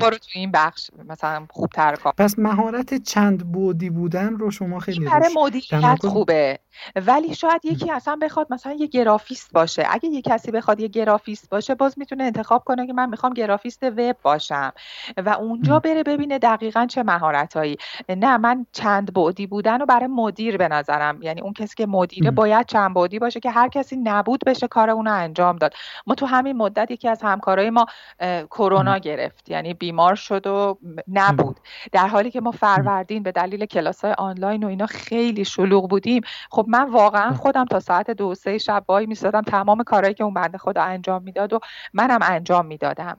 برو 0.00 0.18
تو 0.18 0.28
این 0.34 0.50
بخش 0.50 0.90
مثلا 1.08 1.46
خوبتر 1.50 1.96
کار. 1.96 2.12
پس 2.18 2.38
مهارت 2.38 3.02
چند 3.02 3.35
بودی 3.42 3.90
بودن 3.90 4.32
رو 4.32 4.50
شما 4.50 4.78
خیلی 4.78 5.04
برای 5.04 5.28
مدیریت 5.36 6.06
خوبه. 6.06 6.58
ولی 6.96 7.34
شاید 7.34 7.64
یکی 7.64 7.90
اصلا 7.90 8.16
بخواد 8.22 8.46
مثلا 8.50 8.72
یه 8.72 8.86
گرافیست 8.86 9.52
باشه. 9.52 9.86
اگه 9.90 10.08
یه 10.08 10.22
کسی 10.22 10.50
بخواد 10.50 10.80
یه 10.80 10.88
گرافیست 10.88 11.50
باشه 11.50 11.74
باز 11.74 11.98
می‌تونه 11.98 12.24
انتخاب 12.24 12.64
کنه 12.64 12.86
که 12.86 12.92
من 12.92 13.08
می‌خوام 13.08 13.32
گرافیست 13.32 13.82
وب 13.82 14.16
باشم 14.22 14.72
و 15.16 15.28
اونجا 15.28 15.78
بره 15.78 16.02
ببینه 16.02 16.38
دقیقا 16.38 16.86
چه 16.86 17.02
مهارتهایی. 17.02 17.76
نه 18.08 18.36
من 18.36 18.66
چند 18.72 19.12
بعدی 19.12 19.46
بودن 19.46 19.80
رو 19.80 19.86
برای 19.86 20.06
مدیر 20.06 20.56
به 20.56 20.68
نظرم. 20.68 21.22
یعنی 21.22 21.40
اون 21.40 21.52
کسی 21.52 21.74
که 21.74 21.86
مدیره 21.86 22.30
باید 22.30 22.66
چند 22.66 22.94
بعدی 22.94 23.18
باشه 23.18 23.40
که 23.40 23.50
هر 23.50 23.68
کسی 23.68 23.96
نبود 23.96 24.40
بشه 24.46 24.68
کار 24.68 24.90
اون 24.90 25.08
انجام 25.08 25.56
داد. 25.56 25.74
ما 26.06 26.14
تو 26.14 26.26
همین 26.26 26.56
مدت 26.56 26.90
یکی 26.90 27.08
از 27.08 27.22
همکارای 27.22 27.70
ما 27.70 27.86
کرونا 28.50 28.98
گرفت. 28.98 29.50
یعنی 29.50 29.74
بیمار 29.74 30.14
شد 30.14 30.46
و 30.46 30.78
نبود. 31.08 31.60
در 31.92 32.08
حالی 32.08 32.30
که 32.30 32.40
ما 32.40 32.50
فروردین 32.50 33.22
به 33.26 33.32
دلیل 33.32 33.66
کلاس 33.66 34.04
های 34.04 34.14
آنلاین 34.18 34.64
و 34.64 34.66
اینا 34.66 34.86
خیلی 34.86 35.44
شلوغ 35.44 35.90
بودیم. 35.90 36.22
خب 36.50 36.64
من 36.68 36.90
واقعا 36.90 37.34
خودم 37.34 37.64
تا 37.64 37.80
ساعت 37.80 38.10
دو 38.10 38.34
سه 38.34 38.58
شب 38.58 38.84
وای 38.88 39.06
میستادم 39.06 39.42
تمام 39.42 39.82
کارهایی 39.82 40.14
که 40.14 40.24
اون 40.24 40.34
بنده 40.34 40.58
خدا 40.58 40.82
انجام 40.82 41.22
می‌داد 41.22 41.52
و 41.52 41.58
منم 41.92 42.18
انجام 42.22 42.66
می‌دادم. 42.66 43.18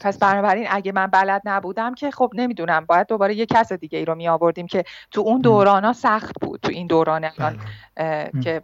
پس 0.00 0.18
بنابراین 0.18 0.66
اگه 0.70 0.92
من 0.92 1.06
بلد 1.06 1.42
نبودم 1.44 1.94
که 1.94 2.10
خب 2.10 2.30
نمی‌دونم 2.34 2.84
باید 2.84 3.06
دوباره 3.06 3.34
یه 3.34 3.46
کس 3.46 3.72
دیگه 3.72 3.98
ای 3.98 4.04
رو 4.04 4.14
می 4.14 4.28
آوردیم 4.28 4.66
که 4.66 4.84
تو 5.10 5.20
اون 5.20 5.40
دوران 5.40 5.84
ها 5.84 5.92
سخت 5.92 6.40
بود 6.40 6.60
تو 6.60 6.70
این 6.72 6.86
دوران 6.86 7.24
الان 7.24 7.58
بله. 7.96 8.30
که 8.42 8.62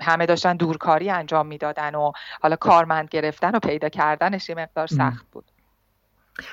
همه 0.00 0.26
داشتن 0.26 0.56
دورکاری 0.56 1.10
انجام 1.10 1.46
می‌دادن 1.46 1.94
و 1.94 2.12
حالا 2.42 2.56
کارمند 2.56 3.08
گرفتن 3.10 3.50
و 3.54 3.58
پیدا 3.58 3.88
کردنش 3.88 4.48
یه 4.48 4.54
مقدار 4.54 4.86
سخت 4.86 5.26
بود. 5.32 5.44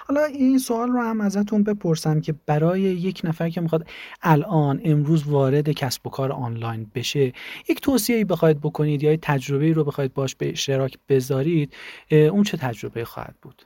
حالا 0.08 0.24
این 0.24 0.58
سوال 0.58 0.90
رو 0.90 1.02
هم 1.02 1.22
ازتون 1.22 1.64
بپرسم 1.64 2.22
که 2.22 2.36
برای 2.46 2.82
یک 2.82 3.22
نفر 3.24 3.50
که 3.50 3.62
می‌خواد 3.62 3.88
الان 4.22 4.82
امروز 4.84 5.28
وارد 5.28 5.70
کسب 5.70 6.08
و 6.08 6.10
کار 6.10 6.32
آنلاین 6.32 6.92
بشه 6.96 7.34
یک 7.70 7.82
توصیه 7.82 8.26
بخواید 8.26 8.60
بکنید 8.60 9.04
یا 9.04 9.18
تجربه 9.22 9.74
رو 9.74 9.84
بخواید 9.84 10.14
باش 10.14 10.36
به 10.36 10.50
اشتراک 10.50 10.98
بذارید 11.10 11.74
اون 12.12 12.44
چه 12.44 12.58
تجربه 12.58 13.06
خواهد 13.06 13.36
بود؟ 13.42 13.66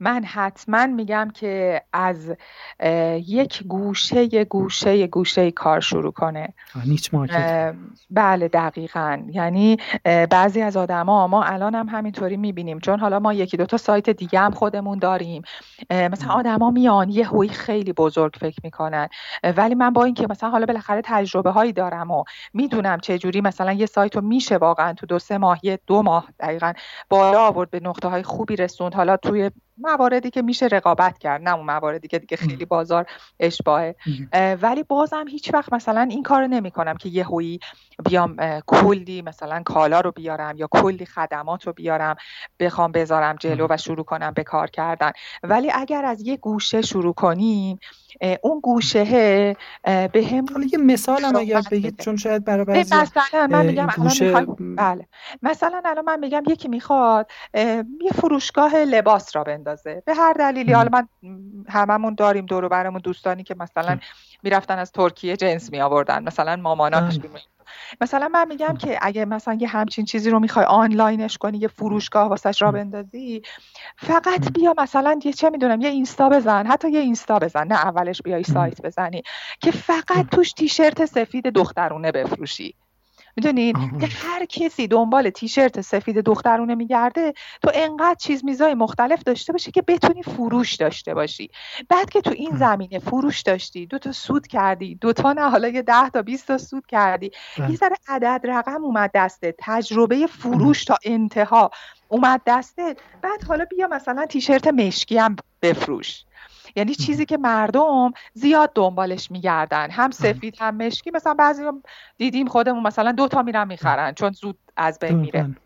من 0.00 0.24
حتما 0.24 0.86
میگم 0.86 1.30
که 1.34 1.82
از 1.92 2.36
یک 3.26 3.62
گوشه 3.62 4.44
گوشه 4.44 5.06
گوشه 5.06 5.50
کار 5.50 5.80
شروع 5.80 6.12
کنه. 6.12 6.54
نیچ 6.84 7.14
مارکت. 7.14 7.74
بله 8.10 8.48
دقیقا. 8.48 9.22
یعنی 9.32 9.76
بعضی 10.30 10.62
از 10.62 10.76
آدما 10.76 11.26
ما 11.26 11.44
الان 11.44 11.74
هم 11.74 11.88
همینطوری 11.88 12.36
می‌بینیم. 12.36 12.78
چون 12.78 13.00
حالا 13.00 13.18
ما 13.18 13.32
یکی 13.32 13.56
دوتا 13.56 13.76
سایت 13.76 14.10
دیگه 14.10 14.38
هم 14.40 14.50
خودمون 14.50 14.98
داریم. 14.98 15.42
مثلا 15.90 16.32
آدما 16.32 16.70
میان 16.70 17.08
یه 17.08 17.28
هوی 17.28 17.48
خیلی 17.48 17.92
بزرگ 17.92 18.34
فکر 18.40 18.60
می‌کنن. 18.64 19.08
ولی 19.56 19.74
من 19.74 19.90
با 19.90 20.04
اینکه 20.04 20.26
مثلا 20.30 20.50
حالا 20.50 20.66
بالاخره 20.66 21.02
تجربه 21.04 21.50
هایی 21.50 21.72
دارم 21.72 22.10
و 22.10 22.24
می‌دونم 22.54 23.00
چه 23.00 23.18
جوری 23.18 23.40
مثلا 23.40 23.72
یه 23.72 23.86
سایت 23.86 24.16
رو 24.16 24.22
میشه 24.22 24.56
واقعا 24.56 24.92
تو 24.92 25.06
دو 25.06 25.18
سه 25.18 25.38
ماه 25.38 25.58
یه 25.62 25.78
دو 25.86 26.02
ماه 26.02 26.28
دقیقا 26.40 26.72
بالا 27.08 27.46
آورد 27.46 27.70
به 27.70 27.80
نقطه 27.80 28.08
های 28.08 28.22
خوبی 28.22 28.56
رسوند. 28.56 28.94
حالا 28.94 29.16
توی 29.16 29.50
مواردی 29.80 30.30
که 30.30 30.42
میشه 30.42 30.66
رقابت 30.66 31.18
کرد 31.18 31.42
نه 31.42 31.54
اون 31.54 31.66
مواردی 31.66 32.08
که 32.08 32.18
دیگه 32.18 32.36
خیلی 32.36 32.64
بازار 32.64 33.06
اشباهه. 33.40 33.96
ولی 34.62 34.82
بازم 34.82 35.24
هیچ 35.28 35.54
وقت 35.54 35.72
مثلا 35.72 36.00
این 36.10 36.22
کار 36.22 36.46
نمی 36.46 36.70
کنم 36.70 36.96
که 36.96 37.08
یه 37.08 37.24
هویی 37.24 37.60
بیام 38.04 38.36
کلی 38.66 39.22
مثلا 39.22 39.62
کالا 39.62 40.00
رو 40.00 40.12
بیارم 40.12 40.56
یا 40.56 40.68
کلی 40.70 41.06
خدمات 41.06 41.66
رو 41.66 41.72
بیارم 41.72 42.16
بخوام 42.60 42.92
بذارم 42.92 43.36
جلو 43.36 43.66
و 43.70 43.76
شروع 43.76 44.04
کنم 44.04 44.32
به 44.34 44.44
کار 44.44 44.70
کردن. 44.70 45.12
ولی 45.42 45.70
اگر 45.74 46.04
از 46.04 46.26
یه 46.26 46.36
گوشه 46.36 46.82
شروع 46.82 47.14
کنیم 47.14 47.78
اون 48.42 48.60
گوشه 48.60 49.04
به 49.84 50.28
هم 50.30 50.46
حالا 50.52 50.66
یه 50.72 50.78
مثال 50.78 51.24
هم 51.24 51.36
اگر 51.36 51.62
بگید 51.70 52.00
چون 52.00 52.16
شاید 52.16 52.44
برای 52.44 52.64
بعضی 52.64 52.94
مثلا 52.94 53.46
من 53.50 53.66
میگم 53.66 53.88
گوشه... 53.96 54.46
بله. 54.76 55.06
مثلا 55.42 55.82
الان 55.84 56.04
من 56.04 56.20
میگم 56.20 56.42
یکی 56.46 56.68
می‌خواد 56.68 57.30
یه 57.54 58.12
فروشگاه 58.14 58.76
لباس 58.76 59.36
را 59.36 59.44
بندازه. 59.44 60.02
به 60.06 60.14
هر 60.14 60.32
دلیلی 60.32 60.72
حالا 60.72 60.88
من 60.92 61.08
هممون 61.68 62.14
داریم 62.14 62.46
دور 62.46 62.68
برمون 62.68 63.00
دوستانی 63.00 63.42
که 63.42 63.54
مثلا 63.58 63.98
می‌رفتن 64.42 64.78
از 64.78 64.92
ترکیه 64.92 65.36
جنس 65.36 65.72
می 65.72 65.80
آوردن 65.80 66.24
مثلا 66.24 66.56
ماماناش 66.56 67.18
مثلا 68.00 68.28
من 68.28 68.48
میگم 68.48 68.76
که 68.76 68.98
اگه 69.02 69.24
مثلا 69.24 69.54
یه 69.60 69.68
همچین 69.68 70.04
چیزی 70.04 70.30
رو 70.30 70.40
می‌خوای 70.40 70.64
آنلاینش 70.64 71.38
کنی 71.38 71.58
یه 71.58 71.68
فروشگاه 71.68 72.28
واسش 72.28 72.62
را 72.62 72.72
بندازی 72.72 73.42
فقط 73.96 74.52
بیا 74.52 74.74
مثلا 74.78 75.18
یه 75.24 75.32
چه 75.32 75.50
می‌دونم 75.50 75.80
یه 75.80 75.88
اینستا 75.88 76.28
بزن 76.28 76.66
حتی 76.66 76.90
یه 76.90 77.00
اینستا 77.00 77.38
بزن 77.38 77.66
نه 77.66 77.74
اولش 77.74 78.22
بیای 78.22 78.44
سایت 78.44 78.82
بزنی 78.82 79.22
که 79.60 79.70
فقط 79.70 80.26
توش 80.32 80.52
تیشرت 80.52 81.04
سفید 81.04 81.46
دخترونه 81.46 82.12
بفروشی. 82.12 82.74
می‌دونین 83.38 83.98
که 84.00 84.06
هر 84.06 84.44
کسی 84.44 84.86
دنبال 84.86 85.30
تیشرت 85.30 85.80
سفید 85.80 86.18
دخترونه 86.18 86.74
میگرده 86.74 87.32
تو 87.62 87.70
انقدر 87.74 88.14
چیز 88.14 88.44
میزای 88.44 88.74
مختلف 88.74 89.22
داشته 89.22 89.52
باشی 89.52 89.70
که 89.70 89.82
بتونی 89.82 90.22
فروش 90.22 90.74
داشته 90.74 91.14
باشی. 91.14 91.50
بعد 91.88 92.10
که 92.10 92.20
تو 92.20 92.30
این 92.30 92.56
زمینه 92.56 92.98
فروش 92.98 93.42
داشتی 93.42 93.86
دو 93.86 93.98
تا 93.98 94.12
سود 94.12 94.46
کردی 94.46 94.94
دو 94.94 95.12
تا 95.12 95.32
نه 95.32 95.50
حالا 95.50 95.68
یه 95.68 95.82
ده 95.82 96.10
تا 96.10 96.22
20 96.22 96.46
تا 96.46 96.58
سود 96.58 96.86
کردی 96.86 97.30
یه 97.58 97.76
ذره 97.76 97.96
عدد 98.08 98.40
رقم 98.44 98.84
اومد 98.84 99.10
دسته 99.14 99.54
تجربه 99.58 100.26
فروش 100.26 100.84
تا 100.84 100.96
انتها 101.04 101.70
اومد 102.08 102.42
دسته 102.46 102.96
بعد 103.22 103.44
حالا 103.48 103.64
بیا 103.64 103.88
مثلا 103.88 104.26
تیشرت 104.26 104.68
مشکی 104.68 105.18
هم 105.18 105.36
بفروش. 105.62 106.24
یعنی 106.78 106.94
چیزی 106.94 107.26
که 107.26 107.36
مردم 107.36 108.12
زیاد 108.34 108.72
دنبالش 108.74 109.30
میگردن. 109.30 109.90
هم 109.90 110.10
سفید 110.10 110.56
هم 110.60 110.76
مشکی. 110.76 111.10
مثلا 111.10 111.34
بعضی 111.34 111.62
دیدیم 112.16 112.46
خودمون 112.46 112.82
مثلا 112.82 113.12
دوتا 113.12 113.42
میرن 113.42 113.68
می‌خرن 113.68 114.12
چون 114.12 114.32
زود 114.32 114.58
از 114.76 114.98
بین 114.98 115.16
میره. 115.16 115.56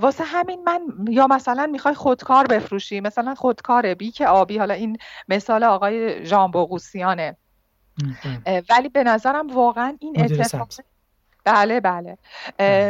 واسه 0.00 0.24
همین 0.24 0.64
من 0.64 0.80
یا 1.08 1.26
مثلا 1.26 1.66
می‌خوای 1.66 1.94
خودکار 1.94 2.46
بفروشی 2.46 3.00
مثلا 3.00 3.34
خودکار 3.34 3.94
بیک 3.94 4.20
آبی 4.20 4.58
حالا 4.58 4.74
این 4.74 4.98
مثال 5.28 5.64
آقای 5.64 6.26
ژان 6.26 6.52
ولی 8.70 8.88
به 8.88 9.04
نظرم 9.04 9.46
واقعا 9.46 9.96
این 10.00 10.20
اتفاق 10.20 10.68
بله 11.50 11.80
بله. 11.80 12.18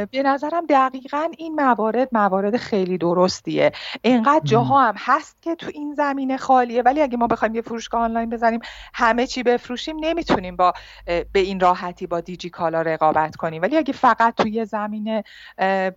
به 0.07 0.23
نظرم 0.25 0.67
دقیقا 0.67 1.29
این 1.39 1.55
موارد 1.55 2.09
موارد 2.13 2.57
خیلی 2.57 2.99
درستیه. 2.99 3.73
اینقدر 4.03 4.45
جاها 4.45 4.83
هم 4.83 4.95
هست 4.99 5.43
که 5.43 5.55
تو 5.55 5.71
این 5.75 5.95
زمینه 5.95 6.37
خالیه 6.37 6.83
ولی 6.83 7.03
اگه 7.03 7.17
ما 7.17 7.27
بخوایم 7.27 7.55
یه 7.55 7.63
فروشگاه 7.63 8.03
آنلاین 8.03 8.31
بزنیم 8.31 8.61
همه 8.95 9.27
چی 9.27 9.43
بفروشیم 9.43 9.97
نمی‌تونیم 10.01 10.57
با 10.57 10.73
به 11.07 11.41
این 11.41 11.61
راحتی 11.61 12.07
با 12.07 12.21
دیجی 12.21 12.51
کالا 12.51 12.83
رقابت 12.83 13.37
کنیم. 13.37 13.63
ولی 13.63 13.77
اگه 13.77 13.93
فقط 13.93 14.35
تو 14.35 14.49
یه 14.49 14.65
زمینه 14.65 15.25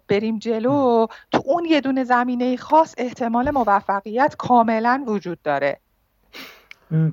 بریم 0.07 0.39
جلو 0.39 1.07
تو 1.32 1.41
اون 1.45 1.66
یه 1.66 1.82
دونه 1.82 2.03
زمینه 2.03 2.57
خاص 2.57 2.93
احتمال 2.97 3.51
موفقیت 3.51 4.36
کاملا 4.38 5.03
وجود 5.07 5.41
داره. 5.41 5.80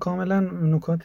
کاملا 0.01 0.41
نکات 0.41 1.03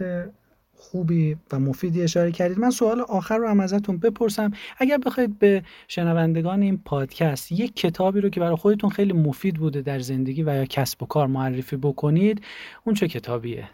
خوبی 0.91 1.37
و 1.51 1.59
مفیدی 1.59 2.01
اشاره 2.01 2.31
کردید. 2.31 2.59
من 2.59 2.69
سوال 2.69 3.01
آخر 3.01 3.37
رو 3.37 3.47
هم 3.47 3.59
ازتون 3.59 3.97
بپرسم. 3.97 4.51
اگر 4.77 4.97
بخواید 4.97 5.39
به 5.39 5.63
شنوندگان 5.87 6.61
این 6.61 6.81
پادکست 6.85 7.51
یک 7.51 7.75
کتابی 7.75 8.21
رو 8.21 8.29
که 8.29 8.39
برای 8.39 8.55
خودتون 8.55 8.89
خیلی 8.89 9.13
مفید 9.13 9.55
بوده 9.55 9.81
در 9.81 9.99
زندگی 9.99 10.43
و 10.43 10.55
یا 10.55 10.65
کسب 10.65 11.03
و 11.03 11.05
کار 11.05 11.27
معرفی 11.27 11.75
بکنید 11.75 12.41
اون 12.85 12.95
چه 12.95 13.07
کتابیه؟ 13.07 13.69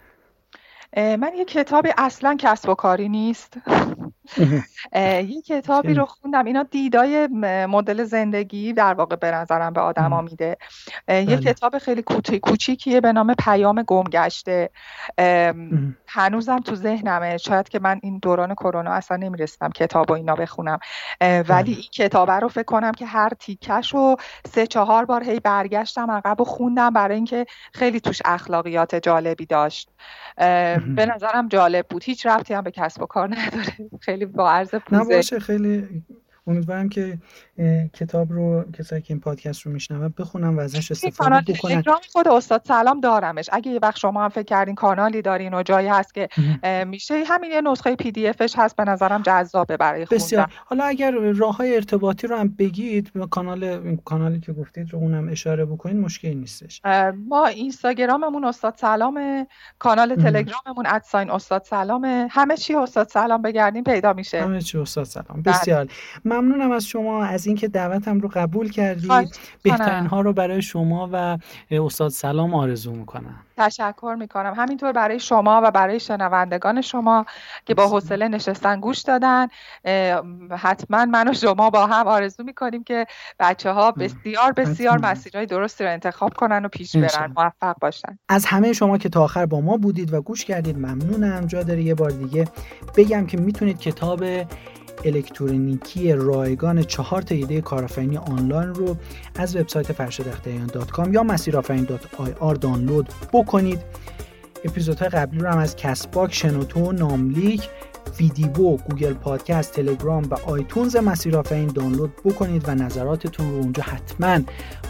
من 0.97 1.31
یه 1.37 1.45
کتابی 1.45 1.89
اصلا 1.97 2.35
کسب 2.39 2.69
و 2.69 2.75
کاری 2.75 3.09
نیست. 3.09 3.57
یه 5.33 5.41
کتابی 5.41 5.93
رو 5.93 6.05
خوندم. 6.05 6.45
اینا 6.45 6.63
دیدای 6.63 7.27
مدل 7.67 8.03
زندگی 8.03 8.73
در 8.73 8.93
واقع 8.93 9.15
به 9.15 9.31
نظرم 9.31 9.73
به 9.73 9.81
آدما 9.81 10.21
میده. 10.21 10.57
یه 11.07 11.25
بله. 11.25 11.37
کتاب 11.37 11.77
خیلی 11.77 12.03
کوچیکیه 12.41 13.01
به 13.01 13.11
نام 13.11 13.33
پیام 13.39 13.83
گمگشته 13.83 14.69
هنوزم 16.07 16.59
تو 16.59 16.75
ذهنمه. 16.75 17.37
شاید 17.37 17.69
که 17.69 17.79
من 17.79 17.99
این 18.03 18.19
دوران 18.21 18.53
کرونا 18.53 18.91
اصلا 18.91 19.17
نمی‌رسیدم 19.17 19.69
کتاب 19.69 20.11
و 20.11 20.13
اینا 20.13 20.35
بخونم. 20.35 20.79
ولی 21.21 21.43
بله. 21.43 21.65
این 21.67 21.89
کتاب 21.93 22.31
رو 22.31 22.47
فکر 22.47 22.63
کنم 22.63 22.91
که 22.91 23.05
هر 23.05 23.29
تیکش 23.39 23.93
رو 23.93 24.15
سه 24.53 24.67
چهار 24.67 25.05
بار 25.05 25.23
هی 25.23 25.39
برگشتم 25.39 26.11
عقب 26.11 26.41
و 26.41 26.43
خوندم 26.43 26.89
برای 26.89 27.15
اینکه 27.15 27.45
خیلی 27.73 27.99
توش 27.99 28.21
اخلاقیات 28.25 28.95
جالبی 28.95 29.45
داشت. 29.45 29.89
به 30.95 31.05
نظرم 31.05 31.47
جالب 31.47 31.85
بود. 31.89 32.03
هیچ 32.03 32.25
ربطی 32.25 32.53
هم 32.53 32.61
به 32.63 32.71
کسب 32.71 33.01
و 33.01 33.05
کار 33.05 33.27
نداره. 33.27 33.89
خیلی 33.99 34.25
با 34.25 34.51
عرض 34.51 34.75
پوزه. 34.75 35.39
خیلی 35.39 36.03
امیدوارم 36.47 36.89
که 36.89 37.17
کتاب 37.93 38.31
رو 38.31 38.71
کسایی 38.71 39.01
که 39.01 39.13
این 39.13 39.19
پادکست 39.19 39.61
رو 39.61 39.71
میشنون 39.71 40.13
بخونم 40.17 40.57
و 40.57 40.61
ازش 40.61 40.91
استفاده 40.91 41.53
بکنن. 41.53 41.83
خود 42.11 42.27
استاد 42.27 42.61
سلام 42.67 42.99
دارمش. 42.99 43.49
اگه 43.53 43.71
یه 43.71 43.79
وقت 43.81 43.97
شما 43.97 44.23
هم 44.23 44.29
فکر 44.29 44.43
کردین 44.43 44.75
کانالی 44.75 45.21
دارین 45.21 45.53
و 45.53 45.63
جایی 45.63 45.87
هست 45.87 46.13
که 46.13 46.29
میشه 46.87 47.23
همین 47.27 47.51
یه 47.51 47.61
نسخه 47.61 47.95
پی 47.95 48.11
دی 48.11 48.27
افش 48.27 48.53
هست 48.57 48.75
به 48.75 48.83
نظرم 48.83 49.21
جذابه 49.21 49.77
برای 49.77 50.05
خوندن. 50.05 50.23
بسیار. 50.23 50.53
حالا 50.65 50.83
اگر 50.83 51.11
راه 51.11 51.57
های 51.57 51.75
ارتباطی 51.75 52.27
رو 52.27 52.37
هم 52.37 52.47
بگید 52.47 53.11
کانال 53.29 53.95
کانالی 53.95 54.39
که 54.39 54.53
گفتید 54.53 54.93
رو 54.93 54.99
اونم 54.99 55.29
اشاره 55.29 55.65
بکنید 55.65 55.97
مشکلی 55.97 56.35
نیستش. 56.35 56.81
ما 57.27 57.47
اینستاگراممون 57.47 58.45
استاد 58.45 58.75
سلام 58.77 59.47
کانال 59.79 60.15
تلگراممون 60.15 60.85
ادساین 60.87 61.31
استاد 61.31 61.63
سلام. 61.63 62.27
همه 62.29 62.57
چی 62.57 62.75
استاد 62.75 63.07
سلام 63.07 63.41
بگردین 63.41 63.83
پیدا 63.83 64.13
میشه. 64.13 64.41
همه 64.41 64.61
چی 64.61 64.77
استاد 64.77 65.03
سلام. 65.03 65.41
بسیار. 65.41 65.87
ممنونم 66.31 66.71
از 66.71 66.85
شما 66.85 67.23
از 67.23 67.47
اینکه 67.47 67.67
دعوتم 67.67 68.19
رو 68.19 68.29
قبول 68.33 68.69
کردید 68.69 69.39
بهترین 69.63 70.05
ها 70.05 70.21
رو 70.21 70.33
برای 70.33 70.61
شما 70.61 71.09
و 71.13 71.37
استاد 71.71 72.09
سلام 72.09 72.53
آرزو 72.53 72.91
می‌کنم. 72.91 73.35
تشکر 73.57 74.15
می‌کنم. 74.19 74.53
همینطور 74.57 74.91
برای 74.91 75.19
شما 75.19 75.61
و 75.63 75.71
برای 75.71 75.99
شنوندگان 75.99 76.81
شما 76.81 77.25
که 77.65 77.73
با 77.73 77.87
حوصله 77.87 78.27
نشستن 78.27 78.79
گوش 78.79 78.99
دادن 78.99 79.47
حتما 80.57 81.05
من 81.05 81.27
و 81.27 81.33
شما 81.33 81.69
با 81.69 81.87
هم 81.87 82.07
آرزو 82.07 82.43
می‌کنیم 82.43 82.83
که 82.83 83.05
بچه 83.39 83.71
ها 83.71 83.91
بسیار 83.91 84.51
بسیار 84.51 84.97
مسیرهای 84.97 85.45
درستی 85.45 85.83
رو 85.83 85.89
انتخاب 85.89 86.33
کنن 86.33 86.65
و 86.65 86.67
پیش 86.67 86.95
برن. 86.95 87.33
موفق 87.35 87.75
باشن. 87.81 88.19
از 88.29 88.45
همه 88.45 88.73
شما 88.73 88.97
که 88.97 89.09
تا 89.09 89.23
آخر 89.23 89.45
با 89.45 89.61
ما 89.61 89.77
بودید 89.77 90.13
و 90.13 90.21
گوش 90.21 90.45
کردید 90.45 90.77
ممنونم. 90.77 91.45
جا 91.45 91.63
داره 91.63 91.81
یه 91.81 91.95
بار 91.95 92.09
دیگه 92.09 92.47
بگم 92.97 93.25
که 93.25 93.37
می‌تونید 93.37 93.79
کتاب 93.79 94.23
الکترونیکی 95.05 96.13
رایگان 96.13 96.83
چهار 96.83 97.21
تا 97.21 97.35
ایده 97.35 97.61
کارآفرینی 97.61 98.17
آنلاین 98.17 98.73
رو 98.73 98.97
از 99.35 99.55
وبسایت 99.55 99.91
فرشدختیان 99.91 100.65
dot 100.65 100.91
com 100.91 101.13
یا 101.13 101.23
مسیرآفرین 101.23 101.83
dot 101.83 102.15
IR 102.17 102.55
دانلود 102.55 103.09
بکنید. 103.33 103.79
اپیزودهای 104.65 105.09
قبلی 105.09 105.39
رو 105.39 105.49
هم 105.49 105.57
از 105.57 105.75
Castbox 105.75 106.33
شنوتو 106.33 106.91
ناملیک 106.91 107.69
فیدیبو 108.13 108.77
گوگل 108.77 109.13
پادکست 109.13 109.73
تلگرام 109.73 110.23
و 110.23 110.35
آیتونز 110.45 110.95
مسیرآفرین 110.95 111.67
دانلود 111.67 112.13
بکنید 112.25 112.69
و 112.69 112.75
نظراتتون 112.75 113.51
رو 113.51 113.57
اونجا 113.57 113.83
حتما 113.83 114.39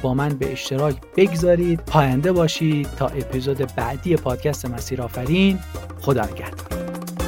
با 0.01 0.13
من 0.13 0.29
به 0.29 0.51
اشتراک 0.51 0.95
بگذارید. 1.17 1.79
پاینده 1.79 2.31
باشید 2.31 2.87
تا 2.97 3.07
اپیزود 3.07 3.75
بعدی 3.75 4.15
پادکست 4.15 4.65
مسیرآفرین. 4.65 5.59
خدا 6.01 6.25
نگهدار. 6.25 7.20